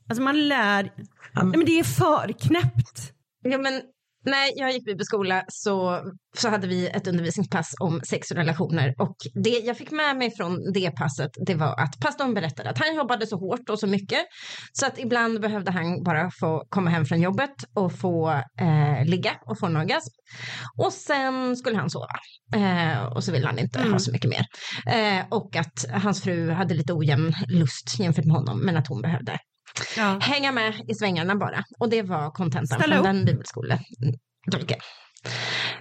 Alltså 0.07 0.21
man 0.21 0.47
lär, 0.47 0.91
Ja, 1.33 1.43
nej 1.43 1.57
men 1.57 1.65
det 1.65 1.79
är 1.79 1.83
för 1.83 2.31
knäppt. 2.39 3.13
Ja, 3.41 3.57
men 3.57 3.81
när 4.25 4.59
jag 4.59 4.71
gick 4.71 4.85
bibelskola 4.85 5.43
så, 5.47 6.01
så 6.37 6.49
hade 6.49 6.67
vi 6.67 6.87
ett 6.87 7.07
undervisningspass 7.07 7.73
om 7.79 8.01
sex 8.09 8.31
och 8.31 8.37
relationer. 8.37 8.93
Och 8.97 9.15
det 9.43 9.49
jag 9.49 9.77
fick 9.77 9.91
med 9.91 10.17
mig 10.17 10.31
från 10.37 10.71
det 10.73 10.91
passet 10.91 11.31
det 11.45 11.55
var 11.55 11.79
att 11.79 11.99
pastorn 11.99 12.33
berättade 12.33 12.69
att 12.69 12.77
han 12.77 12.95
jobbade 12.95 13.27
så 13.27 13.37
hårt 13.37 13.69
och 13.69 13.79
så 13.79 13.87
mycket 13.87 14.19
så 14.73 14.85
att 14.85 14.99
ibland 14.99 15.41
behövde 15.41 15.71
han 15.71 16.03
bara 16.03 16.31
få 16.39 16.63
komma 16.69 16.89
hem 16.89 17.05
från 17.05 17.21
jobbet 17.21 17.55
och 17.75 17.99
få 17.99 18.29
eh, 18.59 19.05
ligga 19.05 19.31
och 19.45 19.59
få 19.59 19.65
en 19.65 19.77
orgasm. 19.77 20.11
Och 20.77 20.93
sen 20.93 21.57
skulle 21.57 21.77
han 21.77 21.89
sova. 21.89 22.07
Eh, 22.55 23.03
och 23.05 23.23
så 23.23 23.31
ville 23.31 23.47
han 23.47 23.59
inte 23.59 23.79
Mm. 23.81 23.91
ha 23.93 23.99
så 23.99 24.11
mycket 24.11 24.29
mer. 24.29 24.45
Eh, 24.87 25.25
och 25.29 25.55
att 25.55 25.85
hans 26.03 26.23
fru 26.23 26.51
hade 26.51 26.73
lite 26.73 26.93
ojämn 26.93 27.33
lust 27.47 27.99
jämfört 27.99 28.25
med 28.25 28.35
honom 28.35 28.65
men 28.65 28.77
att 28.77 28.87
hon 28.87 29.01
behövde 29.01 29.37
Ja. 29.97 30.19
hänga 30.21 30.51
med 30.51 30.73
i 30.87 30.93
svängarna 30.95 31.35
bara. 31.35 31.63
Och 31.79 31.89
det 31.89 32.01
var 32.01 32.31
kontentan 32.31 32.79
Ställa 32.79 32.95
från 32.95 32.97
upp. 32.97 33.03
den 33.03 33.25
bibelskoledolken. 33.25 34.79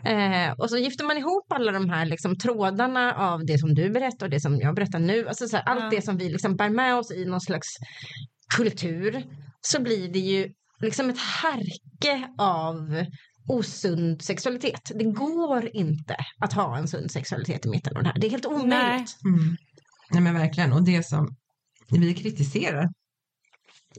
Eh, 0.04 0.50
och 0.58 0.70
så 0.70 0.78
gifter 0.78 1.04
man 1.04 1.16
ihop 1.18 1.52
alla 1.52 1.72
de 1.72 1.90
här 1.90 2.06
liksom, 2.06 2.38
trådarna 2.38 3.14
av 3.14 3.46
det 3.46 3.58
som 3.58 3.74
du 3.74 3.90
berättar 3.90 4.26
och 4.26 4.30
det 4.30 4.40
som 4.40 4.56
jag 4.60 4.74
berättar 4.74 4.98
nu. 4.98 5.28
Alltså, 5.28 5.48
så 5.48 5.56
här, 5.56 5.64
Ja. 5.66 5.72
Allt 5.72 5.90
det 5.90 6.02
som 6.04 6.16
vi 6.18 6.28
liksom 6.30 6.56
bär 6.56 6.68
med 6.70 6.94
oss 6.96 7.10
i 7.12 7.24
någon 7.24 7.40
slags 7.40 7.66
kultur. 8.56 9.24
Så 9.60 9.82
blir 9.82 10.08
det 10.12 10.18
ju 10.18 10.48
liksom 10.80 11.10
ett 11.10 11.18
härke 11.18 12.28
av 12.38 13.04
osund 13.48 14.22
sexualitet. 14.22 14.90
Det 14.94 15.04
går 15.04 15.76
inte 15.76 16.16
att 16.40 16.52
ha 16.52 16.76
en 16.78 16.88
sund 16.88 17.10
sexualitet 17.10 17.66
i 17.66 17.68
mitten 17.68 17.96
av 17.96 18.02
det 18.02 18.08
här. 18.08 18.18
Det 18.20 18.26
är 18.26 18.30
helt 18.30 18.46
omöjligt. 18.46 18.70
Nej. 18.70 19.06
Mm. 19.24 19.56
Nej 20.12 20.22
men 20.22 20.34
verkligen, 20.34 20.72
och 20.72 20.82
det 20.84 21.06
som 21.06 21.28
vi 21.90 22.14
kritiserar 22.14 22.88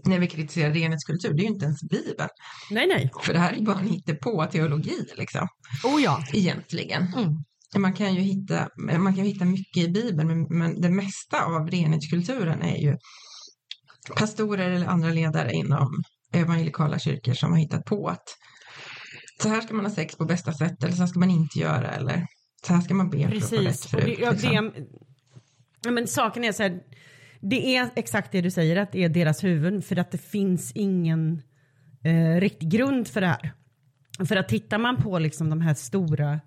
när 0.04 0.20
vi 0.20 0.28
kritiserar 0.28 0.74
renhetskultur, 0.74 1.34
det 1.34 1.42
är 1.42 1.44
ju 1.44 1.54
inte 1.54 1.66
ens 1.66 1.84
Bibeln. 1.84 2.30
Nej, 2.72 2.88
nej. 2.88 3.12
För 3.24 3.34
det 3.34 3.40
här 3.40 3.54
är 3.54 3.62
bara 3.62 3.80
en 3.80 4.18
på 4.18 4.46
teologi 4.46 5.06
liksom, 5.18 5.48
Oh 5.84 6.02
ja. 6.04 6.24
egentligen. 6.34 7.08
Mm. 7.18 7.36
Man 7.78 7.94
kan 7.94 8.16
ju 8.16 8.22
hitta, 8.22 8.70
man 8.78 9.16
kan 9.16 9.26
hitta 9.26 9.46
mycket 9.46 9.84
i 9.84 9.90
Bibeln, 9.90 10.28
men, 10.28 10.60
men 10.60 10.82
det 10.82 10.90
mesta 10.90 11.46
av 11.46 11.70
renhetskulturen 11.72 12.62
är 12.62 12.78
ju 12.78 12.98
pastorer 14.16 14.70
eller 14.70 14.88
andra 14.88 15.10
ledare 15.10 15.54
inom 15.54 16.04
evangelikala 16.34 17.00
kyrkor 17.00 17.34
som 17.34 17.52
har 17.52 17.60
hittat 17.60 17.86
på 17.86 18.08
att 18.08 18.24
så 19.42 19.50
här 19.50 19.62
ska 19.62 19.74
man 19.74 19.86
ha 19.86 19.92
sex 19.92 20.16
på 20.16 20.26
bästa 20.26 20.54
sätt 20.54 20.84
eller 20.84 20.94
så 20.94 21.00
här 21.00 21.08
ska 21.08 21.20
man 21.20 21.30
inte 21.30 21.60
göra 21.60 21.92
eller 21.92 22.26
så 22.68 22.74
här 22.74 22.82
ska 22.82 22.94
man 22.94 23.10
be 23.10 23.30
för 23.30 23.36
att 23.38 23.50
få 23.50 23.56
rätt 23.56 23.66
Precis. 23.66 23.88
Fru. 23.88 24.06
liksom. 24.06 24.72
ja, 25.84 25.92
men 25.92 26.08
saken 26.08 26.44
är 26.44 26.52
så 26.52 26.64
här, 26.64 26.80
det 27.42 27.76
är 27.76 27.90
exakt 27.96 28.32
det 28.32 28.42
du 28.42 28.52
säger 28.52 28.76
att 28.76 28.92
det 28.92 29.04
är 29.04 29.10
deras 29.10 29.44
huvuden 29.44 29.82
för 29.82 30.00
att 30.00 30.12
det 30.12 30.18
finns 30.18 30.72
ingen 30.76 31.42
eh, 32.04 32.40
riktig 32.40 32.70
grund 32.70 33.08
för 33.08 33.22
det 33.22 33.28
här. 33.28 33.54
För 34.26 34.36
att 34.36 34.50
tittar 34.50 34.78
man 34.78 34.98
på 34.98 35.20
liksom 35.20 35.50
de 35.50 35.62
här 35.62 35.74
stora, 35.74 36.40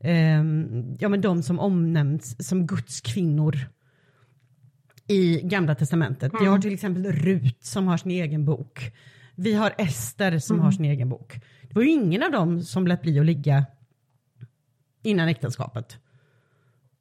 ehm, 0.00 0.96
ja 0.98 1.08
men 1.08 1.20
de 1.20 1.42
som 1.42 1.58
omnämns 1.58 2.48
som 2.48 2.66
Guds 2.66 3.00
kvinnor 3.00 3.56
i 5.08 5.40
Gamla 5.42 5.74
Testamentet. 5.74 6.32
Vi 6.40 6.46
har 6.46 6.58
till 6.58 6.74
exempel 6.74 7.12
Rut 7.12 7.64
som 7.64 7.86
har 7.86 7.96
sin 7.96 8.10
egen 8.10 8.44
bok. 8.44 8.92
Vi 9.34 9.54
har 9.54 9.74
Ester 9.78 10.38
som 10.38 10.60
har 10.60 10.70
sin 10.70 10.84
egen 10.84 11.08
bok. 11.08 11.40
Det 11.62 11.74
var 11.74 11.82
ju 11.82 11.90
ingen 11.90 12.22
av 12.22 12.30
dem 12.30 12.62
som 12.62 12.86
lät 12.86 13.02
bli 13.02 13.18
att 13.18 13.26
ligga 13.26 13.66
innan 15.02 15.28
äktenskapet. 15.28 15.98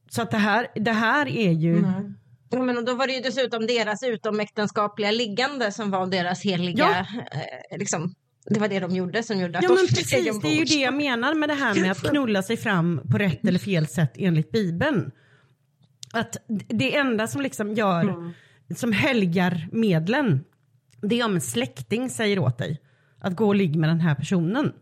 Så 0.09 0.21
att 0.21 0.31
det 0.31 0.37
här, 0.37 0.67
det 0.75 0.91
här 0.91 1.27
är 1.27 1.51
ju... 1.51 1.81
Nej. 1.81 2.13
Ja, 2.51 2.63
men 2.63 2.85
då 2.85 2.93
var 2.93 3.07
det 3.07 3.13
ju 3.13 3.21
dessutom 3.21 3.67
deras 3.67 4.03
utomäktenskapliga 4.03 5.11
liggande 5.11 5.71
som 5.71 5.91
var 5.91 6.07
deras 6.07 6.43
heliga, 6.43 7.07
eh, 7.71 7.77
liksom, 7.77 8.15
det 8.45 8.59
var 8.59 8.67
det 8.67 8.79
de 8.79 8.91
gjorde 8.91 9.23
som 9.23 9.39
gjorde 9.39 9.57
att 9.57 9.63
Ja 9.63 9.69
de 9.69 9.75
men 9.75 9.87
precis, 9.87 10.41
det 10.41 10.47
är 10.47 10.55
ju 10.55 10.65
det 10.65 10.81
jag 10.81 10.93
menar 10.93 11.33
med 11.33 11.49
det 11.49 11.55
här 11.55 11.81
med 11.81 11.91
att 11.91 12.09
knulla 12.09 12.43
sig 12.43 12.57
fram 12.57 13.01
på 13.11 13.17
rätt 13.17 13.47
eller 13.47 13.59
fel 13.59 13.87
sätt 13.87 14.13
enligt 14.15 14.51
Bibeln. 14.51 15.11
Att 16.13 16.37
det 16.49 16.95
enda 16.95 17.27
som 17.27 17.41
liksom 17.41 17.73
gör, 17.73 18.33
som 18.75 18.91
helgar 18.91 19.67
medlen, 19.71 20.43
det 21.01 21.19
är 21.19 21.25
om 21.25 21.35
en 21.35 21.41
släkting 21.41 22.09
säger 22.09 22.39
åt 22.39 22.57
dig 22.57 22.81
att 23.19 23.35
gå 23.35 23.47
och 23.47 23.55
ligga 23.55 23.79
med 23.79 23.89
den 23.89 24.01
här 24.01 24.15
personen. 24.15 24.73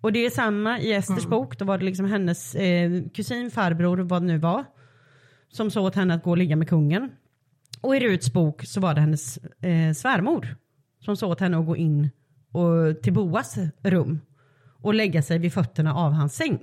Och 0.00 0.12
det 0.12 0.26
är 0.26 0.30
samma 0.30 0.80
i 0.80 0.92
Esters 0.92 1.26
bok, 1.26 1.58
då 1.58 1.64
var 1.64 1.78
det 1.78 1.84
liksom 1.84 2.06
hennes 2.06 2.54
eh, 2.54 2.90
kusin, 3.14 3.50
farbror, 3.50 3.96
vad 3.96 4.22
det 4.22 4.26
nu 4.26 4.38
var, 4.38 4.64
som 5.56 5.70
sa 5.70 5.80
åt 5.80 5.94
henne 5.94 6.14
att 6.14 6.22
gå 6.22 6.30
och 6.30 6.36
ligga 6.36 6.56
med 6.56 6.68
kungen. 6.68 7.10
Och 7.80 7.96
i 7.96 8.00
Ruts 8.00 8.32
bok 8.32 8.64
så 8.64 8.80
var 8.80 8.94
det 8.94 9.00
hennes 9.00 9.36
eh, 9.38 9.92
svärmor 9.92 10.56
som 11.04 11.16
sa 11.16 11.26
åt 11.26 11.40
henne 11.40 11.58
att 11.58 11.66
gå 11.66 11.76
in 11.76 12.10
och, 12.52 13.02
till 13.02 13.12
Boas 13.12 13.56
rum 13.82 14.20
och 14.82 14.94
lägga 14.94 15.22
sig 15.22 15.38
vid 15.38 15.52
fötterna 15.52 15.94
av 15.94 16.12
hans 16.12 16.34
säng. 16.34 16.58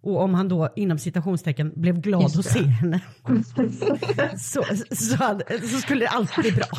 Och 0.00 0.20
om 0.20 0.34
han 0.34 0.48
då 0.48 0.68
inom 0.76 0.98
citationstecken 0.98 1.72
blev 1.76 2.00
glad 2.00 2.24
att 2.24 2.44
se 2.44 2.62
henne 2.62 3.00
så, 4.38 4.64
så, 4.92 5.16
hade, 5.16 5.60
så 5.60 5.78
skulle 5.78 6.00
det 6.00 6.08
alltid 6.08 6.44
bli 6.44 6.52
bra. 6.52 6.66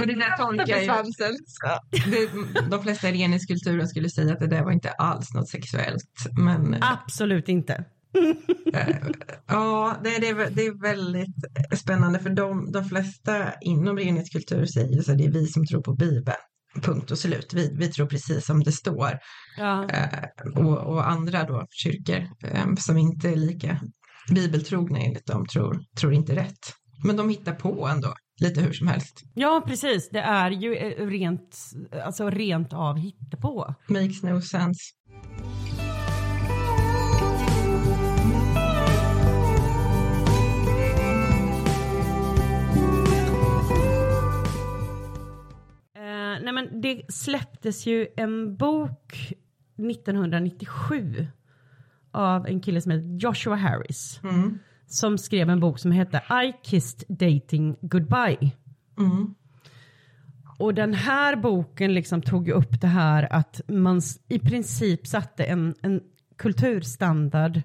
Och 0.00 0.06
det 0.06 0.14
där 0.14 0.36
tolkar 0.36 0.66
det, 2.10 2.70
De 2.70 2.82
flesta 2.82 3.08
i 3.08 3.12
renhetskulturen 3.12 3.88
skulle 3.88 4.10
säga 4.10 4.32
att 4.32 4.40
det 4.40 4.46
där 4.46 4.62
var 4.64 4.72
inte 4.72 4.90
alls 4.90 5.34
något 5.34 5.48
sexuellt. 5.48 6.26
Men 6.36 6.76
Absolut 6.82 7.48
inte. 7.48 7.84
Eh, 8.74 8.96
ja, 9.46 9.96
det, 10.04 10.18
det, 10.18 10.28
är, 10.28 10.50
det 10.50 10.66
är 10.66 10.82
väldigt 10.82 11.36
spännande 11.78 12.18
för 12.18 12.30
de, 12.30 12.72
de 12.72 12.84
flesta 12.84 13.52
inom 13.60 13.98
renhetskultur 13.98 14.66
säger 14.66 15.02
så 15.02 15.12
att 15.12 15.18
det 15.18 15.24
är 15.24 15.30
vi 15.32 15.46
som 15.46 15.66
tror 15.66 15.82
på 15.82 15.92
Bibeln. 15.92 16.36
Punkt 16.82 17.10
och 17.10 17.18
slut. 17.18 17.54
Vi, 17.54 17.74
vi 17.78 17.88
tror 17.88 18.06
precis 18.06 18.46
som 18.46 18.62
det 18.62 18.72
står. 18.72 19.18
Ja. 19.58 19.88
Eh, 19.88 20.64
och, 20.64 20.78
och 20.78 21.08
andra 21.08 21.44
då, 21.44 21.66
kyrkor 21.70 22.28
eh, 22.44 22.74
som 22.78 22.96
inte 22.96 23.28
är 23.30 23.36
lika 23.36 23.80
bibeltrogna 24.30 24.98
enligt 24.98 25.26
dem 25.26 25.46
tror, 25.46 25.80
tror 26.00 26.12
inte 26.12 26.36
rätt. 26.36 26.72
Men 27.04 27.16
de 27.16 27.30
hittar 27.30 27.52
på 27.52 27.86
ändå, 27.86 28.14
lite 28.40 28.60
hur 28.60 28.72
som 28.72 28.86
helst. 28.86 29.22
ja, 29.34 29.64
precis. 29.66 30.08
Det 30.12 30.20
är 30.20 30.50
ju 30.50 30.74
rent, 31.10 31.56
alltså 32.04 32.30
rent 32.30 32.72
av 32.72 32.96
hittepå. 32.96 33.74
Makes 33.88 34.22
no 34.22 34.40
sense. 34.40 34.80
Nej 46.42 46.52
men 46.52 46.80
det 46.80 47.02
släpptes 47.08 47.86
ju 47.86 48.06
en 48.16 48.56
bok 48.56 49.32
1997 49.76 51.26
av 52.10 52.46
en 52.46 52.60
kille 52.60 52.80
som 52.80 52.92
heter 52.92 53.18
Joshua 53.18 53.54
Harris. 53.54 54.20
Mm. 54.24 54.58
Som 54.86 55.18
skrev 55.18 55.50
en 55.50 55.60
bok 55.60 55.78
som 55.78 55.90
hette 55.90 56.16
I 56.16 56.52
kissed 56.62 57.04
dating 57.08 57.76
goodbye. 57.80 58.52
Mm. 58.98 59.34
Och 60.58 60.74
den 60.74 60.94
här 60.94 61.36
boken 61.36 61.94
liksom 61.94 62.22
tog 62.22 62.46
ju 62.46 62.52
upp 62.52 62.80
det 62.80 62.86
här 62.86 63.32
att 63.32 63.60
man 63.68 64.00
i 64.28 64.38
princip 64.38 65.06
satte 65.06 65.44
en, 65.44 65.74
en 65.82 66.00
kulturstandard 66.36 67.62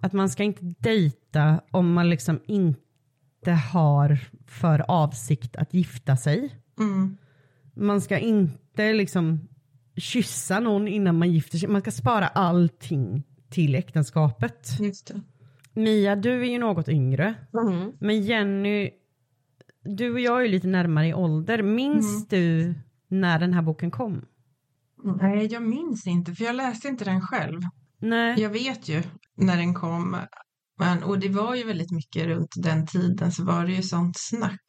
att 0.00 0.12
man 0.12 0.28
ska 0.28 0.42
inte 0.42 0.74
dejta 0.78 1.60
om 1.70 1.92
man 1.92 2.10
liksom 2.10 2.40
inte 2.46 3.52
har 3.52 4.18
för 4.46 4.90
avsikt 4.90 5.56
att 5.56 5.74
gifta 5.74 6.16
sig. 6.16 6.54
Mm. 6.78 7.16
Man 7.76 8.00
ska 8.00 8.18
inte 8.18 8.92
liksom 8.92 9.48
kyssa 9.96 10.60
någon 10.60 10.88
innan 10.88 11.18
man 11.18 11.32
gifter 11.32 11.58
sig. 11.58 11.68
Man 11.68 11.80
ska 11.80 11.90
spara 11.90 12.26
allting 12.28 13.22
till 13.50 13.74
äktenskapet. 13.74 14.80
Just 14.80 15.06
det. 15.06 15.20
Mia, 15.80 16.16
du 16.16 16.40
är 16.40 16.50
ju 16.50 16.58
något 16.58 16.88
yngre. 16.88 17.34
Mm. 17.68 17.92
Men 18.00 18.22
Jenny, 18.22 18.90
du 19.84 20.12
och 20.12 20.20
jag 20.20 20.36
är 20.40 20.42
ju 20.44 20.48
lite 20.48 20.66
närmare 20.66 21.08
i 21.08 21.14
ålder. 21.14 21.62
Minns 21.62 22.28
du 22.28 22.74
när 23.08 23.38
den 23.38 23.52
här 23.52 23.62
boken 23.62 23.90
kom? 23.90 24.24
Nej, 25.20 25.46
jag 25.46 25.62
minns 25.62 26.06
inte, 26.06 26.32
för 26.34 26.44
jag 26.44 26.56
läste 26.56 26.88
inte 26.88 27.04
den 27.04 27.20
själv. 27.20 27.60
Nej. 27.98 28.40
Jag 28.40 28.50
vet 28.50 28.88
ju 28.88 29.02
när 29.36 29.56
den 29.56 29.74
kom, 29.74 30.16
men, 30.78 31.02
och 31.02 31.18
det 31.18 31.28
var 31.28 31.54
ju 31.54 31.64
väldigt 31.64 31.90
mycket 31.90 32.26
runt 32.26 32.54
den 32.56 32.86
tiden 32.86 33.32
så 33.32 33.44
var 33.44 33.66
det 33.66 33.72
ju 33.72 33.82
sånt 33.82 34.16
snack. 34.18 34.64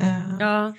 Eh, 0.00 0.36
Ja. 0.38 0.74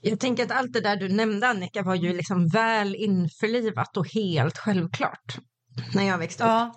Jag 0.00 0.20
tänker 0.20 0.44
att 0.44 0.50
allt 0.50 0.72
det 0.72 0.80
där 0.80 0.96
du 0.96 1.08
nämnde 1.08 1.48
Annika 1.48 1.82
var 1.82 1.94
ju 1.94 2.12
liksom 2.16 2.48
väl 2.48 2.94
införlivat 2.94 3.96
och 3.96 4.08
helt 4.14 4.58
självklart 4.58 5.38
när 5.94 6.02
jag 6.02 6.18
växte 6.18 6.44
upp. 6.44 6.48
ja. 6.48 6.74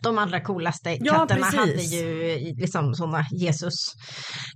De 0.00 0.18
allra 0.18 0.40
coolaste 0.40 0.96
Ja, 1.00 1.14
katterna 1.14 1.46
precis. 1.46 1.58
hade 1.58 1.82
ju 1.96 2.38
liksom 2.54 2.94
sådana 2.94 3.26
Jesus 3.30 3.74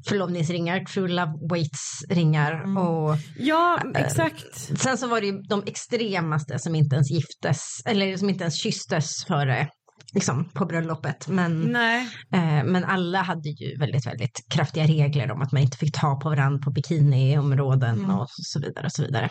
förlovningsringar, 0.09 0.85
True 0.85 1.09
Love 1.09 1.33
Waits 1.51 2.05
ringar 2.09 2.53
Mm. 2.55 2.77
och 2.77 3.17
Ja, 3.39 3.83
exakt. 3.95 4.79
sen 4.81 4.99
så 4.99 5.07
var 5.07 5.21
det 5.21 5.27
ju 5.27 5.41
de 5.49 5.63
extremaste 5.67 6.59
som 6.59 6.75
inte 6.75 6.95
ens 6.97 7.11
giftes 7.11 7.63
eller 7.85 8.17
som 8.17 8.31
inte 8.31 8.45
ens 8.45 8.63
kysstes 8.63 9.25
före 9.25 9.69
liksom 10.15 10.45
på 10.45 10.65
bröllopet. 10.67 11.29
Men, 11.29 11.77
eh, 11.77 12.65
men 12.65 12.85
alla 12.85 13.23
hade 13.23 13.49
ju 13.49 13.77
väldigt, 13.77 14.07
väldigt 14.07 14.47
kraftiga 14.49 14.85
regler 14.87 15.31
om 15.31 15.43
att 15.43 15.53
man 15.53 15.63
inte 15.63 15.77
fick 15.79 16.01
ta 16.01 16.21
på 16.21 16.29
varandra 16.29 16.59
på 16.65 16.71
bikiniområden 16.71 17.99
Mm. 17.99 18.11
och 18.11 18.27
så 18.31 18.61
vidare 18.61 18.87
och 18.87 18.93
så 18.93 19.03
vidare. 19.03 19.31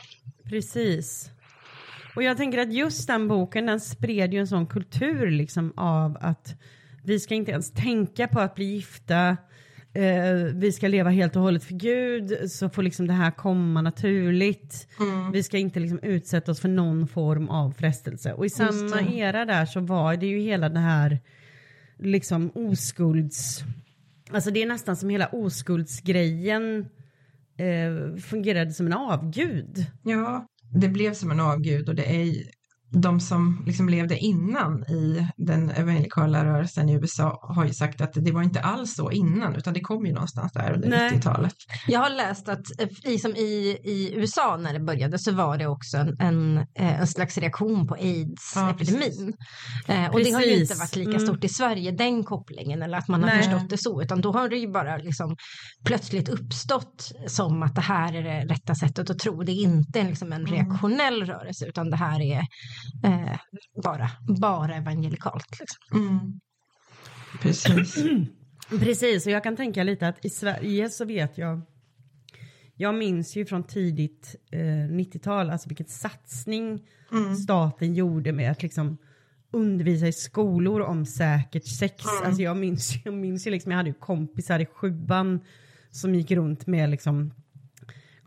Precis. 0.50 1.30
Och 2.16 2.24
jag 2.24 2.38
tänker 2.38 2.58
att 2.58 2.74
just 2.74 3.08
den 3.08 3.28
boken 3.28 3.66
den 3.66 3.80
spred 3.80 4.34
ju 4.34 4.40
en 4.40 4.48
sån 4.48 4.68
kultur 4.68 5.32
liksom 5.32 5.74
av 5.78 6.18
att 6.22 6.56
vi 7.04 7.20
ska 7.20 7.36
inte 7.36 7.52
ens 7.52 7.72
tänka 7.74 8.28
på 8.28 8.40
att 8.40 8.56
bli 8.56 8.66
gifta. 8.66 9.38
Eh, 9.94 10.34
vi 10.54 10.72
ska 10.72 10.88
leva 10.88 11.10
helt 11.10 11.36
och 11.36 11.42
hållet 11.42 11.64
för 11.64 11.74
Gud 11.74 12.52
så 12.52 12.70
får 12.70 12.84
liksom 12.84 13.08
det 13.08 13.14
här 13.14 13.32
komma 13.32 13.82
naturligt. 13.82 14.88
Mm. 15.00 15.32
Vi 15.32 15.44
ska 15.44 15.58
inte 15.58 15.80
liksom 15.80 16.00
utsätta 16.00 16.52
oss 16.52 16.60
för 16.60 16.70
någon 16.70 17.08
form 17.08 17.50
av 17.50 17.72
frestelse. 17.72 18.34
Och 18.34 18.46
i 18.46 18.50
samma 18.50 19.02
era 19.02 19.46
där 19.46 19.66
så 19.66 19.80
var 19.80 20.16
det 20.16 20.26
ju 20.26 20.40
hela 20.40 20.70
det 20.70 20.80
här 20.80 21.20
liksom 22.00 22.52
oskulds... 22.56 23.64
Alltså 24.32 24.52
det 24.52 24.62
är 24.62 24.68
nästan 24.68 24.96
som 24.96 25.10
hela 25.10 25.28
oskuldsgrejen 25.28 26.86
eh, 27.58 28.18
fungerade 28.22 28.72
som 28.72 28.86
en 28.86 28.94
avgud. 28.94 29.86
Ja, 30.04 30.48
det 30.74 30.90
blev 30.90 31.14
som 31.14 31.32
en 31.32 31.40
avgud 31.40 31.90
och 31.90 31.96
det 31.96 32.16
är 32.16 32.44
de 32.94 33.20
som 33.20 33.64
liksom 33.66 33.90
levde 33.90 34.18
innan 34.18 34.84
i 34.84 35.28
den 35.38 35.70
evangelikala 35.70 36.46
rörelsen 36.46 36.90
i 36.90 36.94
USA 36.94 37.40
har 37.56 37.66
ju 37.66 37.74
sagt 37.74 38.02
att 38.02 38.14
det 38.14 38.32
var 38.32 38.44
inte 38.44 38.62
alls 38.62 38.96
så 38.96 39.12
innan 39.12 39.56
utan 39.56 39.74
det 39.74 39.80
kom 39.80 40.06
ju 40.06 40.14
någonstans 40.14 40.52
där 40.54 40.74
under 40.74 40.90
90-talet. 40.90 41.56
Jag 41.88 42.00
har 42.00 42.10
läst 42.10 42.50
att 42.50 42.66
liksom 43.04 43.36
i, 43.36 43.78
i 43.84 44.14
USA 44.16 44.58
när 44.58 44.74
det 44.74 44.80
började 44.80 45.20
så 45.20 45.32
var 45.32 45.58
det 45.58 45.68
också 45.68 45.98
en, 45.98 46.20
en, 46.20 46.58
eh, 46.58 47.00
en 47.00 47.08
slags 47.08 47.38
reaktion 47.38 47.88
på 47.88 47.96
aids-epidemin. 47.96 49.34
Ja, 49.88 49.94
eh, 49.94 50.06
och 50.06 50.16
precis. 50.16 50.34
det 50.34 50.36
har 50.36 50.42
ju 50.42 50.62
inte 50.62 50.76
varit 50.76 50.96
lika 50.96 51.12
mm. 51.12 51.22
stort 51.22 51.44
i 51.44 51.50
Sverige 51.50 51.92
den 51.92 52.24
kopplingen 52.24 52.82
eller 52.82 52.98
att 52.98 53.08
man 53.08 53.24
har 53.24 53.30
Nej. 53.30 53.44
förstått 53.44 53.70
det 53.70 53.78
så 53.78 54.02
utan 54.02 54.22
då 54.22 54.32
har 54.32 54.50
det 54.50 54.58
ju 54.58 54.72
bara 54.72 54.98
liksom 54.98 55.36
plötsligt 55.86 56.30
uppstått 56.30 57.12
som 57.28 57.64
att 57.64 57.76
det 57.76 57.82
här 57.82 58.14
är 58.14 58.24
det 58.24 58.54
rätta 58.54 58.76
sättet 58.76 59.10
att 59.10 59.20
tro. 59.20 59.44
Det 59.44 59.52
är 59.52 59.64
inte 59.64 60.04
liksom 60.04 60.34
en 60.34 60.46
mm. 60.46 60.54
reaktionell 60.54 61.26
rörelse 61.26 61.66
utan 61.66 61.90
det 61.90 61.98
här 61.98 62.22
är 62.22 62.42
eh, 63.04 63.40
bara, 63.84 64.12
bara 64.40 64.76
evangelikalt. 64.76 65.60
Liksom. 65.60 66.08
Mm. 66.08 66.40
Precis. 67.42 67.96
Precis, 68.80 69.26
och 69.26 69.32
jag 69.32 69.44
kan 69.44 69.56
tänka 69.56 69.84
lite 69.84 70.08
att 70.08 70.26
i 70.26 70.30
Sverige 70.30 70.90
så 70.90 71.06
vet 71.06 71.38
jag 71.38 71.62
jag 72.82 72.96
minns 72.96 73.36
ju 73.36 73.46
från 73.46 73.64
tidigt 73.64 74.36
eh, 74.52 74.58
90-tal, 74.60 75.50
alltså 75.50 75.70
vilken 75.70 75.86
satsning 75.86 76.88
mm. 77.12 77.36
staten 77.36 77.94
gjorde 77.94 78.32
med 78.32 78.52
att 78.52 78.64
liksom 78.64 78.98
undervisa 79.52 80.08
i 80.08 80.14
skolor 80.14 80.82
om 80.82 81.06
säkert 81.06 81.68
sex. 81.68 82.06
Mm. 82.06 82.28
Alltså 82.28 82.42
jag 82.42 82.58
minns, 82.58 83.06
jag 83.06 83.14
minns 83.14 83.48
ju 83.48 83.52
liksom, 83.52 83.72
jag 83.72 83.78
hade 83.78 83.90
ju 83.90 83.96
kompisar 83.96 84.60
i 84.60 84.66
sjuan 84.66 85.40
som 85.92 86.16
gick 86.16 86.32
runt 86.32 86.68
med 86.68 86.90
liksom 86.90 87.34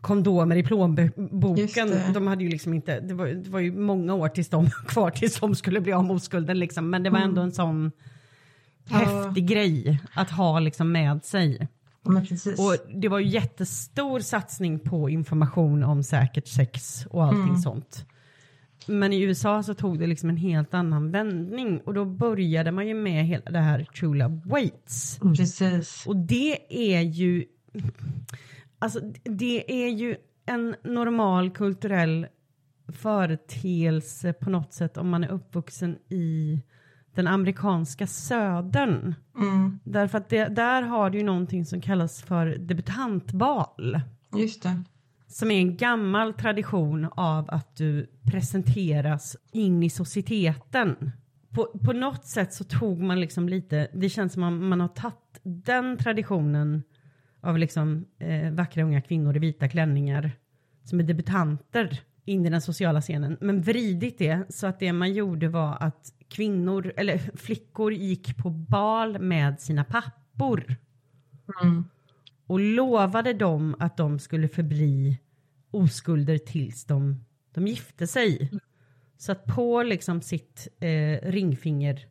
kondomer 0.05 0.55
i 0.55 0.63
plånboken. 0.63 1.89
De 2.13 2.27
hade 2.27 2.43
ju 2.43 2.49
liksom 2.49 2.73
inte, 2.73 2.99
det 2.99 3.13
var, 3.13 3.27
det 3.27 3.49
var 3.49 3.59
ju 3.59 3.71
många 3.71 4.13
år 4.13 4.29
tills 4.29 4.49
de, 4.49 4.69
kvar 4.87 5.09
tills 5.09 5.39
de 5.39 5.55
skulle 5.55 5.81
bli 5.81 5.93
av 5.93 6.05
med 6.05 6.15
oskulden 6.15 6.59
liksom. 6.59 6.89
Men 6.89 7.03
det 7.03 7.09
var 7.09 7.19
ändå 7.19 7.41
en 7.41 7.51
sån 7.51 7.91
ja. 8.89 8.97
häftig 8.97 9.47
grej 9.47 10.01
att 10.13 10.31
ha 10.31 10.59
liksom 10.59 10.91
med 10.91 11.25
sig. 11.25 11.67
och 12.57 12.75
det 13.01 13.07
var 13.07 13.19
ju 13.19 13.27
jättestor 13.27 14.19
satsning 14.19 14.79
på 14.79 15.09
information 15.09 15.83
om 15.83 16.03
säkert 16.03 16.47
sex 16.47 17.05
och 17.09 17.23
allting 17.23 17.43
mm. 17.43 17.57
sånt. 17.57 18.05
Men 18.87 19.13
i 19.13 19.21
USA 19.21 19.63
så 19.63 19.73
tog 19.73 19.99
det 19.99 20.07
liksom 20.07 20.29
en 20.29 20.37
helt 20.37 20.73
annan 20.73 21.11
vändning 21.11 21.81
och 21.85 21.93
då 21.93 22.05
började 22.05 22.71
man 22.71 22.87
ju 22.87 22.93
med 22.93 23.25
hela 23.25 23.51
det 23.51 23.59
här 23.59 23.87
True 23.99 24.17
Love 24.17 24.41
Waits. 24.45 25.19
Precis. 25.37 26.03
Och 26.07 26.15
det 26.15 26.57
är 26.69 27.01
ju 27.01 27.45
Alltså 28.85 28.99
det 29.23 29.85
är 29.85 29.89
ju 29.89 30.15
en 30.45 30.75
normal 30.83 31.49
kulturell 31.51 32.27
företeelse 32.87 34.33
på 34.33 34.49
något 34.49 34.73
sätt 34.73 34.97
om 34.97 35.09
man 35.09 35.23
är 35.23 35.31
uppvuxen 35.31 35.97
i 36.09 36.61
den 37.15 37.27
amerikanska 37.27 38.07
södern. 38.07 39.15
Mm. 39.37 39.79
Därför 39.83 40.17
att 40.17 40.29
det, 40.29 40.47
där 40.47 40.81
har 40.81 41.09
du 41.09 41.17
ju 41.17 41.23
någonting 41.23 41.65
som 41.65 41.81
kallas 41.81 42.21
för 42.21 42.45
debutantbal. 42.45 43.99
Just 44.37 44.63
det. 44.63 44.83
Som 45.27 45.51
är 45.51 45.57
en 45.57 45.77
gammal 45.77 46.33
tradition 46.33 47.09
av 47.15 47.49
att 47.49 47.75
du 47.75 48.09
presenteras 48.23 49.37
in 49.51 49.83
i 49.83 49.89
societeten. 49.89 51.11
På, 51.49 51.65
på 51.85 51.93
något 51.93 52.25
sätt 52.25 52.53
så 52.53 52.63
tog 52.63 52.99
man 52.99 53.19
liksom 53.19 53.49
lite, 53.49 53.87
det 53.93 54.09
känns 54.09 54.33
som 54.33 54.41
man, 54.41 54.67
man 54.67 54.81
har 54.81 54.87
tagit 54.87 55.39
den 55.43 55.97
traditionen 55.97 56.83
av 57.45 57.57
liksom, 57.57 58.05
eh, 58.19 58.51
vackra 58.51 58.83
unga 58.83 59.01
kvinnor 59.01 59.35
i 59.35 59.39
vita 59.39 59.67
klänningar 59.67 60.31
som 60.83 60.99
är 60.99 61.03
debutanter 61.03 62.01
in 62.25 62.45
i 62.45 62.49
den 62.49 62.61
sociala 62.61 63.01
scenen. 63.01 63.37
Men 63.41 63.61
vridit 63.61 64.17
det 64.17 64.53
så 64.53 64.67
att 64.67 64.79
det 64.79 64.93
man 64.93 65.13
gjorde 65.13 65.47
var 65.47 65.77
att 65.79 66.13
kvinnor, 66.27 66.93
eller 66.97 67.17
flickor 67.17 67.93
gick 67.93 68.37
på 68.37 68.49
bal 68.49 69.19
med 69.19 69.61
sina 69.61 69.83
pappor. 69.83 70.75
Mm. 71.61 71.85
Och 72.47 72.59
lovade 72.59 73.33
dem 73.33 73.75
att 73.79 73.97
de 73.97 74.19
skulle 74.19 74.47
förbli 74.47 75.19
oskulder 75.71 76.37
tills 76.37 76.85
de, 76.85 77.25
de 77.53 77.67
gifte 77.67 78.07
sig. 78.07 78.51
Så 79.17 79.31
att 79.31 79.45
på 79.45 79.83
liksom 79.83 80.21
sitt 80.21 80.67
eh, 80.79 81.31
ringfinger 81.31 82.05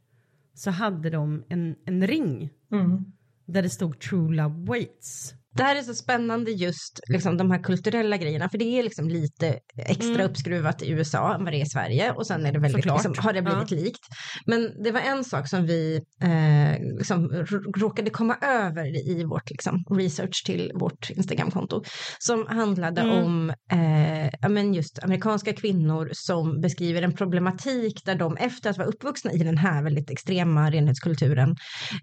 så 0.55 0.71
hade 0.71 1.11
de 1.11 1.45
en, 1.49 1.77
en 1.85 2.07
ring. 2.07 2.51
Mm 2.73 3.05
där 3.47 3.63
det 3.63 3.71
stod 3.71 4.01
True 4.01 4.35
Love 4.35 4.65
Waits. 4.67 5.35
Det 5.57 5.63
här 5.63 5.77
är 5.77 5.83
så 5.83 5.95
spännande 5.95 6.51
just 6.51 7.01
liksom, 7.09 7.37
de 7.37 7.51
här 7.51 7.63
kulturella 7.63 8.17
grejerna 8.17 8.49
för 8.49 8.59
det 8.59 8.79
är 8.79 8.83
liksom 8.83 9.09
lite 9.09 9.59
extra 9.77 10.15
mm. 10.15 10.27
uppskruvat 10.27 10.83
i 10.83 10.91
USA 10.91 11.35
än 11.35 11.45
vad 11.45 11.53
det 11.53 11.57
är 11.57 11.63
i 11.63 11.67
Sverige 11.67 12.13
och 12.13 12.27
sen 12.27 12.47
är 12.47 12.53
det 12.53 12.59
väldigt, 12.59 12.85
liksom, 12.85 13.15
har 13.19 13.33
det 13.33 13.43
blivit 13.43 13.71
ja. 13.71 13.77
likt. 13.77 14.01
Men 14.47 14.83
det 14.85 14.91
var 14.91 15.01
en 15.01 15.25
sak 15.25 15.49
som 15.49 15.67
vi 15.67 16.01
eh, 16.23 16.97
liksom, 16.99 17.29
råkade 17.77 18.11
komma 18.11 18.37
över 18.43 19.09
i 19.11 19.25
vårt 19.25 19.51
liksom, 19.51 19.85
research 19.91 20.43
till 20.47 20.73
vårt 20.75 21.11
Instagramkonto 21.11 21.83
som 22.19 22.47
handlade 22.47 23.01
mm. 23.01 23.25
om 23.25 23.51
eh, 23.51 24.49
men 24.51 24.75
just 24.75 24.99
amerikanska 25.03 25.53
kvinnor 25.53 26.09
som 26.13 26.61
beskriver 26.61 27.03
en 27.03 27.13
problematik 27.13 28.05
där 28.05 28.15
de 28.15 28.37
efter 28.37 28.71
att 28.71 28.79
vara 28.79 28.89
uppvuxna 28.89 29.33
i 29.33 29.39
den 29.39 29.59
här 29.59 29.83
väldigt 29.83 30.11
extrema 30.11 30.71
renhetskulturen 30.71 31.57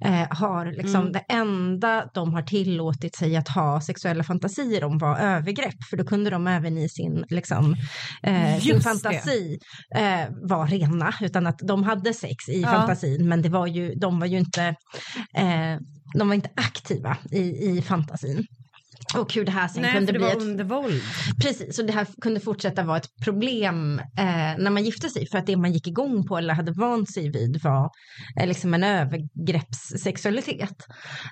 eh, 0.05 0.27
har 0.29 0.65
liksom 0.65 1.01
mm. 1.01 1.11
det 1.11 1.25
enda 1.29 2.09
de 2.13 2.33
har 2.33 2.41
tillåtit 2.41 3.15
sig 3.15 3.40
att 3.41 3.47
ha 3.47 3.81
sexuella 3.81 4.23
fantasier 4.23 4.83
om 4.83 4.97
var 4.97 5.17
övergrepp, 5.17 5.83
för 5.89 5.97
då 5.97 6.03
kunde 6.03 6.29
de 6.29 6.47
även 6.47 6.77
i 6.77 6.89
sin, 6.89 7.25
liksom, 7.29 7.75
eh, 8.23 8.59
sin 8.59 8.81
fantasi 8.81 9.59
eh, 9.95 10.29
vara 10.49 10.65
rena, 10.65 11.13
utan 11.21 11.47
att 11.47 11.59
de 11.63 11.83
hade 11.83 12.13
sex 12.13 12.49
i 12.49 12.61
ja. 12.61 12.67
fantasin, 12.67 13.29
men 13.29 13.41
det 13.41 13.49
var 13.49 13.67
ju, 13.67 13.95
de 13.95 14.19
var 14.19 14.27
ju 14.27 14.37
inte, 14.37 14.63
eh, 15.37 15.77
de 16.17 16.27
var 16.27 16.33
inte 16.33 16.49
aktiva 16.55 17.17
i, 17.31 17.69
i 17.69 17.81
fantasin. 17.81 18.45
Och 19.17 19.33
hur 19.33 19.45
det 19.45 19.51
här 19.51 19.67
sen 19.67 19.81
Nej, 19.81 19.93
kunde 19.93 20.05
för 20.05 20.13
det 20.13 20.19
bli 20.19 20.27
var 20.27 20.35
ett... 20.35 20.41
under 20.41 20.63
våld. 20.63 21.01
Precis, 21.41 21.79
och 21.79 21.85
det 21.85 21.93
här 21.93 22.07
kunde 22.21 22.39
fortsätta 22.39 22.83
vara 22.83 22.97
ett 22.97 23.09
problem 23.23 23.99
eh, 23.99 24.25
när 24.57 24.69
man 24.69 24.83
gifte 24.83 25.09
sig 25.09 25.27
för 25.27 25.37
att 25.37 25.45
det 25.45 25.57
man 25.57 25.73
gick 25.73 25.87
igång 25.87 26.27
på 26.27 26.37
eller 26.37 26.53
hade 26.53 26.71
vant 26.71 27.13
sig 27.13 27.31
vid 27.31 27.61
var 27.63 27.89
eh, 28.39 28.47
liksom 28.47 28.73
en 28.73 28.83
övergreppssexualitet. 28.83 30.75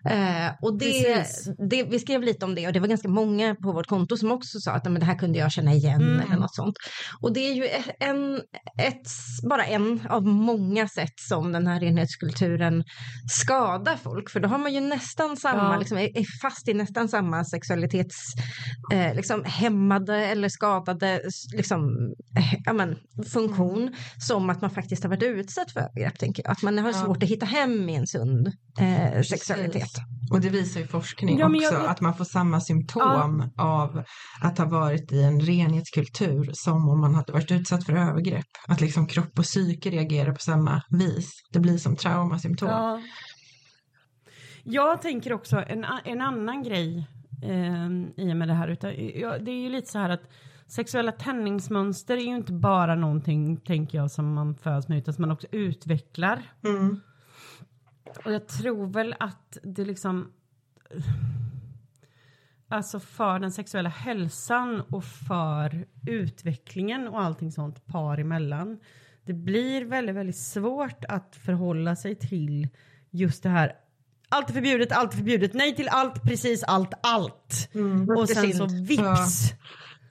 Eh, 0.10 0.48
och 0.62 0.80
det, 0.80 1.26
det, 1.70 1.84
vi 1.84 2.00
skrev 2.00 2.24
lite 2.24 2.46
om 2.46 2.56
det 2.56 2.68
och 2.68 2.74
det 2.74 2.80
var 2.80 2.88
ganska 2.88 3.10
många 3.10 3.56
på 3.56 3.72
vårt 3.72 3.88
konto 3.88 4.18
som 4.18 4.32
också 4.32 4.60
sa 4.60 4.72
att 4.72 4.86
men 4.86 5.00
det 5.00 5.06
här 5.06 5.20
kunde 5.20 5.40
jag 5.40 5.52
känna 5.52 5.74
igen 5.74 6.02
mm. 6.02 6.20
eller 6.20 6.42
något 6.42 6.56
sånt. 6.56 6.76
Och 7.22 7.34
det 7.34 7.40
är 7.40 7.54
ju 7.54 7.68
en, 8.00 8.36
ett, 8.82 9.08
bara 9.50 9.66
en 9.66 10.08
av 10.10 10.24
många 10.26 10.88
sätt 10.88 11.14
som 11.30 11.52
den 11.52 11.68
här 11.68 11.80
renhetskulturen 11.80 12.84
skadar 13.32 13.96
folk 13.96 14.30
för 14.30 14.40
då 14.40 14.50
har 14.50 14.58
man 14.58 14.74
ju 14.74 14.80
nästan 14.80 15.38
samma, 15.38 15.74
ja. 15.74 15.80
liksom, 15.80 15.98
är 15.98 16.42
fast 16.42 16.68
i 16.68 16.74
nästan 16.74 17.10
samma 17.10 17.46
sexualitets 17.70 18.34
eh, 18.94 19.16
liksom, 19.16 19.44
hämmade 19.46 20.16
eller 20.16 20.50
skadade 20.50 21.22
liksom, 21.56 21.90
eh, 22.38 22.54
ja, 22.66 22.74
men, 22.74 22.96
funktion 23.34 23.82
mm. 23.82 23.94
som 24.18 24.50
att 24.50 24.62
man 24.62 24.72
faktiskt 24.72 25.04
har 25.04 25.10
varit 25.10 25.24
utsatt 25.24 25.72
för 25.72 25.80
övergrepp. 25.80 26.20
Tänker 26.20 26.44
jag. 26.44 26.52
Att 26.52 26.62
man 26.62 26.78
har 26.78 26.94
svårt 26.94 27.24
att 27.24 27.30
hitta 27.30 27.46
hem 27.46 27.90
i 27.90 27.96
en 27.96 28.08
sund 28.08 28.48
eh, 28.80 29.22
sexualitet. 29.22 29.92
Och 30.32 30.42
det 30.42 30.50
visar 30.50 30.80
ju 30.80 30.88
forskning 30.88 31.40
ja, 31.40 31.50
också, 31.50 31.74
jag... 31.74 31.86
att 31.86 32.02
man 32.02 32.14
får 32.14 32.26
samma 32.26 32.62
symptom 32.62 33.52
ja. 33.56 33.64
av 33.64 34.04
att 34.42 34.58
ha 34.58 34.66
varit 34.66 35.12
i 35.12 35.22
en 35.22 35.40
renhetskultur 35.40 36.50
som 36.54 36.90
om 36.90 37.02
man 37.02 37.16
hade 37.16 37.34
varit 37.34 37.52
utsatt 37.52 37.86
för 37.86 37.94
övergrepp. 37.94 38.48
Att 38.68 38.82
liksom 38.82 39.08
kropp 39.08 39.40
och 39.40 39.46
psyke 39.46 39.90
reagerar 39.90 40.32
på 40.32 40.40
samma 40.40 40.82
vis. 40.90 41.32
Det 41.52 41.60
blir 41.60 41.78
som 41.78 41.96
traumasymptom. 41.96 42.70
Ja. 42.70 43.02
Jag 44.64 45.02
tänker 45.02 45.34
också 45.34 45.58
en, 45.68 45.86
en 46.06 46.22
annan 46.22 46.64
grej 46.64 47.08
eh, 47.42 47.90
i 48.26 48.34
och 48.34 48.38
med 48.38 48.48
det 48.48 48.54
här. 48.54 48.68
Utan, 48.68 48.94
ja, 49.16 49.38
det 49.38 49.52
är 49.52 49.62
ju 49.62 49.70
lite 49.70 49.92
så 49.92 50.00
här 50.00 50.10
att 50.10 50.30
sexuella 50.68 51.12
tändningsmönster 51.12 52.18
är 52.18 52.22
ju 52.22 52.36
inte 52.36 52.54
bara 52.54 52.96
någonting, 52.96 53.58
tänker 53.58 53.98
jag, 53.98 54.12
som 54.12 54.34
man 54.34 54.56
föds 54.56 54.88
med, 54.88 54.98
utan 54.98 55.14
som 55.14 55.22
man 55.22 55.32
också 55.32 55.48
utvecklar. 55.52 56.42
Mm. 56.64 57.00
Och 58.26 58.34
jag 58.34 58.48
tror 58.48 58.88
väl 58.88 59.16
att 59.20 59.58
det 59.64 59.86
liksom... 59.86 60.32
Alltså 62.72 63.00
för 63.00 63.40
den 63.40 63.52
sexuella 63.52 63.90
hälsan 63.90 64.82
och 64.82 65.04
för 65.04 65.88
utvecklingen 66.08 67.08
och 67.08 67.22
allting 67.22 67.52
sånt 67.52 67.86
par 67.86 68.18
emellan. 68.18 68.80
Det 69.24 69.34
blir 69.34 69.86
väldigt, 69.86 70.16
väldigt 70.16 70.38
svårt 70.38 71.06
att 71.08 71.36
förhålla 71.36 71.96
sig 71.96 72.16
till 72.16 72.68
just 73.10 73.44
det 73.44 73.50
här 73.50 73.76
allt 74.30 74.50
är 74.50 74.54
förbjudet, 74.54 74.92
allt 74.92 75.14
är 75.14 75.18
förbjudet, 75.18 75.54
nej 75.54 75.76
till 75.76 75.90
allt, 75.90 76.24
precis 76.24 76.64
allt, 76.64 76.94
allt. 77.04 77.70
Mm, 77.74 78.10
och 78.10 78.30
sen 78.30 78.54
så 78.54 78.66
vips 78.66 79.02
ja. 79.02 79.26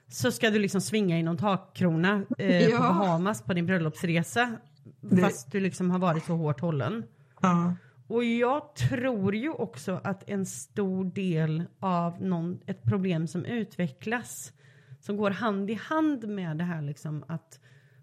så 0.09 0.31
ska 0.31 0.49
du 0.49 0.59
liksom 0.59 0.81
svinga 0.81 1.19
i 1.19 1.23
någon 1.23 1.37
takkrona 1.37 2.25
eh, 2.37 2.67
ja. 2.67 2.77
på 2.77 2.83
Bahamas 2.83 3.41
på 3.41 3.53
din 3.53 3.65
bröllopsresa. 3.65 4.57
Det... 5.01 5.21
Fast 5.21 5.51
du 5.51 5.59
liksom 5.59 5.91
har 5.91 5.99
varit 5.99 6.25
så 6.25 6.35
hårt 6.35 6.61
hållen. 6.61 7.03
Ja. 7.41 7.75
Och 8.07 8.23
jag 8.23 8.75
tror 8.75 9.35
ju 9.35 9.49
också 9.49 10.01
att 10.03 10.29
en 10.29 10.45
stor 10.45 11.05
del 11.05 11.63
av 11.79 12.21
någon, 12.21 12.59
ett 12.65 12.83
problem 12.83 13.27
som 13.27 13.45
utvecklas 13.45 14.53
som 15.01 15.17
går 15.17 15.31
hand 15.31 15.69
i 15.69 15.73
hand 15.73 16.27
med 16.27 16.57
det 16.57 16.63
här 16.63 16.81
liksom 16.81 17.23
att 17.27 17.59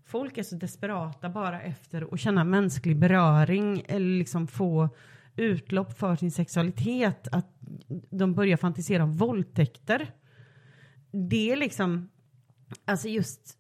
folk 0.07 0.39
är 0.39 0.43
så 0.43 0.57
desperata 0.57 1.29
bara 1.29 1.61
efter 1.61 2.15
att 2.15 2.21
känna 2.21 2.45
mänsklig 2.45 2.97
beröring 2.97 3.85
eller 3.89 4.19
liksom 4.19 4.47
få 4.47 4.89
utlopp 5.37 5.99
för 5.99 6.17
sin 6.17 6.31
sexualitet 6.31 7.29
att 7.33 7.49
de 8.11 8.35
börjar 8.35 8.57
fantisera 8.57 9.05
om 9.05 9.13
våldtäkter. 9.13 10.11
Det 11.11 11.53
är 11.53 11.57
liksom, 11.57 12.09
alltså 12.85 13.09
just 13.09 13.59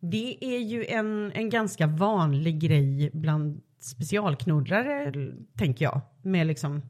det 0.00 0.44
är 0.44 0.58
ju 0.58 0.84
en, 0.84 1.32
en 1.32 1.50
ganska 1.50 1.86
vanlig 1.86 2.60
grej 2.60 3.10
bland 3.12 3.62
specialknullare, 3.80 5.12
tänker 5.56 5.84
jag. 5.84 6.00
Med 6.22 6.46
liksom, 6.46 6.82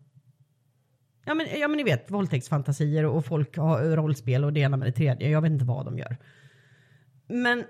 ja 1.25 1.35
men, 1.35 1.47
ja 1.61 1.69
men 1.69 1.77
ni 1.77 1.83
vet, 1.83 2.11
våldtäktsfantasier 2.11 3.05
och 3.07 3.27
folk 3.27 3.57
har 3.57 3.97
rollspel 3.97 4.45
och 4.45 4.53
det 4.53 4.61
ena 4.61 4.77
med 4.77 4.89
det 4.89 4.93
tredje. 4.93 5.31
Jag 5.31 5.43
vet 5.43 5.53
inte 5.53 5.65
vad 5.65 5.85
de 5.85 5.99
gör. 5.99 6.17
Men 7.27 7.65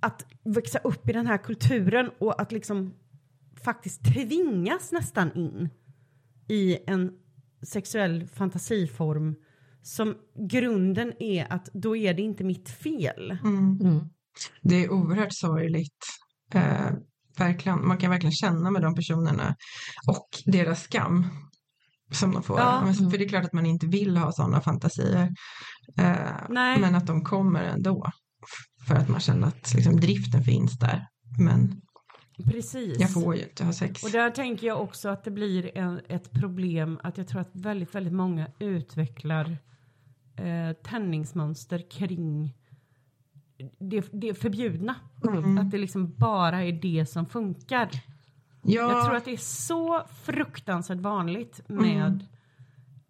att 0.00 0.26
växa 0.42 0.78
upp 0.78 1.08
i 1.08 1.12
den 1.12 1.26
här 1.26 1.38
kulturen 1.38 2.10
och 2.18 2.40
att 2.40 2.52
liksom 2.52 2.94
faktiskt 3.64 4.04
tvingas 4.04 4.92
nästan 4.92 5.32
in 5.34 5.68
i 6.48 6.78
en 6.86 7.10
sexuell 7.66 8.26
fantasiform 8.28 9.34
som 9.82 10.14
grunden 10.50 11.12
är 11.22 11.52
att 11.52 11.68
då 11.72 11.96
är 11.96 12.14
det 12.14 12.22
inte 12.22 12.44
mitt 12.44 12.70
fel. 12.70 13.30
Mm. 13.44 13.80
Mm. 13.80 14.00
Det 14.62 14.84
är 14.84 14.90
oerhört 14.92 15.32
sorgligt. 15.34 16.04
Eh, 16.54 16.90
verkligen. 17.38 17.88
Man 17.88 17.98
kan 17.98 18.10
verkligen 18.10 18.32
känna 18.32 18.70
med 18.70 18.82
de 18.82 18.94
personerna 18.94 19.56
och 20.08 20.28
deras 20.44 20.82
skam 20.82 21.26
som 22.12 22.32
de 22.32 22.42
får. 22.42 22.58
Ja. 22.58 22.82
Men- 22.84 23.10
För 23.10 23.18
det 23.18 23.24
är 23.24 23.28
klart 23.28 23.44
att 23.44 23.52
man 23.52 23.66
inte 23.66 23.86
vill 23.86 24.16
ha 24.16 24.32
sådana 24.32 24.60
fantasier. 24.60 25.30
Eh, 25.98 26.36
Nej. 26.48 26.80
men 26.80 26.94
att 26.94 27.06
de 27.06 27.24
kommer 27.24 27.64
ändå. 27.64 28.10
För 28.88 28.94
att 28.94 29.08
man 29.08 29.20
känner 29.20 29.48
att 29.48 29.74
liksom, 29.74 30.00
driften 30.00 30.42
finns 30.44 30.78
där. 30.78 31.06
Men 31.38 31.80
Precis. 32.44 33.00
jag 33.00 33.12
får 33.12 33.36
ju 33.36 33.42
inte 33.42 33.64
ha 33.64 33.72
sex. 33.72 34.04
Och 34.04 34.10
där 34.10 34.30
tänker 34.30 34.66
jag 34.66 34.82
också 34.82 35.08
att 35.08 35.24
det 35.24 35.30
blir 35.30 35.78
en, 35.78 36.00
ett 36.08 36.32
problem 36.32 37.00
att 37.02 37.18
jag 37.18 37.28
tror 37.28 37.40
att 37.40 37.50
väldigt, 37.52 37.94
väldigt 37.94 38.12
många 38.12 38.46
utvecklar 38.58 39.56
eh, 40.36 40.72
tändningsmönster 40.82 41.90
kring 41.90 42.54
det, 43.78 44.08
det 44.12 44.34
förbjudna. 44.34 44.94
Mm. 45.26 45.58
Att 45.58 45.70
det 45.70 45.78
liksom 45.78 46.14
bara 46.16 46.64
är 46.64 46.72
det 46.72 47.06
som 47.06 47.26
funkar. 47.26 47.88
Ja, 48.62 48.92
Jag 48.92 49.04
tror 49.04 49.16
att 49.16 49.24
det 49.24 49.32
är 49.32 49.36
så 49.36 50.02
fruktansvärt 50.22 50.98
vanligt 50.98 51.60
med 51.68 52.26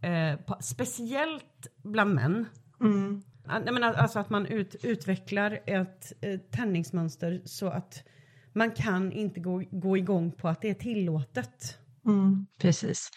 eh, 0.00 0.40
på, 0.40 0.56
speciellt 0.60 1.66
bland 1.82 2.14
män. 2.14 2.46
mm. 2.80 3.22
Menar, 3.64 3.92
alltså 3.92 4.18
att 4.18 4.30
man 4.30 4.46
ut, 4.46 4.76
utvecklar 4.82 5.58
ett 5.66 6.12
eh, 6.20 6.40
tändningsmönster 6.40 7.42
så 7.44 7.68
att 7.68 8.04
man 8.59 8.70
kan 8.70 9.12
inte 9.12 9.40
gå, 9.40 9.62
gå 9.70 9.96
igång 9.96 10.32
på 10.32 10.48
att 10.48 10.61
det 10.62 10.70
är 10.70 10.74
tillåtet. 10.74 11.78
Mm. 12.06 12.46
Precis. 12.61 13.09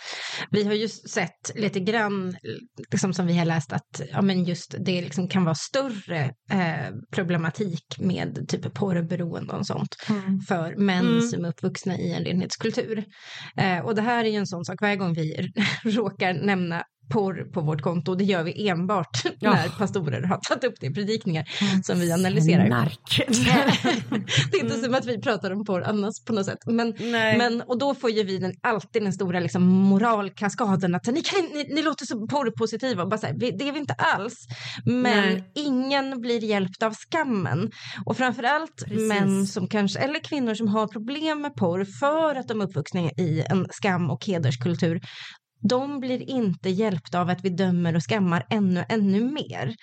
Vi 0.52 0.64
har 0.64 0.74
ju 0.74 0.88
sett 0.88 1.52
lite 1.56 1.80
grann, 1.80 2.36
liksom 2.92 3.14
som 3.14 3.28
vi 3.28 3.38
har 3.38 3.46
läst, 3.46 3.74
att 3.74 4.02
ja, 4.12 4.22
men 4.22 4.44
just 4.44 4.76
det 4.80 5.02
liksom 5.02 5.28
kan 5.28 5.44
vara 5.44 5.56
större 5.56 6.24
eh, 6.52 6.96
problematik 7.12 7.86
med 8.00 8.46
typ 8.48 8.74
porrberoende 8.74 9.54
och 9.54 9.68
sånt 9.68 9.96
Mm. 10.10 10.40
för 10.40 10.76
män 10.76 11.08
Mm. 11.08 11.22
som 11.22 11.46
är 11.46 11.50
uppvuxna 11.50 11.98
i 11.98 12.14
en 12.14 12.26
renhetskultur. 12.26 13.04
Eh, 13.58 13.80
och 13.80 13.96
det 13.96 14.02
här 14.02 14.26
är 14.26 14.30
ju 14.30 14.36
en 14.38 14.48
sån 14.48 14.66
sak, 14.66 14.82
varje 14.82 14.96
gång 14.96 15.14
vi 15.14 15.52
råkar 15.84 16.34
nämna 16.34 16.84
porr 17.12 17.52
på 17.54 17.62
vårt 17.62 17.82
konto, 17.82 18.16
det 18.16 18.24
gör 18.24 18.44
vi 18.44 18.68
enbart 18.70 19.24
Ja. 19.40 19.52
när 19.52 19.70
pastorer 19.70 20.22
har 20.24 20.38
tagit 20.38 20.64
upp 20.64 20.74
det 20.80 20.88
i 20.88 20.94
predikningar 20.94 21.48
Mm. 21.62 21.84
som 21.84 22.00
vi 22.00 22.12
analyserar. 22.12 22.70
Nark. 22.70 23.22
det 24.52 24.58
är 24.58 24.64
inte 24.64 24.76
som 24.80 24.94
att 24.94 25.06
vi 25.06 25.22
pratar 25.22 25.52
om 25.52 25.66
porr 25.66 25.82
annars 25.82 26.14
på 26.28 26.34
något 26.34 26.46
sätt. 26.46 26.58
Men 26.66 26.94
Nej. 27.00 27.38
men, 27.38 27.62
och 27.62 27.78
då 27.80 27.96
får 27.96 28.10
ju 28.10 28.24
vi 28.24 28.38
den, 28.38 28.54
alltid 28.64 29.04
den 29.04 29.14
stora 29.14 29.40
liksom, 29.40 29.64
moralkaskaden 29.64 30.96
att 30.96 31.06
ni, 31.08 31.22
kan, 31.22 31.40
ni, 31.54 31.74
ni 31.76 31.82
låter 31.82 32.06
så 32.06 32.28
porrpositiva. 32.28 33.04
Och 33.04 33.10
bara 33.10 33.18
så 33.18 33.28
här, 33.28 33.36
vi, 33.38 33.52
det 33.52 33.68
är 33.68 33.72
vi 33.72 33.80
inte 33.80 33.94
alls. 33.94 34.34
Men 34.86 35.02
Nej. 35.04 35.52
ingen 35.56 36.22
blir 36.22 36.44
hjälpt 36.44 36.84
av 36.84 36.94
skammen. 36.96 37.72
Och 38.06 38.18
framförallt 38.18 38.84
Precis. 38.86 39.08
män 39.08 39.48
som 39.48 39.68
kanske, 39.68 40.00
eller 40.00 40.20
kvinnor 40.20 40.54
som 40.54 40.68
har 40.68 40.88
problem 40.88 41.42
med 41.42 41.56
porr 41.56 41.86
för 42.00 42.36
att 42.36 42.48
de 42.48 42.62
är 42.62 42.66
uppvuxna 42.66 43.02
i 43.02 43.44
en 43.50 43.66
skam 43.72 44.10
och 44.10 44.26
hederskultur. 44.26 45.02
De 45.62 46.00
blir 46.00 46.30
inte 46.30 46.70
hjälpta 46.70 47.22
av 47.22 47.30
att 47.30 47.46
vi 47.46 47.50
dömer 47.50 47.96
och 47.96 48.02
skammar 48.10 48.46
ännu, 48.50 48.86
ännu 48.90 49.22
mer. 49.32 49.76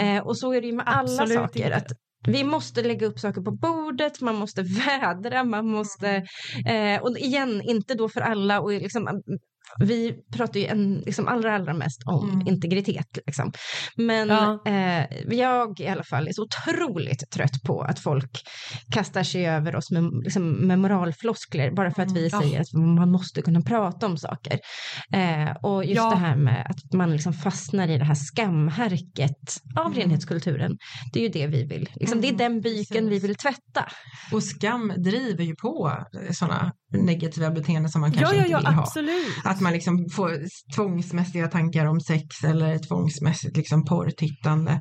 Eh, 0.00 0.26
och 0.26 0.38
så 0.38 0.52
är 0.52 0.60
det 0.60 0.66
ju 0.66 0.72
med 0.72 0.86
alla 0.88 1.00
Absolut 1.00 1.34
saker. 1.34 1.64
inte. 1.64 1.76
Att 1.76 1.92
vi 2.28 2.44
måste 2.44 2.82
lägga 2.82 3.06
upp 3.06 3.18
saker 3.18 3.42
på 3.42 3.50
bordet, 3.50 4.20
man 4.20 4.34
måste 4.34 4.62
vädra, 4.86 5.44
man 5.44 5.66
måste... 5.66 6.08
Eh, 6.66 7.02
och 7.02 7.18
igen, 7.18 7.62
inte 7.62 7.94
då 7.94 8.08
för 8.08 8.20
alla. 8.20 8.60
Och 8.60 8.72
liksom, 8.72 9.22
vi 9.80 10.14
pratar 10.36 10.60
ju 10.60 10.66
en, 10.66 10.94
liksom 10.94 11.28
allra, 11.28 11.54
allra 11.54 11.74
mest 11.74 12.02
om 12.06 12.30
Mm. 12.30 12.46
integritet. 12.48 13.18
Liksom. 13.26 13.52
Men 13.96 14.28
Ja. 14.28 14.62
eh, 14.66 15.04
jag 15.36 15.80
i 15.80 15.86
alla 15.88 16.04
fall 16.04 16.28
är 16.28 16.32
så 16.32 16.42
otroligt 16.42 17.30
trött 17.34 17.62
på 17.66 17.82
att 17.82 17.98
folk 17.98 18.30
kastar 18.92 19.22
sig 19.22 19.46
över 19.46 19.76
oss 19.76 19.90
med, 19.90 20.04
liksom, 20.24 20.50
med 20.52 20.78
moralfloskler 20.78 21.70
bara 21.70 21.90
för 21.90 22.02
att 22.02 22.12
vi 22.16 22.20
Mm. 22.26 22.30
Ja. 22.32 22.40
säger 22.40 22.60
att 22.60 22.72
man 22.72 23.10
måste 23.10 23.42
kunna 23.42 23.60
prata 23.60 24.06
om 24.06 24.16
saker. 24.18 24.58
Eh, 25.12 25.50
och 25.62 25.84
just 25.84 25.96
Ja. 25.96 26.10
det 26.10 26.16
här 26.16 26.36
med 26.36 26.66
att 26.70 26.92
man 26.92 27.10
liksom 27.12 27.32
fastnar 27.32 27.88
i 27.88 27.98
det 27.98 28.04
här 28.04 28.14
skamhärket 28.14 29.60
av 29.78 29.86
Mm. 29.86 29.98
renhetskulturen. 29.98 30.76
Det 31.12 31.18
är 31.18 31.22
ju 31.22 31.28
det 31.28 31.46
vi 31.46 31.64
vill. 31.64 31.88
Liksom, 31.94 32.20
det 32.20 32.26
är 32.26 32.32
Mm, 32.32 32.38
den 32.38 32.60
byken 32.60 33.08
vi 33.08 33.18
vill 33.18 33.34
tvätta. 33.34 33.84
Och 34.32 34.42
skam 34.42 34.92
driver 34.98 35.44
ju 35.44 35.54
på 35.56 35.92
sådana 36.32 36.72
negativa 36.96 37.50
beteenden 37.50 37.90
som 37.90 38.00
man 38.00 38.12
Ja, 38.12 38.18
kanske 38.18 38.36
ja, 38.36 38.40
inte 38.42 38.52
ja, 38.52 38.58
vill 38.58 38.66
ha. 38.66 38.82
absolut. 38.82 39.26
Att 39.44 39.60
man 39.62 39.72
liksom 39.72 40.08
får 40.12 40.30
tvångsmässiga 40.76 41.48
tankar 41.48 41.86
om 41.86 42.00
sex 42.00 42.44
eller 42.44 42.78
tvångsmässigt 42.78 43.56
liksom 43.56 43.84
porrtittande. 43.84 44.80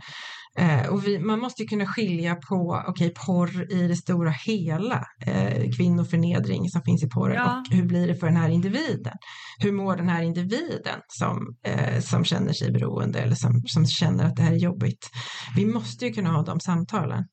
Eh, 0.57 0.87
och 0.89 1.07
vi, 1.07 1.19
man 1.19 1.39
måste 1.39 1.61
ju 1.61 1.67
kunna 1.67 1.85
skilja 1.85 2.35
på 2.35 2.83
okej, 2.87 3.13
porr 3.25 3.71
i 3.73 3.87
det 3.87 3.95
stora 3.95 4.29
hela, 4.29 5.03
eh, 5.25 5.71
kvinnoförnedring 5.77 6.69
som 6.69 6.81
finns 6.81 7.03
i 7.03 7.09
porren 7.09 7.35
Ja. 7.35 7.63
och 7.69 7.75
hur 7.75 7.83
blir 7.85 8.07
det 8.07 8.15
för 8.15 8.27
den 8.27 8.35
här 8.35 8.49
individen? 8.49 9.13
Hur 9.59 9.71
mår 9.71 9.95
den 9.95 10.09
här 10.09 10.23
individen 10.23 10.99
som, 11.07 11.55
eh, 11.65 11.99
som 12.01 12.23
känner 12.25 12.53
sig 12.53 12.71
beroende 12.71 13.19
eller 13.19 13.35
som, 13.35 13.61
som 13.65 13.85
känner 13.85 14.23
att 14.25 14.35
det 14.35 14.43
här 14.43 14.51
är 14.53 14.57
jobbigt? 14.57 15.09
Vi 15.55 15.65
måste 15.65 16.05
ju 16.05 16.13
kunna 16.13 16.29
ha 16.31 16.43
de 16.43 16.59
samtalen. 16.59 17.23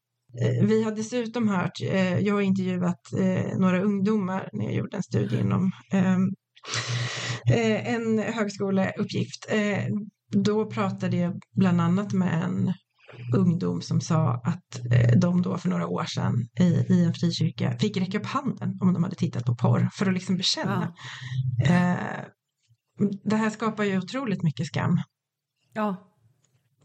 Eh, 0.43 0.67
Vi 0.67 0.83
har 0.85 0.93
dessutom 0.93 1.49
hört, 1.49 1.81
eh, 1.83 2.19
jag 2.19 2.35
har 2.35 2.41
intervjuat 2.41 3.13
eh, 3.19 3.59
några 3.59 3.81
ungdomar 3.83 4.49
när 4.53 4.65
jag 4.65 4.75
gjorde 4.75 4.97
en 4.97 5.03
studie 5.03 5.41
inom 5.41 5.71
ehm, 5.93 6.29
eh, 7.51 7.95
en 7.95 8.19
högskoleuppgift. 8.19 9.47
Eh, 9.49 9.85
då 10.31 10.71
pratade 10.71 11.17
jag 11.17 11.41
bland 11.57 11.81
annat 11.81 12.13
med 12.13 12.45
en 12.45 12.73
ungdom 13.35 13.83
som 13.83 14.01
sa 14.01 14.43
att 14.45 14.93
eh, 14.93 15.19
de 15.19 15.43
då 15.43 15.59
för 15.59 15.69
några 15.69 15.87
år 15.87 16.05
sedan 16.05 16.35
i, 16.61 16.65
i 16.65 17.05
en 17.05 17.15
frikyrka 17.15 17.79
fick 17.79 17.97
räcka 17.97 18.19
upp 18.19 18.27
handen 18.27 18.79
om 18.81 18.93
de 18.93 19.03
hade 19.03 19.17
tittat 19.17 19.45
på 19.45 19.57
porr 19.57 19.89
för 19.93 20.07
att 20.07 20.15
liksom 20.15 20.37
bekänna. 20.37 20.95
Eh, 21.65 22.25
det 23.25 23.37
här 23.37 23.51
skapar 23.51 23.85
ju 23.85 23.99
otroligt 23.99 24.43
mycket 24.43 24.67
skam. 24.67 25.01
Ja. 25.73 26.15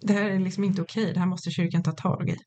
Det 0.01 0.13
här 0.13 0.29
är 0.29 0.39
liksom 0.39 0.63
inte 0.63 0.81
okej, 0.81 1.13
det 1.13 1.19
här 1.19 1.27
måste 1.27 1.51
kyrkan 1.51 1.83
ta 1.83 1.91
tag 1.91 2.29
i. 2.29 2.37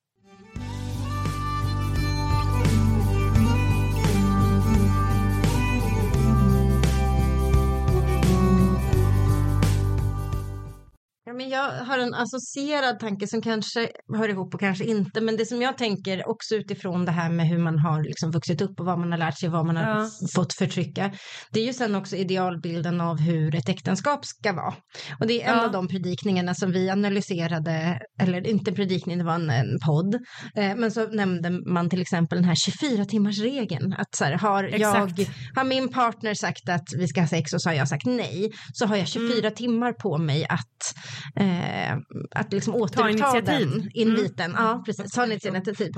men 11.37 11.49
jag 11.49 11.71
har 11.71 11.99
en 11.99 12.15
associerad 12.15 12.99
tanke 13.01 13.27
som 13.27 13.43
kanske 13.43 13.89
hör 14.17 14.29
ihop 14.29 14.55
och 14.55 14.61
kanske 14.61 14.85
inte. 14.85 15.21
Men 15.21 15.37
det 15.37 15.47
som 15.47 15.63
jag 15.63 15.79
tänker 15.79 16.29
också 16.29 16.55
utifrån 16.55 17.05
det 17.05 17.13
här 17.13 17.31
med 17.31 17.49
hur 17.49 17.59
man 17.59 17.79
har 17.79 18.03
liksom 18.03 18.31
vuxit 18.31 18.61
upp 18.61 18.81
och 18.81 18.87
vad 18.87 18.99
man 18.99 19.11
har 19.13 19.19
lärt 19.19 19.39
sig, 19.39 19.49
vad 19.49 19.67
man 19.67 19.77
har 19.77 19.83
Ja. 20.01 20.09
fått 20.35 20.53
förtrycka. 20.53 21.13
Det 21.53 21.61
är 21.61 21.65
ju 21.67 21.73
sen 21.73 21.95
också 21.95 22.17
idealbilden 22.17 23.01
av 23.01 23.19
hur 23.21 23.55
ett 23.55 23.69
äktenskap 23.69 24.25
ska 24.25 24.53
vara. 24.53 24.75
Och 25.21 25.27
det 25.27 25.43
är 25.43 25.51
en 25.53 25.57
Ja. 25.59 25.65
av 25.67 25.73
de 25.73 25.89
predikningarna 25.89 26.55
som 26.55 26.73
vi 26.73 26.91
analyserade, 26.91 27.99
eller 28.21 28.47
inte 28.47 28.73
predikning, 28.73 29.19
det 29.19 29.25
var 29.25 29.35
en, 29.35 29.51
en 29.51 29.79
podd. 29.87 30.15
Eh, 30.57 30.77
men 30.77 30.91
så 30.91 31.07
nämnde 31.09 31.51
man 31.51 31.91
till 31.91 32.01
exempel 32.01 32.39
den 32.39 32.45
här 32.49 32.55
24 32.55 33.05
timmars 33.05 33.39
regeln. 33.39 33.93
Att 33.99 34.15
så 34.15 34.25
här, 34.25 34.33
har 34.33 34.65
Exakt. 34.65 35.19
jag 35.19 35.27
har 35.55 35.65
min 35.65 35.89
partner 35.89 36.35
sagt 36.35 36.69
att 36.69 36.85
vi 36.99 37.09
ska 37.09 37.21
ha 37.21 37.29
sex 37.29 37.53
och 37.53 37.63
så 37.63 37.69
har 37.69 37.75
jag 37.75 37.89
sagt 37.89 38.07
nej, 38.07 38.51
så 38.73 38.87
har 38.87 38.97
jag 38.97 39.09
24 39.09 39.51
timmar 39.51 39.93
på 39.93 40.19
mig 40.19 40.45
att 40.49 40.95
eh, 41.37 41.97
att 42.31 42.53
liksom 42.53 42.75
återuppta 42.75 43.41
den 43.41 43.91
inviten. 43.95 44.55
Ja, 44.59 44.83
precis. 44.87 45.13
Ta 45.13 45.25
initiativ. 45.25 45.93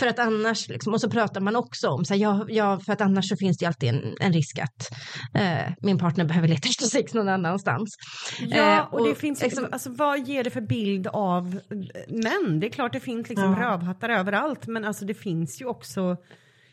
För 0.00 0.06
att 0.06 0.18
annars, 0.18 0.68
liksom, 0.68 0.92
och 0.94 1.00
så 1.00 1.10
pratar 1.10 1.40
man 1.40 1.56
också 1.56 1.88
om, 1.88 2.04
så 2.04 2.14
här, 2.14 2.20
ja, 2.20 2.46
ja, 2.48 2.80
för 2.86 2.92
att 2.92 3.00
annars 3.00 3.28
så 3.28 3.36
finns 3.36 3.58
det 3.58 3.62
ju 3.62 3.66
alltid 3.66 3.88
en, 3.88 4.14
en 4.20 4.32
risk 4.32 4.58
att 4.58 4.88
eh, 5.34 5.72
min 5.82 5.98
partner 5.98 6.24
behöver 6.24 6.48
leta 6.48 6.68
efter 6.68 6.84
sex 6.86 7.14
någon 7.14 7.28
annanstans. 7.28 7.96
Ja, 8.40 8.78
Eh, 8.78 8.94
och 8.94 9.04
det 9.04 9.10
och 9.10 9.16
finns 9.16 9.42
liksom- 9.42 9.62
liksom, 9.62 9.72
alltså 9.72 9.90
vad 9.90 10.28
ger 10.28 10.44
det 10.44 10.50
för 10.50 10.60
bild 10.60 11.06
av 11.06 11.46
eh, 11.70 12.14
män? 12.14 12.60
Det 12.60 12.66
är 12.66 12.70
klart 12.70 12.92
det 12.92 13.00
finns 13.00 13.28
liksom 13.28 13.52
Ja. 13.52 13.70
rövhattar 13.72 14.08
överallt, 14.08 14.66
men 14.66 14.84
alltså 14.84 15.04
det 15.04 15.14
finns 15.14 15.60
ju 15.60 15.66
också 15.66 16.16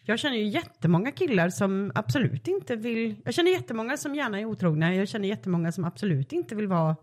jag 0.08 0.20
känner 0.20 0.38
ju 0.38 0.48
jättemånga 0.48 1.12
killar 1.12 1.50
som 1.50 1.92
absolut 1.96 2.48
inte 2.48 2.76
vill, 2.76 3.16
jag 3.26 3.34
känner 3.34 3.52
jättemånga 3.52 3.98
som 3.98 4.16
gärna 4.16 4.40
är 4.40 4.46
otrogna, 4.46 4.96
jag 4.96 5.08
känner 5.08 5.28
jättemånga 5.28 5.72
som 5.72 5.86
absolut 5.86 6.32
inte 6.32 6.56
vill 6.56 6.68
vara 6.68 6.96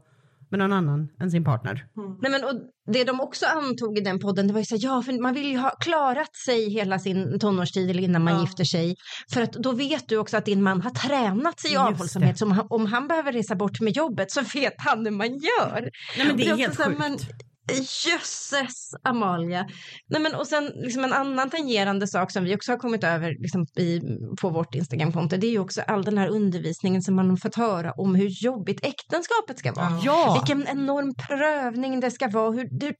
med 0.52 0.58
någon 0.58 0.72
annan 0.72 1.08
än 1.20 1.30
sin 1.30 1.44
partner. 1.44 1.84
Nej, 2.22 2.30
men, 2.30 2.44
och 2.44 2.54
det 2.92 3.04
de 3.04 3.20
också 3.20 3.46
antog 3.46 3.98
i 3.98 4.00
den 4.00 4.18
podden 4.18 4.46
det 4.46 4.52
var 4.52 4.60
ju 4.60 4.66
så 4.66 4.74
här, 4.74 4.82
ja 4.84 5.02
för 5.02 5.22
man 5.22 5.34
vill 5.34 5.50
ju 5.50 5.58
ha 5.58 5.70
klarat 5.70 6.36
sig 6.46 6.70
hela 6.70 6.98
sin 6.98 7.38
tonårstid 7.38 7.90
eller 7.90 8.02
innan 8.02 8.24
man 8.24 8.34
Ja. 8.34 8.40
gifter 8.40 8.64
sig. 8.64 8.96
För 9.32 9.42
att 9.42 9.52
då 9.52 9.72
vet 9.72 10.08
du 10.08 10.16
också 10.16 10.36
att 10.36 10.44
din 10.44 10.62
man 10.62 10.80
har 10.82 10.90
tränat 10.90 11.60
sig 11.60 11.72
i 11.72 11.76
avhållsamhet. 11.76 12.34
det. 12.34 12.38
Så 12.38 12.44
om 12.44 12.52
han, 12.52 12.66
om 12.70 12.86
han 12.86 13.08
behöver 13.08 13.32
resa 13.32 13.54
bort 13.54 13.80
med 13.80 13.96
jobbet 13.96 14.30
så 14.30 14.40
vet 14.54 14.74
han 14.76 15.04
hur 15.06 15.12
man 15.12 15.26
gör. 15.28 15.90
Nej 16.18 16.26
men 16.26 16.36
det 16.36 16.42
är 16.48 16.52
också 16.52 16.60
helt 16.62 16.74
så 16.76 16.82
här, 16.82 17.10
sjukt. 17.10 17.30
Jösses 17.68 18.90
Amalia. 19.04 19.66
Nej, 20.10 20.20
men, 20.22 20.34
och 20.34 20.46
sen 20.46 20.64
liksom 20.74 21.04
en 21.04 21.12
annan 21.12 21.50
tangerande 21.50 22.06
sak 22.06 22.30
som 22.30 22.44
vi 22.44 22.56
också 22.56 22.72
har 22.72 22.78
kommit 22.78 23.04
över 23.04 23.34
liksom, 23.38 23.66
i, 23.78 24.00
på 24.40 24.50
vårt 24.50 24.74
Instagramkonto 24.74 25.36
det 25.36 25.46
är 25.46 25.50
ju 25.50 25.58
också 25.58 25.80
all 25.86 26.04
den 26.04 26.18
här 26.18 26.28
undervisningen 26.28 27.02
som 27.02 27.14
man 27.16 27.30
har 27.30 27.36
fått 27.36 27.54
höra 27.54 27.92
om 27.92 28.14
hur 28.14 28.28
jobbigt 28.28 28.86
äktenskapet 28.86 29.58
ska 29.58 29.72
vara. 29.72 30.00
Ja, 30.04 30.34
Vilken 30.44 30.66
enorm 30.78 31.14
prövning 31.14 32.00
det 32.00 32.10
ska 32.10 32.28
vara, 32.28 32.50
hur, 32.50 32.68
hur, 32.80 32.94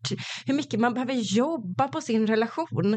hur 0.46 0.54
mycket 0.54 0.80
man 0.80 0.94
behöver 0.94 1.14
jobba 1.14 1.88
på 1.88 2.00
sin 2.00 2.26
relation. 2.26 2.94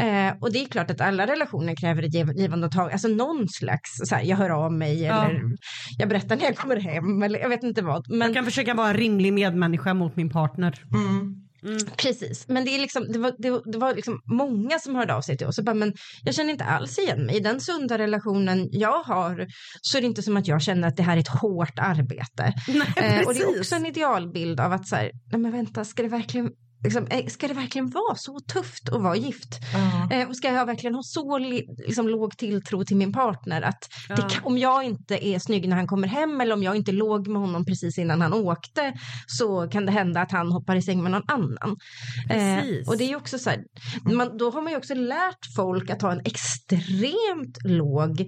Eh, 0.00 0.32
och 0.40 0.52
det 0.52 0.58
är 0.64 0.68
klart 0.68 0.90
att 0.90 1.00
alla 1.00 1.26
relationer 1.26 1.74
kräver 1.76 2.02
ett 2.02 2.14
giv- 2.14 2.36
givande 2.36 2.66
och 2.66 2.72
tag, 2.72 2.92
alltså 2.92 3.08
någon 3.08 3.48
slags, 3.48 3.90
så 4.04 4.14
här, 4.14 4.22
jag 4.22 4.36
hör 4.36 4.50
av 4.50 4.72
mig 4.72 5.02
Ja. 5.02 5.24
eller 5.24 5.40
jag 5.98 6.08
berättar 6.08 6.36
när 6.36 6.44
jag 6.44 6.56
kommer 6.56 6.76
hem 6.76 7.22
eller 7.22 7.38
jag 7.38 7.48
vet 7.48 7.62
inte 7.62 7.82
vad. 7.82 8.10
Men 8.10 8.20
jag 8.20 8.34
kan 8.34 8.44
försöka 8.44 8.74
vara 8.74 8.88
en 8.88 8.94
rimlig 8.96 9.32
medmänniska 9.32 9.94
mot 9.94 10.16
min 10.16 10.30
partner. 10.30 10.74
Mm. 10.94 11.07
Precis, 11.96 12.48
men 12.48 12.64
det, 12.64 12.70
är 12.70 12.78
liksom, 12.78 13.12
det 13.12 13.18
var, 13.18 13.34
det, 13.38 13.62
det 13.72 13.78
var 13.78 13.94
liksom 13.94 14.20
många 14.24 14.78
som 14.78 14.94
hörde 14.94 15.14
av 15.14 15.20
sig 15.20 15.36
till 15.36 15.46
oss 15.46 15.58
och 15.58 15.64
bara, 15.64 15.74
men 15.74 15.94
jag 16.24 16.34
känner 16.34 16.50
inte 16.50 16.64
alls 16.64 16.98
igen 16.98 17.26
mig. 17.26 17.36
I 17.36 17.40
den 17.40 17.60
sunda 17.60 17.98
relationen 17.98 18.68
jag 18.72 19.02
har 19.02 19.46
så 19.82 19.96
är 19.98 20.00
det 20.00 20.06
inte 20.06 20.22
som 20.22 20.36
att 20.36 20.48
jag 20.48 20.62
känner 20.62 20.88
att 20.88 20.96
det 20.96 21.02
här 21.02 21.16
är 21.16 21.20
ett 21.20 21.28
hårt 21.28 21.78
arbete. 21.78 22.54
Nej, 22.68 22.88
Eh, 22.96 23.26
och 23.26 23.34
det 23.34 23.40
är 23.40 23.58
också 23.58 23.74
en 23.74 23.86
idealbild 23.86 24.60
av 24.60 24.72
att 24.72 24.88
så 24.88 24.96
här, 24.96 25.10
nej 25.32 25.40
men 25.40 25.52
vänta, 25.52 25.84
ska 25.84 26.02
det 26.02 26.08
verkligen 26.08 26.50
Liksom, 26.84 27.06
eh, 27.10 27.26
ska 27.26 27.48
det 27.48 27.54
verkligen 27.54 27.90
vara 27.90 28.14
så 28.16 28.40
tufft 28.40 28.88
att 28.88 29.02
vara 29.02 29.16
gift? 29.16 29.58
Eh, 30.10 30.28
och 30.28 30.36
ska 30.36 30.52
jag 30.52 30.66
verkligen 30.66 30.94
ha 30.94 31.02
så 31.02 31.38
li, 31.38 31.66
liksom, 31.86 32.08
låg 32.08 32.36
tilltro 32.36 32.84
till 32.84 32.96
min 32.96 33.12
partner 33.12 33.62
att 33.62 33.88
Ja. 34.08 34.16
kan- 34.16 34.44
om 34.44 34.58
jag 34.58 34.84
inte 34.84 35.26
är 35.28 35.38
snygg 35.38 35.68
när 35.68 35.76
han 35.76 35.86
kommer 35.86 36.08
hem 36.08 36.40
eller 36.40 36.54
om 36.54 36.62
jag 36.62 36.76
inte 36.76 36.92
låg 36.92 37.28
med 37.28 37.40
honom 37.40 37.64
precis 37.64 37.98
innan 37.98 38.20
han 38.20 38.32
åkte 38.32 38.92
så 39.26 39.68
kan 39.68 39.86
det 39.86 39.92
hända 39.92 40.20
att 40.20 40.32
han 40.32 40.52
hoppar 40.52 40.76
i 40.76 40.82
säng 40.82 41.02
med 41.02 41.12
någon 41.12 41.22
annan. 41.28 41.76
Eh, 42.30 42.64
och 42.88 42.98
det 42.98 43.12
är 43.12 43.16
också 43.16 43.38
så 43.38 43.50
här, 43.50 43.64
man, 44.14 44.36
då 44.38 44.50
har 44.50 44.62
man 44.62 44.72
ju 44.72 44.76
också 44.78 44.94
lärt 44.94 45.54
folk 45.56 45.90
att 45.90 46.02
ha 46.02 46.12
en 46.12 46.20
extremt 46.24 47.58
låg 47.64 48.20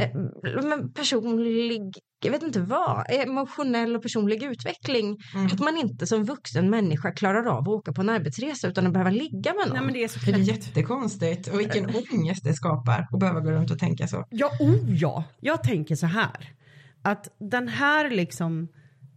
eh, 0.00 0.78
personlig, 0.94 1.82
jag 2.24 2.32
vet 2.32 2.42
inte 2.42 2.60
vad, 2.60 3.04
emotionell 3.08 3.96
och 3.96 4.02
personlig 4.02 4.42
utveckling. 4.42 5.18
Mm. 5.34 5.46
Att 5.46 5.60
man 5.60 5.76
inte 5.76 6.06
som 6.06 6.24
vuxen 6.24 6.70
människa 6.70 7.12
klarar 7.12 7.46
av 7.46 7.58
att 7.58 7.68
åka 7.68 7.92
på 7.92 8.00
en 8.00 8.08
arbetsresa 8.08 8.68
utan 8.68 8.86
att 8.86 8.92
behöva 8.92 9.10
ligga 9.10 9.54
med 9.54 9.66
någon. 9.66 9.76
Nej 9.76 9.84
men 9.84 9.92
det 9.92 10.04
är 10.04 10.08
så 10.08 10.20
Det 10.26 10.32
är 10.32 10.38
jättekonstigt 10.38 11.48
och 11.48 11.60
vilken 11.60 11.86
ångest 11.86 12.44
det 12.44 12.54
skapar 12.54 13.08
att 13.12 13.20
behöva 13.20 13.40
gå 13.40 13.50
runt 13.50 13.70
och 13.70 13.78
tänka 13.78 14.08
så. 14.08 14.26
Ja, 14.30 14.50
oh 14.60 14.96
ja. 14.96 15.24
Jag 15.40 15.62
tänker 15.62 15.94
så 15.94 16.06
här. 16.06 16.54
Att 17.02 17.28
den 17.38 17.68
här 17.68 18.10
liksom 18.10 18.68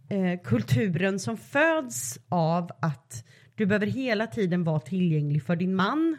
eh, 0.08 0.40
kulturen 0.44 1.18
som 1.18 1.36
föds 1.36 2.18
av 2.28 2.70
att 2.80 3.24
du 3.54 3.66
behöver 3.66 3.86
hela 3.86 4.26
tiden 4.26 4.64
vara 4.64 4.80
tillgänglig 4.80 5.42
för 5.42 5.56
din 5.56 5.74
man. 5.74 6.16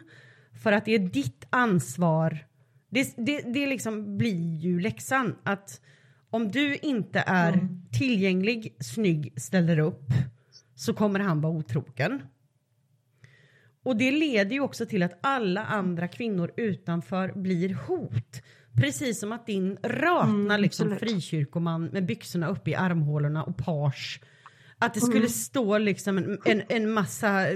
För 0.62 0.72
att 0.72 0.84
det 0.84 0.94
är 0.94 0.98
ditt 0.98 1.46
ansvar. 1.50 2.38
Det, 2.90 3.14
det, 3.16 3.40
det 3.40 3.66
liksom 3.66 4.18
blir 4.18 4.56
ju 4.56 4.80
läxan. 4.80 5.36
Att 5.44 5.80
om 6.30 6.50
du 6.50 6.76
inte 6.76 7.24
är 7.26 7.68
tillgänglig, 7.92 8.76
snygg, 8.80 9.32
ställer 9.36 9.78
upp 9.78 10.12
så 10.74 10.94
kommer 10.94 11.20
han 11.20 11.40
vara 11.40 11.52
otrogen. 11.52 12.22
Och 13.82 13.96
det 13.96 14.10
leder 14.10 14.52
ju 14.52 14.60
också 14.60 14.86
till 14.86 15.02
att 15.02 15.18
alla 15.20 15.64
andra 15.64 16.08
kvinnor 16.08 16.52
utanför 16.56 17.32
blir 17.32 17.74
hot. 17.74 18.42
Precis 18.76 19.20
som 19.20 19.32
att 19.32 19.46
din 19.46 19.78
rötna 19.82 20.56
liksom, 20.56 20.92
absolut. 20.92 21.12
frikyrkoman 21.12 21.84
med 21.84 22.06
byxorna 22.06 22.48
uppe 22.48 22.70
i 22.70 22.74
armhålorna 22.74 23.44
och 23.44 23.56
page. 23.56 24.20
Att 24.78 24.94
det 24.94 25.00
skulle 25.00 25.28
stå 25.28 25.78
liksom 25.78 26.18
en, 26.18 26.38
en, 26.44 26.62
en 26.68 26.90
massa 26.90 27.46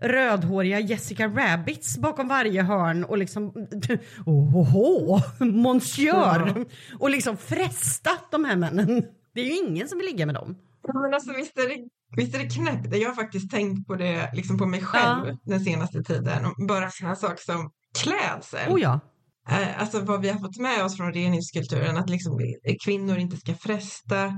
rödhåriga 0.00 0.80
Jessica 0.80 1.28
Rabbits 1.28 1.98
bakom 1.98 2.28
varje 2.28 2.62
hörn 2.62 3.04
och 3.04 3.18
liksom 3.18 3.52
ohoho, 4.26 5.20
monsieur 5.40 6.66
och 6.98 7.10
liksom 7.10 7.36
fresta 7.36 8.10
de 8.30 8.44
här 8.44 8.56
männen. 8.56 8.86
Det 9.34 9.40
är 9.40 9.44
ju 9.44 9.56
ingen 9.56 9.88
som 9.88 9.98
vill 9.98 10.06
ligga 10.06 10.26
med 10.26 10.34
dem. 10.34 10.56
Men 11.02 11.14
alltså 11.14 11.32
visst 11.32 11.58
är 11.58 11.68
det, 11.68 11.88
visst 12.16 12.34
är 12.34 12.38
det 12.38 12.48
knäppt? 12.50 12.96
Jag 12.96 13.08
har 13.08 13.14
faktiskt 13.14 13.50
tänkt 13.50 13.86
på 13.86 13.94
det 13.94 14.30
liksom 14.34 14.58
på 14.58 14.66
mig 14.66 14.80
själv 14.80 15.26
Ja. 15.26 15.36
den 15.44 15.60
senaste 15.60 16.02
tiden. 16.02 16.44
Bara 16.68 16.90
sådana 16.90 17.16
saker 17.16 17.44
som 17.44 17.70
klädsel. 18.02 18.72
Oh 18.72 18.80
ja. 18.80 19.00
Eh, 19.48 19.80
Alltså 19.80 20.00
vad 20.00 20.20
vi 20.20 20.28
har 20.28 20.38
fått 20.38 20.56
med 20.58 20.84
oss 20.84 20.96
från 20.96 21.12
reningskulturen, 21.12 21.96
att 21.96 22.10
liksom 22.10 22.40
eh, 22.40 22.74
kvinnor 22.84 23.16
inte 23.18 23.36
ska 23.36 23.54
fresta 23.54 24.32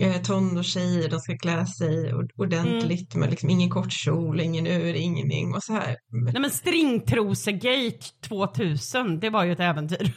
eh, 0.00 0.22
tonårstjejer, 0.22 1.08
de 1.08 1.20
ska 1.20 1.36
klä 1.38 1.66
sig 1.66 2.14
ord- 2.14 2.32
ordentligt 2.36 3.14
med 3.14 3.30
liksom 3.30 3.50
ingen 3.50 3.70
kort 3.70 3.92
kjol, 3.92 4.40
ingen 4.40 4.66
ur, 4.66 4.94
ingenting 4.94 5.54
och 5.54 5.62
så 5.62 5.72
här. 5.72 5.96
Nej 6.24 6.40
men 6.40 6.50
stringtrosegate 6.50 7.98
2000, 8.28 9.20
det 9.20 9.30
var 9.30 9.44
ju 9.44 9.52
ett 9.52 9.60
äventyr. 9.60 10.12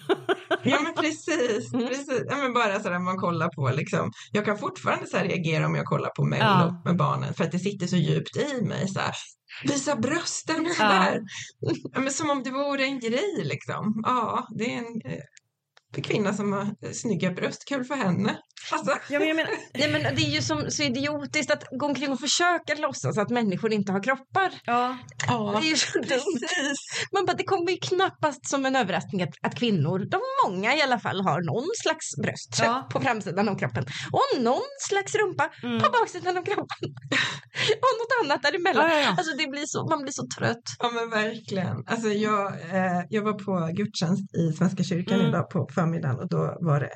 Ja 0.64 0.80
men 0.84 0.94
precis, 0.94 1.72
precis. 1.72 2.24
Ja, 2.30 2.38
men 2.38 2.54
bara 2.54 2.80
sådär 2.80 3.00
man 3.00 3.18
kollar 3.18 3.50
på 3.50 3.76
liksom. 3.78 4.12
Jag 4.32 4.46
kan 4.46 4.58
fortfarande 4.58 5.08
så 5.08 5.18
här 5.18 5.26
reagera 5.26 5.66
om 5.66 5.76
jag 5.76 5.86
kollar 5.86 6.10
på 6.10 6.24
Mello 6.26 6.44
Ja. 6.44 6.82
med 6.86 6.98
barnen 6.98 7.34
för 7.34 7.44
att 7.44 7.52
det 7.52 7.60
sitter 7.60 7.88
så 7.88 7.96
djupt 7.96 8.38
i 8.38 8.62
mig 8.66 8.88
så 8.88 9.00
här. 9.00 9.14
Visa 9.64 9.96
brösten 9.96 10.66
sådär. 10.78 11.20
Ja. 11.94 12.00
men 12.02 12.12
som 12.12 12.30
om 12.30 12.44
det 12.44 12.52
vore 12.52 12.84
en 12.84 13.00
grej 13.00 13.42
liksom. 13.44 14.02
Ja, 14.06 14.48
det 14.58 14.74
är 14.74 14.78
en 14.78 15.02
eh, 15.12 16.02
kvinna 16.04 16.34
som 16.34 16.54
har 16.54 16.94
snygga 16.94 17.32
bröst, 17.32 17.64
kul 17.68 17.84
för 17.84 17.96
henne. 17.96 18.38
Alltså, 18.72 18.92
Ja, 19.10 19.20
men 19.20 19.28
jag 19.28 19.36
menar, 19.36 19.52
Nej, 19.74 19.92
men 19.92 20.02
det 20.16 20.22
är 20.22 20.30
ju 20.30 20.42
som, 20.42 20.72
så 20.72 20.84
idiotiskt 20.84 21.52
att 21.52 21.64
gå 21.80 21.86
omkring 21.86 22.12
och 22.12 22.20
försöka 22.20 22.76
låtsas 22.78 23.18
att 23.18 23.30
människor 23.30 23.74
inte 23.74 23.92
har 23.92 24.04
kroppar. 24.04 24.52
ja. 24.66 24.98
ja, 25.28 25.58
Det 25.62 25.68
är 25.68 25.70
ju 25.70 25.76
så 25.76 26.00
dumt. 26.00 26.40
Man 27.14 27.26
bara, 27.26 27.34
det 27.34 27.44
kommer 27.44 27.72
ju 27.72 27.78
knappast 27.78 28.50
som 28.50 28.66
en 28.66 28.76
överraskning 28.76 29.22
att, 29.24 29.30
att 29.42 29.56
kvinnor, 29.56 30.00
de 30.12 30.20
många 30.46 30.76
i 30.76 30.82
alla 30.82 31.00
fall, 31.00 31.22
har 31.22 31.42
någon 31.42 31.70
slags 31.84 32.06
bröst 32.24 32.60
Ja. 32.62 32.88
på 32.92 33.00
framsidan 33.02 33.50
av 33.50 33.56
kroppen 33.60 33.86
och 34.12 34.42
någon 34.42 34.62
slags 34.90 35.16
rumpa 35.16 35.50
Mm. 35.64 35.80
på 35.82 35.90
baksidan 35.90 36.38
av 36.38 36.44
kroppen 36.44 36.66
och 37.84 37.94
något 38.00 38.14
annat 38.24 38.44
däremellan. 38.44 38.90
Ja, 38.90 38.96
ja, 38.96 39.02
ja. 39.02 39.10
Alltså 39.18 39.38
det 39.38 39.48
blir 39.48 39.64
så, 39.66 39.88
man 39.90 40.02
blir 40.02 40.12
så 40.12 40.26
trött. 40.38 40.64
Ja 40.80 40.90
men 40.96 41.10
verkligen. 41.10 41.84
Alltså 41.88 42.08
jag, 42.10 42.46
eh, 42.48 43.02
jag 43.10 43.22
var 43.22 43.34
på 43.34 43.70
gudstjänst 43.74 44.36
i 44.36 44.52
Svenska 44.58 44.84
kyrkan 44.84 45.16
Mm. 45.20 45.30
idag 45.30 45.50
på 45.50 45.68
förmiddagen 45.76 46.20
och 46.20 46.30
då 46.30 46.58
var 46.62 46.80
det 46.80 46.92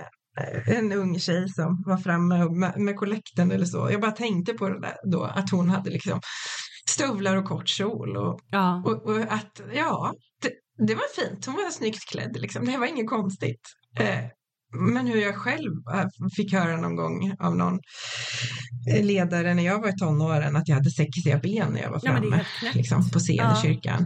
en 0.67 0.91
ung 0.91 1.19
tjej 1.19 1.49
som 1.49 1.83
var 1.85 1.97
framme 1.97 2.49
med, 2.49 2.79
med 2.79 2.95
kollekten 2.95 3.51
eller 3.51 3.65
så. 3.65 3.87
Jag 3.91 4.01
bara 4.01 4.11
tänkte 4.11 4.53
på 4.53 4.69
det 4.69 4.79
där 4.81 4.95
då, 5.11 5.23
att 5.23 5.49
hon 5.49 5.69
hade 5.69 5.89
liksom 5.89 6.21
stövlar 6.89 7.37
och 7.37 7.45
kort 7.45 7.67
kjol 7.67 8.17
och, 8.17 8.39
ja. 8.51 8.83
och, 8.85 9.05
och 9.05 9.19
att 9.19 9.61
ja, 9.73 10.13
det, 10.41 10.51
det 10.87 10.95
var 10.95 11.29
fint. 11.29 11.45
Hon 11.45 11.55
var 11.55 11.71
snyggt 11.71 12.09
klädd 12.09 12.37
liksom. 12.39 12.65
Det 12.65 12.77
var 12.77 12.87
inget 12.87 13.09
konstigt. 13.09 13.61
Eh, 13.99 14.19
men 14.95 15.07
hur 15.07 15.21
jag 15.21 15.35
själv 15.35 15.71
eh, 15.93 16.05
fick 16.35 16.53
höra 16.53 16.77
någon 16.77 16.95
gång 16.95 17.35
av 17.39 17.55
någon 17.55 17.79
eh, 18.95 19.05
ledare 19.05 19.53
när 19.53 19.63
jag 19.63 19.81
var 19.81 19.89
i 19.89 19.97
tonåren 19.97 20.55
att 20.55 20.67
jag 20.67 20.75
hade 20.75 20.91
sexiga 20.91 21.37
ben 21.37 21.73
när 21.73 21.81
jag 21.81 21.89
var 21.89 21.99
Ja, 22.03 22.11
framme 22.11 22.45
knäppt. 22.59 22.75
liksom, 22.75 23.09
på 23.09 23.19
scen 23.19 23.35
Ja. 23.83 23.97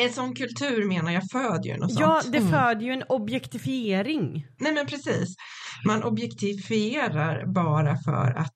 En 0.00 0.12
sån 0.12 0.34
kultur 0.34 0.88
menar 0.88 1.12
jag 1.12 1.22
föder 1.32 1.64
ju 1.64 1.76
något 1.76 1.90
ja, 2.00 2.20
sånt. 2.22 2.32
det 2.32 2.38
Mm. 2.38 2.50
föder 2.50 2.82
ju 2.82 2.92
en 2.92 3.02
objektifiering. 3.08 4.46
Nej 4.60 4.72
men 4.72 4.86
precis. 4.86 5.34
Man 5.86 6.02
objektifierar 6.04 7.46
bara 7.46 7.96
för 8.04 8.38
att 8.38 8.54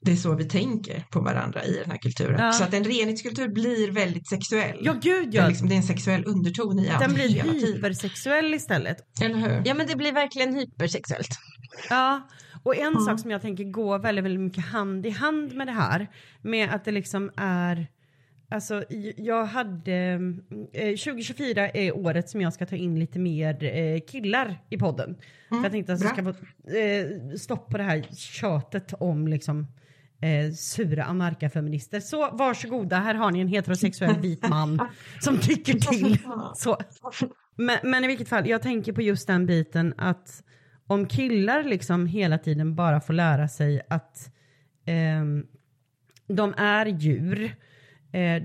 det 0.00 0.12
är 0.12 0.16
så 0.16 0.34
vi 0.34 0.44
tänker 0.44 1.04
på 1.10 1.20
varandra 1.20 1.64
i 1.64 1.72
den 1.82 1.90
här 1.90 1.98
kulturen. 1.98 2.40
Ja. 2.40 2.52
Så 2.52 2.64
att 2.64 2.74
en 2.74 2.84
renhetskultur 2.84 3.48
blir 3.48 3.90
väldigt 3.90 4.28
sexuell. 4.28 4.78
Ja, 4.80 4.92
gud 5.02 5.30
det, 5.30 5.38
är 5.38 5.42
ja. 5.42 5.48
liksom, 5.48 5.68
det 5.68 5.74
är 5.74 5.76
en 5.76 5.82
sexuell 5.82 6.24
underton 6.26 6.78
i 6.78 6.90
allt 6.90 7.00
Den 7.00 7.14
blir 7.14 7.28
hela 7.28 7.52
tiden. 7.52 7.74
hypersexuell 7.74 8.54
istället. 8.54 8.96
Eller 9.22 9.36
hur? 9.38 9.62
Ja 9.64 9.74
men 9.74 9.86
det 9.86 9.96
blir 9.96 10.12
verkligen 10.12 10.54
hypersexuellt. 10.54 11.28
Ja, 11.90 12.28
Och 12.62 12.76
en 12.76 12.86
Mm. 12.86 13.00
sak 13.04 13.20
som 13.20 13.30
jag 13.30 13.42
tänker 13.42 13.64
går 13.64 13.98
väldigt, 13.98 14.24
väldigt 14.24 14.40
mycket 14.40 14.64
hand 14.64 15.06
i 15.06 15.10
hand 15.10 15.54
med 15.54 15.66
det 15.66 15.72
här, 15.72 16.08
med 16.42 16.74
att 16.74 16.84
det 16.84 16.90
liksom 16.92 17.30
är 17.36 17.86
Alltså 18.50 18.84
jag 19.16 19.44
hade, 19.44 19.94
eh, 20.72 20.88
2024 20.88 21.68
är 21.68 21.96
året 21.96 22.28
som 22.28 22.40
jag 22.40 22.52
ska 22.52 22.66
ta 22.66 22.76
in 22.76 22.98
lite 22.98 23.18
mer 23.18 23.64
eh, 23.64 24.00
killar 24.00 24.58
i 24.70 24.78
podden. 24.78 25.16
För 25.48 25.62
jag 25.62 25.72
tänkte 25.72 25.92
att 25.92 26.00
det 26.00 26.06
ska 26.06 26.20
eh, 26.78 27.36
stopp 27.36 27.70
på 27.70 27.78
det 27.78 27.84
här 27.84 28.02
tjötet 28.16 28.94
om 29.00 29.28
liksom 29.28 29.66
eh, 30.20 30.52
sura 30.52 31.04
anarkafeminister. 31.04 32.00
Så 32.00 32.30
varsågoda, 32.30 32.96
här 32.96 33.14
har 33.14 33.30
ni 33.30 33.40
en 33.40 33.48
heterosexuell 33.48 34.16
vit 34.20 34.48
man 34.48 34.80
som 35.20 35.38
tycker 35.38 35.74
till. 35.74 36.18
Så. 36.54 36.78
Men, 37.56 37.78
men 37.82 38.04
i 38.04 38.06
vilket 38.06 38.28
fall, 38.28 38.48
jag 38.48 38.62
tänker 38.62 38.92
på 38.92 39.02
just 39.02 39.26
den 39.26 39.46
biten 39.46 39.94
att 39.96 40.42
om 40.86 41.06
killar 41.06 41.62
liksom 41.62 42.06
hela 42.06 42.38
tiden 42.38 42.74
bara 42.74 43.00
får 43.00 43.12
lära 43.12 43.48
sig 43.48 43.80
att 43.88 44.32
ehm, 44.86 45.46
de 46.26 46.54
är 46.56 46.86
djur, 46.86 47.44
eh, 47.44 47.50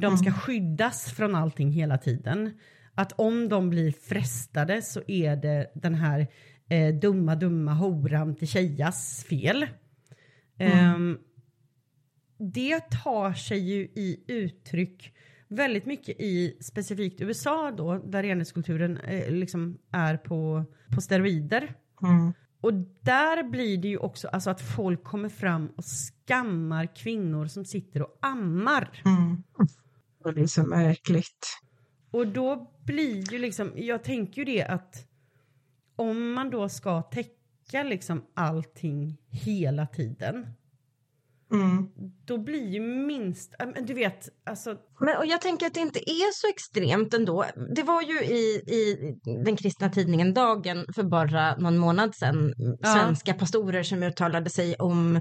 de 0.02 0.18
ska 0.18 0.32
skyddas 0.32 1.14
från 1.14 1.36
allting 1.36 1.72
hela 1.72 1.98
tiden. 1.98 2.52
Att 2.96 3.12
om 3.12 3.50
de 3.50 3.70
blir 3.70 3.92
frestade 3.92 4.82
så 4.82 5.02
är 5.08 5.36
det 5.36 5.72
den 5.76 5.96
här 5.96 6.28
eh, 6.70 6.96
dumma, 6.96 7.36
dumma 7.36 7.74
horan 7.74 8.36
till 8.36 8.48
tjejas 8.48 9.26
fel. 9.30 9.68
Ehm, 10.58 11.18
det 12.38 12.80
tar 12.80 13.34
sig 13.34 13.60
ju 13.60 13.82
i 13.82 14.24
uttryck 14.28 15.14
väldigt 15.48 15.86
mycket 15.86 16.16
i 16.20 16.58
specifikt 16.62 17.22
USA 17.22 17.72
då, 17.72 17.98
där 17.98 18.24
renhetskulturen 18.24 18.98
eh, 18.98 19.32
liksom 19.32 19.78
är 19.92 20.18
på, 20.18 20.64
på 20.96 21.02
steroider. 21.02 21.74
Mm. 22.04 22.34
Och 22.66 22.74
där 23.02 23.44
blir 23.44 23.78
det 23.78 23.88
ju 23.88 23.98
också 23.98 24.28
alltså 24.28 24.50
att 24.50 24.62
folk 24.62 25.04
kommer 25.04 25.30
fram 25.30 25.68
och 25.68 25.84
skammar 25.84 26.96
kvinnor 26.96 27.48
som 27.48 27.66
sitter 27.66 28.02
och 28.02 28.18
ammar. 28.22 29.02
Mm. 29.06 29.44
Och 30.24 30.34
det 30.34 30.42
är 30.42 30.48
så 30.48 30.64
märkligt. 30.64 31.48
Och 32.12 32.28
då 32.28 32.72
blir 32.86 33.34
ju 33.34 33.40
liksom, 33.40 33.72
jag 33.76 34.04
tänker 34.04 34.42
ju 34.42 34.46
det 34.46 34.64
att 34.64 35.08
om 35.96 36.32
man 36.32 36.50
då 36.50 36.70
ska 36.70 37.02
täcka 37.02 37.84
liksom 37.84 38.26
allting 38.34 39.18
hela 39.30 39.88
tiden, 39.88 40.48
Mm. 41.52 41.92
då 42.26 42.38
blir 42.38 42.68
ju 42.70 42.80
minst, 42.80 43.56
men 43.60 43.86
du 43.86 43.94
vet, 43.94 44.30
alltså 44.44 44.78
Men, 45.00 45.18
och 45.18 45.26
jag 45.26 45.42
tänker 45.42 45.68
att 45.68 45.74
det 45.74 45.80
inte 45.80 46.00
är 46.00 46.34
så 46.34 46.48
extremt 46.50 47.14
ändå. 47.14 47.46
Det 47.76 47.84
var 47.84 48.02
ju 48.02 48.20
i, 48.20 48.62
i 48.68 48.98
den 49.46 49.56
kristna 49.56 49.90
tidningen 49.90 50.34
Dagen 50.34 50.86
för 50.96 51.04
bara 51.04 51.56
någon 51.56 51.78
månad 51.78 52.16
sedan 52.16 52.54
Ja. 52.82 52.94
svenska 52.94 53.34
pastorer 53.34 53.84
som 53.84 54.04
uttalade 54.04 54.50
sig 54.50 54.76
om 54.76 55.16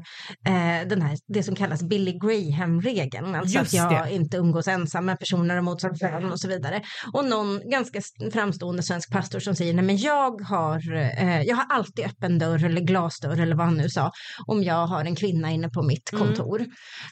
eh, 0.47 0.89
den 0.89 1.03
här, 1.03 1.19
det 1.27 1.43
som 1.43 1.55
kallas 1.57 1.83
Billy 1.83 2.13
Graham-regeln. 2.13 3.35
Alltså 3.35 3.59
Just 3.59 3.75
att 3.75 3.93
jag 3.93 4.07
det. 4.07 4.13
inte 4.15 4.37
umgås 4.37 4.69
ensam 4.69 5.05
med 5.07 5.19
personer 5.19 5.57
av 5.57 5.65
motsatt 5.65 6.01
kön 6.01 6.33
och 6.33 6.41
så 6.41 6.49
vidare. 6.49 6.83
Och 7.13 7.25
någon 7.25 7.71
ganska 7.71 8.01
framstående 8.33 8.83
svensk 8.83 9.13
pastor 9.13 9.41
som 9.41 9.55
säger 9.55 9.75
nej 9.75 9.85
men 9.85 9.97
jag 9.97 10.41
har, 10.41 10.95
eh, 10.95 11.43
jag 11.43 11.57
har 11.57 11.67
alltid 11.71 12.05
öppen 12.05 12.39
dörr 12.39 12.65
eller 12.65 12.81
glasdörr 12.81 13.41
eller 13.41 13.57
vad 13.57 13.67
han 13.67 13.77
nu 13.77 13.89
sa 13.89 14.11
om 14.47 14.63
jag 14.63 14.87
har 14.87 15.05
en 15.05 15.17
kvinna 15.17 15.51
inne 15.51 15.69
på 15.69 15.83
mitt 15.83 16.13
Mm. 16.13 16.27
kontor. 16.27 16.61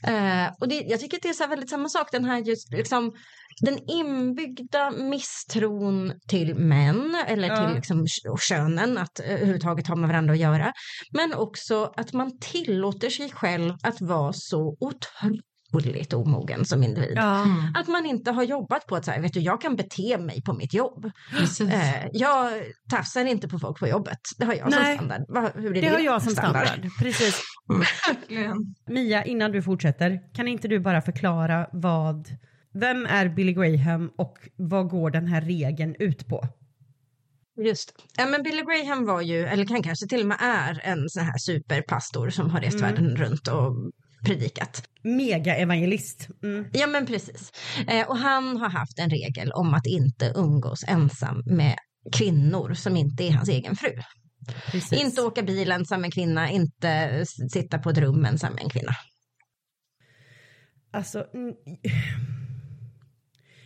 Eh, 0.07 0.47
och 0.61 0.69
det, 0.69 0.75
jag 0.89 1.01
tycker 1.01 1.17
att 1.17 1.23
det 1.23 1.29
är 1.29 1.33
så 1.33 1.47
väldigt 1.47 1.71
samma 1.71 1.89
sak, 1.89 2.09
den 2.13 2.25
här 2.25 2.52
just 2.53 2.73
liksom 2.73 3.13
den 3.61 3.79
inbyggda 3.91 4.91
misstron 4.91 6.13
till 6.29 6.55
män 6.55 7.17
eller 7.27 7.49
Ja. 7.49 7.67
till 7.67 7.75
liksom 7.77 8.07
könen 8.49 8.99
att 8.99 9.21
eh, 9.21 9.27
överhuvudtaget 9.35 9.87
ha 9.87 9.97
med 9.97 10.09
varandra 10.09 10.33
att 10.33 10.41
göra. 10.41 10.73
Men 11.13 11.35
också 11.35 11.93
att 11.97 12.13
man 12.13 12.39
tillåter 12.39 13.11
sig 13.11 13.31
själv 13.31 13.75
att 13.83 14.01
vara 14.01 14.33
så 14.33 14.77
otroligt 14.81 15.52
omogen 16.15 16.65
som 16.65 16.83
individ. 16.83 17.13
ja. 17.17 17.43
Mm. 17.43 17.75
Att 17.75 17.89
man 17.89 18.07
inte 18.07 18.31
har 18.31 18.43
jobbat 18.43 18.87
på 18.87 18.97
att 18.97 19.05
säga, 19.05 19.21
vet 19.21 19.33
du, 19.33 19.41
jag 19.41 19.61
kan 19.61 19.77
bete 19.77 20.19
mig 20.19 20.43
på 20.43 20.53
mitt 20.53 20.75
jobb. 20.75 21.11
Precis. 21.39 21.71
Eh, 21.71 22.07
jag 22.13 22.51
tafsar 22.91 23.25
inte 23.25 23.49
på 23.49 23.59
folk 23.59 23.79
på 23.79 23.89
jobbet. 23.89 24.19
Det 24.39 24.45
har 24.45 24.55
jag 24.55 24.71
Nej. 24.71 24.99
som 24.99 25.07
standard. 25.07 25.27
Va, 25.29 25.51
hur 25.55 25.77
är 25.77 25.83
Det 25.83 25.89
har 25.89 25.99
jag 25.99 26.23
som 26.23 26.33
standard. 26.33 26.89
Precis. 26.99 27.43
Verkligen. 27.69 28.57
Mia, 28.89 29.25
innan 29.25 29.53
du 29.53 29.63
fortsätter, 29.63 30.21
kan 30.35 30.49
inte 30.49 30.69
du 30.69 30.81
bara 30.81 31.03
förklara 31.03 31.67
vad, 31.73 32.29
vem 32.75 33.07
är 33.07 33.29
Billy 33.29 33.53
Graham 33.53 34.11
och 34.19 34.39
vad 34.57 34.89
går 34.89 35.11
den 35.11 35.27
här 35.27 35.41
regeln 35.41 35.95
ut 35.99 36.29
på? 36.29 36.43
Just 37.65 37.97
det. 37.97 38.23
ja, 38.23 38.29
men 38.29 38.43
Billy 38.43 38.63
Graham 38.63 39.07
var 39.07 39.21
ju, 39.21 39.47
eller 39.47 39.65
kan 39.65 39.83
kanske 39.83 40.07
till 40.07 40.21
och 40.21 40.27
med 40.27 40.37
är 40.41 40.81
en 40.85 41.09
sån 41.09 41.23
här 41.25 41.39
superpastor 41.39 42.31
som 42.31 42.51
har 42.51 42.61
rest 42.61 42.79
Mm. 42.79 42.91
världen 42.91 43.17
runt 43.17 43.49
och 43.49 43.73
predikat. 44.25 44.89
Mega-evangelist. 45.03 46.29
Mm. 46.43 46.65
Ja 46.73 46.87
men 46.87 47.07
precis. 47.07 47.53
Eh, 47.89 48.09
och 48.09 48.17
han 48.17 48.57
har 48.57 48.69
haft 48.69 48.99
en 48.99 49.11
regel 49.11 49.53
om 49.53 49.75
att 49.75 49.87
inte 49.87 50.33
umgås 50.37 50.85
ensam 50.89 51.43
med 51.47 51.77
kvinnor 52.13 52.75
som 52.75 52.97
inte 52.97 53.25
är 53.25 53.31
hans 53.31 53.49
egen 53.49 53.77
fru. 53.77 53.91
Precis. 54.71 55.03
Inte 55.03 55.23
åka 55.23 55.43
bil 55.43 55.73
ensam 55.73 56.01
med 56.01 56.09
en 56.09 56.11
kvinna, 56.11 56.51
inte 56.51 57.25
sitta 57.27 57.79
på 57.79 57.91
ett 57.91 57.99
rum 57.99 58.25
ensam 58.25 58.53
med 58.53 58.63
en 58.63 58.71
kvinna. 58.71 58.93
Alltså, 60.91 61.27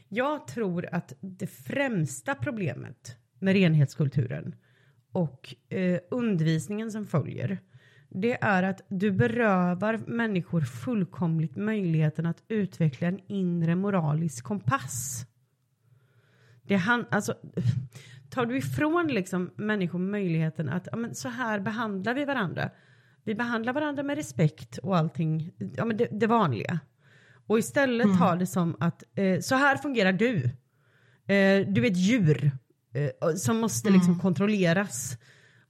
jag 0.09 0.46
tror 0.46 0.94
att 0.94 1.12
det 1.20 1.46
främsta 1.46 2.34
problemet 2.34 3.16
med 3.40 3.54
renhetskulturen 3.54 4.54
och 5.12 5.54
eh, 5.68 6.00
undervisningen 6.11 6.90
som 6.90 7.07
följer, 7.07 7.59
det 8.09 8.44
är 8.44 8.62
att 8.62 8.80
du 8.88 9.11
berövar 9.11 9.96
människor 10.07 10.61
fullkomligt 10.61 11.57
möjligheten 11.57 12.26
att 12.26 12.42
utveckla 12.48 13.09
en 13.09 13.20
inre 13.26 13.74
moralisk 13.74 14.44
kompass. 14.44 15.26
Det 16.62 16.76
han, 16.76 17.07
alltså, 17.11 17.34
tar 18.30 18.46
du 18.46 18.59
ifrån 18.59 19.07
liksom 19.07 19.50
människor 19.57 19.98
möjligheten 19.98 20.68
att 20.68 20.88
ja, 20.90 20.96
men 20.96 21.14
så 21.14 21.28
här 21.28 21.61
behandlar 21.61 22.14
vi 22.14 22.24
varandra. 22.24 22.70
Vi 23.24 23.34
behandlar 23.34 23.72
varandra 23.72 24.02
med 24.02 24.16
respekt 24.16 24.78
och 24.78 24.96
allting, 24.96 25.52
ja, 25.76 25.84
men 25.84 25.96
det, 25.96 26.09
det 26.11 26.26
vanliga. 26.26 26.80
Och 27.46 27.59
istället 27.59 28.18
tar 28.18 28.36
det 28.36 28.46
som 28.46 28.76
att 28.80 29.02
eh, 29.14 29.40
så 29.40 29.54
här 29.54 29.76
fungerar 29.76 30.12
du. 30.12 30.36
Eh, 31.26 31.66
du 31.68 31.86
är 31.86 31.90
ett 31.90 31.96
djur 31.96 32.50
eh, 32.94 33.34
som 33.34 33.57
måste 33.57 33.90
liksom 33.90 34.18
kontrolleras. 34.18 35.18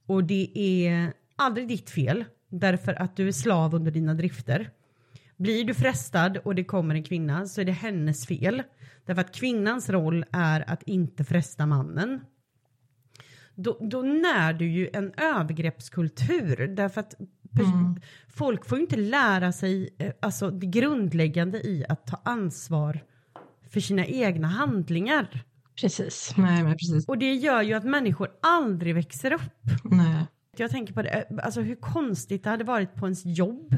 Och 0.07 0.23
det 0.23 0.51
är 0.55 1.13
aldrig 1.37 1.67
ditt 1.67 1.89
fel 1.89 2.25
därför 2.49 3.01
att 3.01 3.15
du 3.15 3.27
är 3.27 3.31
slav 3.31 3.75
under 3.75 3.91
dina 3.91 4.13
drifter. 4.13 4.69
Blir 5.37 5.63
du 5.63 5.73
frestad 5.73 6.37
och 6.37 6.55
det 6.55 6.63
kommer 6.63 6.95
en 6.95 7.03
kvinna 7.03 7.45
så 7.45 7.61
är 7.61 7.65
det 7.65 7.71
hennes 7.71 8.27
fel. 8.27 8.63
Därför 9.05 9.21
att 9.21 9.35
kvinnans 9.35 9.89
roll 9.89 10.25
är 10.31 10.69
att 10.69 10.83
inte 10.83 11.23
fresta 11.23 11.65
mannen. 11.65 12.21
Då, 13.55 13.77
då 13.81 14.01
när 14.01 14.53
du 14.53 14.71
ju 14.71 14.89
en 14.93 15.13
övergreppskultur 15.17 16.67
därför 16.67 17.01
att 17.01 17.15
pers- 17.51 18.01
folk 18.27 18.65
får 18.65 18.77
ju 18.77 18.81
inte 18.81 18.97
lära 18.97 19.51
sig 19.51 19.89
eh, 19.97 20.11
alltså 20.19 20.51
det 20.51 20.65
grundläggande 20.67 21.57
i 21.57 21.85
att 21.89 22.07
ta 22.07 22.21
ansvar 22.25 22.99
för 23.69 23.79
sina 23.79 24.05
egna 24.05 24.47
handlingar. 24.47 25.43
Precis. 25.81 26.33
Nej, 26.37 26.63
precis. 26.63 27.07
Och 27.07 27.17
det 27.17 27.33
gör 27.33 27.61
ju 27.61 27.73
att 27.73 27.83
människor 27.83 28.29
aldrig 28.41 28.95
växer 28.95 29.33
upp. 29.33 29.41
Nej. 29.83 30.25
Jag 30.59 30.71
tänker 30.71 30.93
på 30.93 31.01
det, 31.01 31.09
eh, 31.09 31.37
alltså 31.43 31.61
hur 31.61 31.75
konstigt 31.75 32.43
det 32.43 32.49
hade 32.49 32.63
varit 32.63 32.95
på 32.95 33.05
ens 33.05 33.25
jobb 33.25 33.75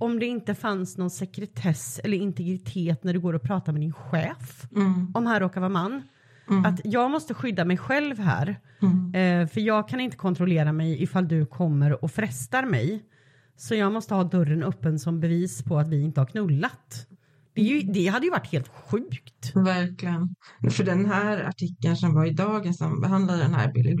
om 0.00 0.18
det 0.18 0.26
inte 0.26 0.54
fanns 0.54 0.98
någon 0.98 1.10
sekretess 1.10 2.00
eller 2.04 2.16
integritet 2.16 3.04
när 3.04 3.12
du 3.12 3.20
går 3.20 3.34
och 3.34 3.42
pratar 3.42 3.72
med 3.72 3.82
din 3.82 3.92
chef. 3.92 4.66
Mm. 4.76 5.12
Om 5.14 5.26
han 5.26 5.40
råkar 5.40 5.60
vara 5.60 5.68
man. 5.68 6.02
Mm. 6.50 6.64
Att 6.64 6.80
jag 6.84 7.10
måste 7.10 7.34
skydda 7.34 7.64
mig 7.64 7.76
själv 7.76 8.18
här. 8.18 8.60
Mm. 8.82 9.14
Eh, 9.14 9.48
för 9.48 9.60
jag 9.60 9.88
kan 9.88 10.00
inte 10.00 10.16
kontrollera 10.16 10.72
mig 10.72 11.02
ifall 11.02 11.28
du 11.28 11.46
kommer 11.46 12.04
och 12.04 12.12
frestar 12.12 12.64
mig. 12.64 13.04
Så 13.56 13.74
jag 13.74 13.92
måste 13.92 14.14
ha 14.14 14.24
dörren 14.24 14.62
öppen 14.62 14.98
som 14.98 15.20
bevis 15.20 15.64
på 15.64 15.78
att 15.78 15.88
vi 15.88 16.02
inte 16.02 16.20
har 16.20 16.26
knullat. 16.26 17.06
Det, 17.54 17.62
ju, 17.62 17.80
det 17.80 18.06
hade 18.06 18.26
ju 18.26 18.30
varit 18.30 18.52
helt 18.52 18.68
sjukt. 18.68 19.52
Verkligen. 19.54 20.34
För 20.70 20.84
den 20.84 21.06
här 21.06 21.44
artikeln 21.48 21.96
som 21.96 22.14
var 22.14 22.26
i 22.26 22.30
dagen 22.30 22.74
som 22.74 23.00
behandlar 23.00 23.36
den 23.36 23.54
här 23.54 23.72
Billy 23.72 23.94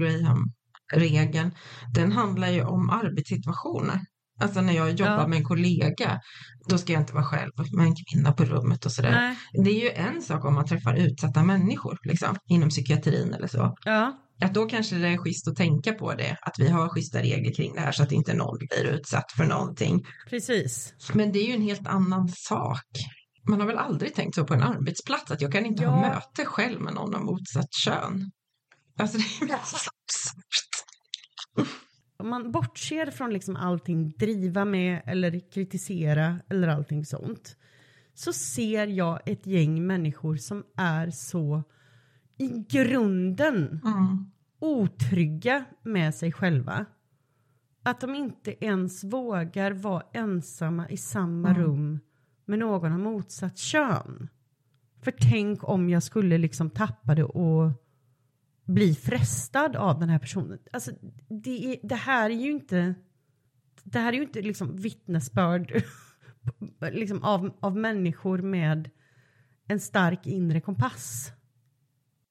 Graham-regeln, 0.90 1.54
den 1.94 2.12
handlar 2.12 2.48
ju 2.48 2.64
om 2.64 2.90
arbetssituationer. 2.90 4.00
Alltså 4.40 4.60
när 4.60 4.72
jag 4.72 4.90
jobbar 4.90 5.12
Ja. 5.18 5.26
med 5.26 5.38
en 5.38 5.44
kollega, 5.44 6.20
då 6.68 6.78
ska 6.78 6.92
jag 6.92 7.02
inte 7.02 7.12
vara 7.12 7.24
själv 7.24 7.50
med 7.72 7.86
en 7.86 7.94
kvinna 7.94 8.32
på 8.32 8.44
rummet 8.44 8.86
och 8.86 8.92
sådär. 8.92 9.10
Nej. 9.10 9.36
Det 9.64 9.70
är 9.70 9.80
ju 9.82 9.90
en 9.90 10.22
sak 10.22 10.44
om 10.44 10.54
man 10.54 10.66
träffar 10.66 10.94
utsatta 10.94 11.42
människor 11.42 11.98
liksom, 12.02 12.36
inom 12.48 12.68
psykiatrin 12.68 13.34
eller 13.34 13.46
så. 13.46 13.74
Ja, 13.84 14.18
Att 14.42 14.54
då 14.54 14.66
kanske 14.68 14.96
det 14.96 15.08
är 15.08 15.16
schysst 15.18 15.48
att 15.48 15.56
tänka 15.56 15.92
på 15.92 16.14
det, 16.14 16.36
att 16.42 16.54
vi 16.58 16.68
har 16.68 16.88
schyssta 16.88 17.18
regler 17.18 17.54
kring 17.54 17.74
det 17.74 17.80
här 17.80 17.92
så 17.92 18.02
att 18.02 18.12
inte 18.12 18.34
någon 18.34 18.58
blir 18.58 18.84
utsatt 18.84 19.32
för 19.36 19.44
någonting. 19.44 20.04
precis. 20.30 20.94
Men 21.12 21.32
det 21.32 21.38
är 21.38 21.46
ju 21.46 21.52
en 21.54 21.62
helt 21.62 21.86
annan 21.86 22.28
sak. 22.28 22.86
Man 23.48 23.60
har 23.60 23.66
väl 23.66 23.78
aldrig 23.78 24.14
tänkt 24.14 24.34
så 24.34 24.44
på 24.44 24.54
en 24.54 24.62
arbetsplats, 24.62 25.30
att 25.30 25.40
jag 25.40 25.52
kan 25.52 25.66
inte 25.66 25.86
ha 25.86 26.02
Ja. 26.02 26.08
möte 26.08 26.44
själv 26.44 26.80
med 26.80 26.94
någon 26.94 27.14
av 27.14 27.24
motsatt 27.24 27.72
kön. 27.84 28.30
Alltså 28.98 29.18
det 29.18 29.24
är 29.24 29.46
ju 29.48 29.54
så 29.64 29.76
absurt. 29.76 30.69
Om 32.16 32.28
man 32.28 32.52
bortser 32.52 33.10
från 33.10 33.32
liksom 33.32 33.56
allting 33.56 34.10
driva 34.18 34.64
med 34.64 35.02
eller 35.06 35.50
kritisera 35.50 36.40
eller 36.48 36.68
allting 36.68 37.04
sånt, 37.04 37.56
så 38.14 38.32
ser 38.32 38.86
jag 38.86 39.20
ett 39.26 39.46
gäng 39.46 39.86
människor 39.86 40.36
som 40.36 40.64
är 40.76 41.10
så 41.10 41.62
i 42.38 42.48
grunden 42.68 43.80
Mm. 43.84 44.30
otrygga 44.58 45.64
med 45.82 46.14
sig 46.14 46.32
själva. 46.32 46.86
Att 47.82 48.00
de 48.00 48.14
inte 48.14 48.64
ens 48.64 49.04
vågar 49.04 49.70
vara 49.72 50.02
ensamma 50.12 50.88
i 50.88 50.96
samma 50.96 51.48
Mm. 51.50 51.62
rum 51.62 52.00
med 52.44 52.58
någon 52.58 52.92
av 52.92 52.98
motsatt 52.98 53.58
kön. 53.58 54.28
För 55.02 55.10
tänk 55.30 55.68
om 55.68 55.90
jag 55.90 56.02
skulle 56.02 56.38
liksom 56.38 56.70
tappa 56.70 57.14
det 57.14 57.24
och 57.24 57.70
bli 58.70 58.94
frestad 58.94 59.76
av 59.76 59.98
den 59.98 60.08
här 60.08 60.18
personen. 60.18 60.58
Alltså, 60.72 60.90
det, 61.28 61.72
är, 61.72 61.88
det 61.88 61.94
här 61.94 62.30
är 62.30 62.34
ju 62.34 62.50
inte 62.50 62.94
det 63.84 63.98
här 63.98 64.12
är 64.12 64.16
ju 64.16 64.22
inte 64.22 64.42
liksom 64.42 64.76
vittnesbörd 64.76 65.82
liksom 66.92 67.22
av, 67.22 67.58
av 67.60 67.76
människor 67.76 68.38
med 68.38 68.90
en 69.68 69.80
stark 69.80 70.26
inre 70.26 70.60
kompass. 70.60 71.32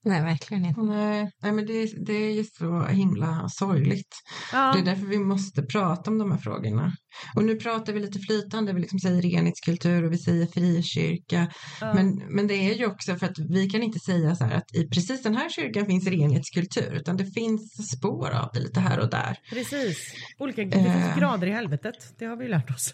Nej, 0.05 0.21
verkligen 0.21 0.65
inte. 0.65 0.81
Nej, 0.81 1.31
nej, 1.41 1.51
men 1.51 1.65
det, 1.65 2.05
det 2.05 2.13
är 2.13 2.31
ju 2.31 2.43
så 2.43 2.85
himla 2.85 3.49
sorgligt. 3.49 4.15
Ja. 4.51 4.73
Det 4.73 4.79
är 4.79 4.85
därför 4.85 5.05
vi 5.05 5.19
måste 5.19 5.61
prata 5.63 6.11
om 6.11 6.17
de 6.17 6.31
här 6.31 6.37
frågorna. 6.37 6.93
Och 7.35 7.43
nu 7.43 7.55
pratar 7.55 7.93
vi 7.93 7.99
lite 7.99 8.19
flytande, 8.19 8.73
vi 8.73 8.81
liksom 8.81 8.99
säger 8.99 9.21
renhetskultur 9.21 10.03
och 10.03 10.11
vi 10.11 10.17
säger 10.17 10.45
frikyrka. 10.45 11.51
Ja. 11.81 11.93
Men, 11.93 12.15
men 12.29 12.47
det 12.47 12.53
är 12.53 12.75
ju 12.75 12.85
också 12.85 13.15
för 13.15 13.25
att 13.25 13.39
vi 13.49 13.69
kan 13.69 13.83
inte 13.83 13.99
säga 13.99 14.35
så 14.35 14.43
här 14.43 14.57
att 14.57 14.75
i 14.75 14.87
precis 14.87 15.23
den 15.23 15.35
här 15.35 15.49
kyrkan 15.49 15.85
finns 15.85 16.07
renhetskultur, 16.07 16.93
utan 16.93 17.17
det 17.17 17.25
finns 17.25 17.91
spår 17.97 18.29
av 18.29 18.49
det 18.53 18.59
lite 18.59 18.79
här 18.79 18.99
och 18.99 19.09
där. 19.09 19.37
Precis. 19.49 19.97
Olika, 20.39 20.61
det 20.63 20.71
finns 20.71 21.15
grader 21.19 21.47
i 21.47 21.51
helvetet, 21.51 22.13
det 22.19 22.25
har 22.25 22.37
vi 22.37 22.47
lärt 22.47 22.69
oss. 22.71 22.93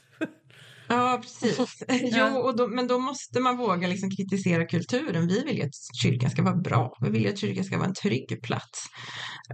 Ja, 0.88 1.20
precis. 1.22 1.84
jo, 1.90 2.26
och 2.26 2.58
då, 2.58 2.68
men 2.68 2.88
då 2.88 3.00
måste 3.00 3.40
man 3.40 3.58
våga 3.58 3.88
liksom 3.88 4.10
kritisera 4.12 4.66
kulturen. 4.66 5.28
Vi 5.28 5.44
vill 5.44 5.58
ju 5.58 5.64
att 5.64 5.76
kyrkan 6.02 6.30
ska 6.30 6.44
vara 6.44 6.56
bra. 6.56 6.94
Vi 7.02 7.10
vill 7.10 7.22
ju 7.24 7.30
att 7.30 7.40
kyrkan 7.40 7.64
ska 7.64 7.78
vara 7.78 7.88
en 7.88 7.94
trygg 7.94 8.40
plats. 8.44 8.86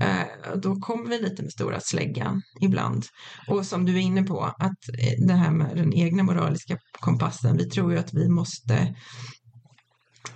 Eh, 0.01 0.55
då 0.55 0.75
kommer 0.75 1.09
vi 1.09 1.19
lite 1.21 1.41
med 1.43 1.51
stora 1.51 1.79
släggan 1.79 2.41
ibland. 2.61 3.05
Och 3.47 3.65
som 3.65 3.86
du 3.86 3.95
är 3.95 4.01
inne 4.01 4.23
på, 4.23 4.43
att 4.43 4.61
eh, 4.99 5.27
det 5.27 5.34
här 5.34 5.51
med 5.51 5.77
den 5.77 5.93
egna 5.93 6.23
moraliska 6.23 6.77
kompassen. 6.99 7.57
Vi 7.57 7.69
tror 7.69 7.91
ju 7.91 7.97
att 7.97 8.13
vi 8.13 8.29
måste 8.29 8.95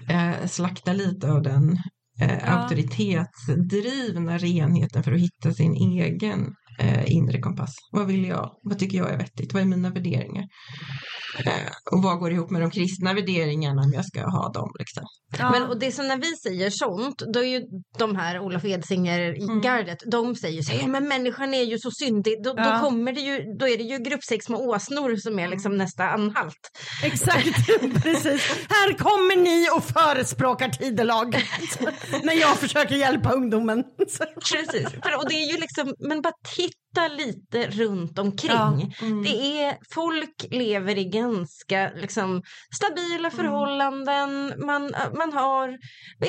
eh, 0.09 0.47
slakta 0.47 0.93
lite 0.93 1.31
av 1.31 1.41
den 1.41 1.77
eh, 2.21 2.37
Ja. 2.39 2.45
auktoritetsdrivna 2.45 4.37
renheten 4.37 5.03
för 5.03 5.11
att 5.11 5.19
hitta 5.19 5.53
sin 5.53 5.73
egen 5.75 6.53
eh, 6.79 7.11
inre 7.11 7.39
kompass. 7.39 7.73
Vad 7.91 8.07
vill 8.07 8.25
jag? 8.25 8.49
Vad 8.63 8.79
tycker 8.79 8.97
jag 8.97 9.09
är 9.13 9.17
vettigt? 9.17 9.53
Vad 9.53 9.61
är 9.61 9.65
mina 9.65 9.89
värderingar? 9.89 10.43
Eh, 11.45 11.51
och 11.91 12.03
vad 12.03 12.19
går 12.19 12.31
ihop 12.31 12.49
med 12.51 12.61
de 12.61 12.71
kristna 12.71 13.13
värderingarna 13.13 13.81
om 13.81 13.91
jag 13.93 14.05
ska 14.05 14.21
ha 14.29 14.51
dem? 14.51 14.69
Liksom? 14.79 15.03
Ja. 15.39 15.51
Men 15.51 15.63
och 15.63 15.79
det 15.79 15.91
så 15.91 16.03
när 16.03 16.17
vi 16.17 16.35
säger 16.35 16.69
sånt, 16.69 17.21
då 17.33 17.39
är 17.39 17.47
ju 17.47 17.61
de 17.99 18.15
här 18.15 18.39
Olof 18.39 18.65
Edsinger-gardet, 18.65 19.97
de 20.11 20.35
säger 20.35 20.61
så 20.61 20.71
här, 20.71 20.79
ja 20.81 20.87
men 20.87 21.07
människan 21.07 21.53
är 21.53 21.63
ju 21.63 21.79
så 21.79 21.91
syndig, 21.91 22.43
då, 22.43 22.53
Ja. 22.57 22.73
då 22.73 22.79
kommer 22.89 23.13
det 23.13 23.21
ju, 23.21 23.39
då 23.59 23.67
är 23.67 23.77
det 23.77 23.83
ju 23.83 23.97
gruppsex 23.97 24.49
med 24.49 24.59
åsnor 24.59 25.15
som 25.15 25.39
är 25.39 25.47
liksom 25.47 25.77
nästa 25.77 26.03
anhalt. 26.09 26.71
Exakt, 27.03 27.67
precis. 28.03 28.41
Här 28.69 28.93
kommer 28.97 29.35
ni 29.35 29.67
och 29.77 29.83
förespråkar 29.83 30.69
tidelag. 30.69 31.35
När 32.23 32.33
jag 32.33 32.57
försöker 32.57 32.95
hjälpa 32.95 33.31
ungdomen. 33.31 33.83
Precis, 34.51 34.89
För- 34.89 35.15
och 35.17 35.29
det 35.29 35.35
är 35.35 35.51
ju 35.53 35.57
liksom, 35.59 35.93
men 35.99 36.21
bara 36.21 36.33
titta 36.69 37.07
lite 37.07 37.67
runt 37.67 38.19
omkring. 38.19 38.51
Ja. 38.51 38.89
Mm. 39.01 39.23
Det 39.23 39.61
är, 39.63 39.77
folk 39.93 40.45
lever 40.51 40.97
i 40.97 41.05
ganska 41.05 41.91
liksom, 41.95 42.41
stabila 42.75 43.31
förhållanden. 43.31 44.53
Man, 44.65 44.91
man 45.17 45.33
har, 45.33 45.77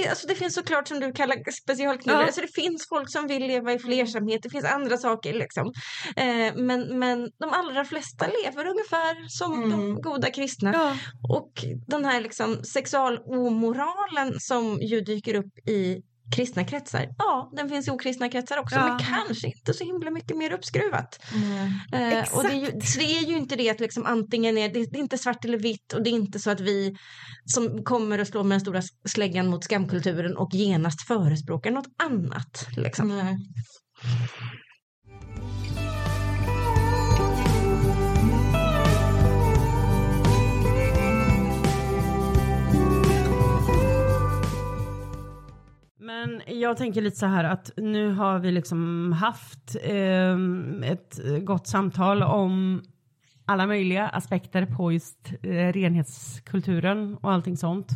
alltså 0.09 0.27
det 0.27 0.35
finns 0.35 0.55
såklart 0.55 0.89
som 0.89 1.01
du 1.01 1.13
kallar 1.13 1.51
specialknivar. 1.53 2.21
Ja. 2.21 2.27
Alltså 2.27 2.41
det 2.41 2.55
finns 2.55 2.89
folk 2.89 3.11
som 3.11 3.27
vill 3.27 3.47
leva 3.47 3.73
i 3.73 3.79
flersamhet. 3.79 4.43
Det 4.43 4.51
finns 4.51 4.65
andra 4.65 4.97
saker. 4.97 5.35
Liksom. 5.35 5.73
Eh, 6.17 6.55
men, 6.57 6.99
men 6.99 7.31
de 7.39 7.51
allra 7.53 7.85
flesta 7.85 8.27
lever 8.27 8.67
ungefär 8.67 9.29
som 9.29 9.57
Mm. 9.57 9.71
de 9.71 10.01
goda 10.03 10.31
kristna. 10.31 10.73
Ja. 10.73 10.97
Och 11.29 11.53
den 11.87 12.05
här 12.05 12.21
liksom 12.21 12.65
sexualomoralen 12.65 14.41
som 14.41 14.79
ju 14.81 15.01
dyker 15.01 15.35
upp 15.35 15.69
i 15.69 16.03
kristna 16.31 16.65
kretsar. 16.65 17.09
Ja, 17.19 17.51
den 17.57 17.69
finns 17.69 17.89
i 17.89 17.91
okristna 17.91 18.29
kretsar 18.29 18.59
också, 18.59 18.77
Ja. 18.77 18.87
men 18.89 18.99
kanske 18.99 19.47
inte 19.47 19.75
så 19.75 19.85
himla 19.85 20.11
mycket 20.11 20.37
mer 20.37 20.53
uppskruvat. 20.53 21.21
Mm. 21.35 21.67
Eh, 21.93 22.35
och 22.35 22.43
det 22.43 22.49
är, 22.49 22.61
ju, 22.61 22.71
det 22.71 23.19
är 23.19 23.27
ju 23.27 23.37
inte 23.37 23.57
det 23.57 23.71
att 23.71 23.81
liksom 23.81 24.07
antingen 24.07 24.59
är 24.59 24.69
det, 24.69 24.85
det 24.91 24.99
är 24.99 25.03
inte 25.03 25.19
svart 25.19 25.45
eller 25.45 25.59
vitt 25.59 25.93
och 25.93 26.03
det 26.03 26.11
är 26.11 26.13
inte 26.13 26.39
så 26.39 26.51
att 26.51 26.61
vi 26.61 26.97
som 27.45 27.85
kommer 27.85 28.21
och 28.21 28.27
slår 28.27 28.45
med 28.45 28.53
den 28.55 28.61
stora 28.61 28.83
släggan 29.09 29.47
mot 29.47 29.65
skamkulturen 29.65 30.37
och 30.37 30.55
genast 30.55 31.07
förespråkar 31.07 31.71
något 31.71 31.89
annat. 32.03 32.67
Liksom. 32.77 33.09
Nej. 33.09 33.37
Men 46.07 46.43
jag 46.47 46.77
tänker 46.77 47.01
lite 47.01 47.17
så 47.17 47.27
här 47.27 47.45
att 47.45 47.71
nu 47.77 48.13
har 48.13 48.39
vi 48.39 48.53
liksom 48.53 49.13
haft 49.13 49.77
ehm, 49.83 50.83
ett 50.83 51.21
gott 51.41 51.67
samtal 51.67 52.23
om 52.23 52.83
alla 53.45 53.67
möjliga 53.67 54.09
aspekter 54.09 54.67
på 54.67 54.93
just 54.93 55.33
eh, 55.43 55.73
renhetskulturen 55.73 57.17
och 57.17 57.33
allting 57.33 57.57
sånt. 57.57 57.89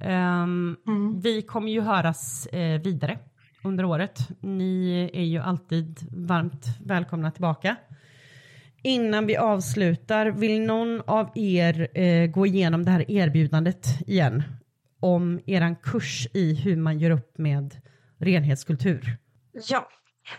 Ehm, 0.00 0.76
Mm. 0.86 1.20
Vi 1.20 1.42
kommer 1.42 1.72
ju 1.72 1.80
höras 1.80 2.46
eh, 2.46 2.80
vidare 2.80 3.18
under 3.64 3.84
året. 3.84 4.28
Ni 4.40 5.10
är 5.12 5.24
ju 5.24 5.38
alltid 5.38 5.98
varmt 6.12 6.66
välkomna 6.84 7.30
tillbaka. 7.30 7.76
Innan 8.82 9.26
vi 9.26 9.36
avslutar, 9.36 10.26
vill 10.26 10.60
någon 10.60 11.02
av 11.06 11.30
er 11.34 11.98
eh, 11.98 12.26
gå 12.26 12.46
igenom 12.46 12.84
det 12.84 12.90
här 12.90 13.10
erbjudandet 13.10 13.86
igen? 14.06 14.42
Om 15.00 15.40
eran 15.46 15.76
kurs 15.76 16.28
i 16.34 16.54
hur 16.54 16.76
man 16.76 16.98
gör 16.98 17.10
upp 17.10 17.38
med 17.38 17.74
renhetskultur. 18.18 19.16
Ja. 19.68 19.88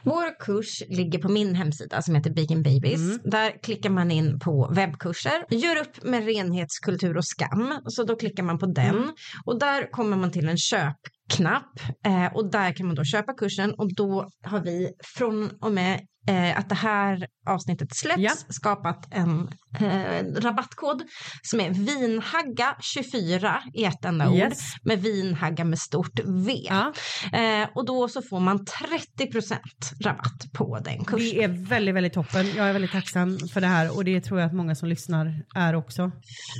Vår 0.03 0.39
kurs 0.39 0.83
ligger 0.87 1.19
på 1.19 1.29
min 1.29 1.55
hemsida 1.55 2.01
som 2.01 2.15
heter 2.15 2.29
Bacon 2.29 2.63
Babies. 2.63 2.99
Mm. 2.99 3.19
Där 3.23 3.63
klickar 3.63 3.89
man 3.89 4.11
in 4.11 4.39
på 4.39 4.71
webbkurser. 4.75 5.45
Gör 5.49 5.75
upp 5.75 6.03
med 6.03 6.25
renhetskultur 6.25 7.17
och 7.17 7.25
skam. 7.25 7.79
Så 7.85 8.03
då 8.03 8.15
klickar 8.15 8.43
man 8.43 8.59
på 8.59 8.65
den. 8.65 8.95
Mm. 8.95 9.09
Och 9.45 9.59
där 9.59 9.91
kommer 9.91 10.17
man 10.17 10.31
till 10.31 10.49
en 10.49 10.57
köpknapp. 10.57 11.79
Eh, 12.05 12.35
och 12.35 12.51
där 12.51 12.73
kan 12.73 12.87
man 12.87 12.95
då 12.95 13.03
köpa 13.03 13.33
kursen. 13.33 13.73
Och 13.73 13.95
då 13.95 14.29
har 14.43 14.59
vi 14.59 14.91
från 15.17 15.49
och 15.61 15.71
med 15.71 15.99
eh, 16.27 16.57
att 16.59 16.69
det 16.69 16.75
här 16.75 17.27
avsnittet 17.49 17.95
släpps 17.95 18.21
Ja. 18.21 18.31
skapat 18.49 19.07
en 19.11 19.49
eh, 19.79 20.25
rabattkod 20.41 21.01
som 21.43 21.59
är 21.59 21.69
vinhagga24 21.69 23.57
i 23.73 23.83
ett 23.85 24.05
enda 24.05 24.29
ord. 24.29 24.35
Yes. 24.37 24.59
Med 24.83 25.01
vinhagga 25.01 25.63
med 25.65 25.79
stort 25.79 26.19
V. 26.25 26.53
Ja, 26.69 26.93
Eh, 27.33 27.67
och 27.75 27.85
då 27.85 28.07
så 28.09 28.21
får 28.21 28.39
man 28.39 28.65
30% 28.65 29.57
rabatt 30.03 30.53
på 30.53 30.79
den 30.79 31.05
kursen. 31.05 31.37
det 31.37 31.43
är 31.43 31.67
väldigt, 31.69 31.95
väldigt 31.95 32.13
toppen. 32.13 32.47
Jag 32.55 32.69
är 32.69 32.73
väldigt 32.73 32.91
tacksam 32.91 33.37
för 33.53 33.61
det 33.61 33.67
här 33.67 33.97
och 33.97 34.05
det 34.05 34.21
tror 34.21 34.39
jag 34.39 34.47
att 34.47 34.53
många 34.53 34.75
som 34.75 34.89
lyssnar 34.89 35.33
är 35.55 35.75
också. 35.75 36.11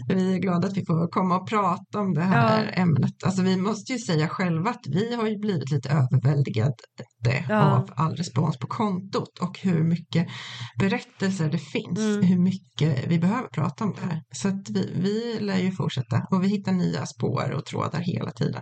Vi 0.10 0.34
är 0.36 0.38
glada 0.38 0.68
att 0.68 0.78
vi 0.78 0.86
får 0.86 1.12
komma 1.12 1.36
och 1.38 1.50
prata 1.50 2.00
om 2.00 2.14
det 2.14 2.22
här 2.24 2.72
ämnet. 2.74 3.24
Alltså 3.26 3.42
vi 3.42 3.58
måste 3.58 3.94
ju 3.94 4.00
säga 4.00 4.28
själva 4.28 4.70
att 4.70 4.86
vi 4.88 5.16
har 5.16 5.28
ju 5.28 5.38
blivit 5.40 5.72
lite 5.72 5.90
överväldigade 5.90 6.74
Ja. 7.50 7.62
av 7.62 7.90
all 7.96 8.16
respons 8.16 8.58
på 8.60 8.68
kontot 8.68 9.40
och 9.42 9.57
hur 9.64 9.84
mycket 9.84 10.28
berättelser 10.80 11.50
det 11.50 11.58
finns, 11.58 12.00
Mm. 12.00 12.22
hur 12.26 12.40
mycket 12.40 13.08
vi 13.08 13.20
behöver 13.20 13.48
prata 13.48 13.84
om 13.84 13.96
det 14.00 14.06
här. 14.06 14.22
Så 14.32 14.48
att 14.48 14.70
vi, 14.70 14.92
vi 14.96 15.40
lär 15.46 15.58
ju 15.58 15.72
fortsätta 15.72 16.26
och 16.32 16.44
vi 16.44 16.48
hittar 16.48 16.72
nya 16.72 17.06
spår 17.06 17.52
och 17.52 17.66
trådar 17.66 18.00
hela 18.00 18.32
tiden. 18.32 18.62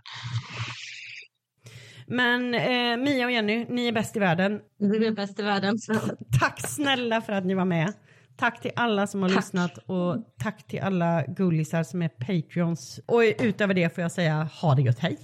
Men 2.08 2.54
eh, 2.54 2.98
Mia 2.98 3.26
och 3.26 3.32
Jenny, 3.32 3.66
ni 3.70 3.88
är 3.88 3.92
bäst 3.92 4.16
i 4.16 4.20
världen. 4.20 4.60
Du 4.80 5.06
är 5.08 5.12
bäst 5.12 5.40
i 5.40 5.44
världen. 5.44 5.78
Så. 5.78 5.94
Tack 6.40 6.68
snälla 6.68 7.22
för 7.22 7.34
att 7.34 7.46
ni 7.46 7.54
var 7.54 7.66
med. 7.66 7.94
Tack 8.38 8.62
till 8.62 8.72
alla 8.76 9.08
som 9.08 9.22
har 9.22 9.30
Tack. 9.30 9.38
lyssnat 9.38 9.78
och 9.78 10.18
tack 10.44 10.68
till 10.68 10.80
alla 10.80 11.24
gullisar 11.28 11.84
som 11.84 12.02
är 12.02 12.10
Patreons. 12.10 13.00
Och 13.06 13.22
utöver 13.40 13.74
det 13.74 13.96
får 13.96 14.02
jag 14.02 14.12
säga 14.12 14.44
ha 14.62 14.76
det 14.76 14.82
gött, 14.82 15.00
hej. 15.00 15.18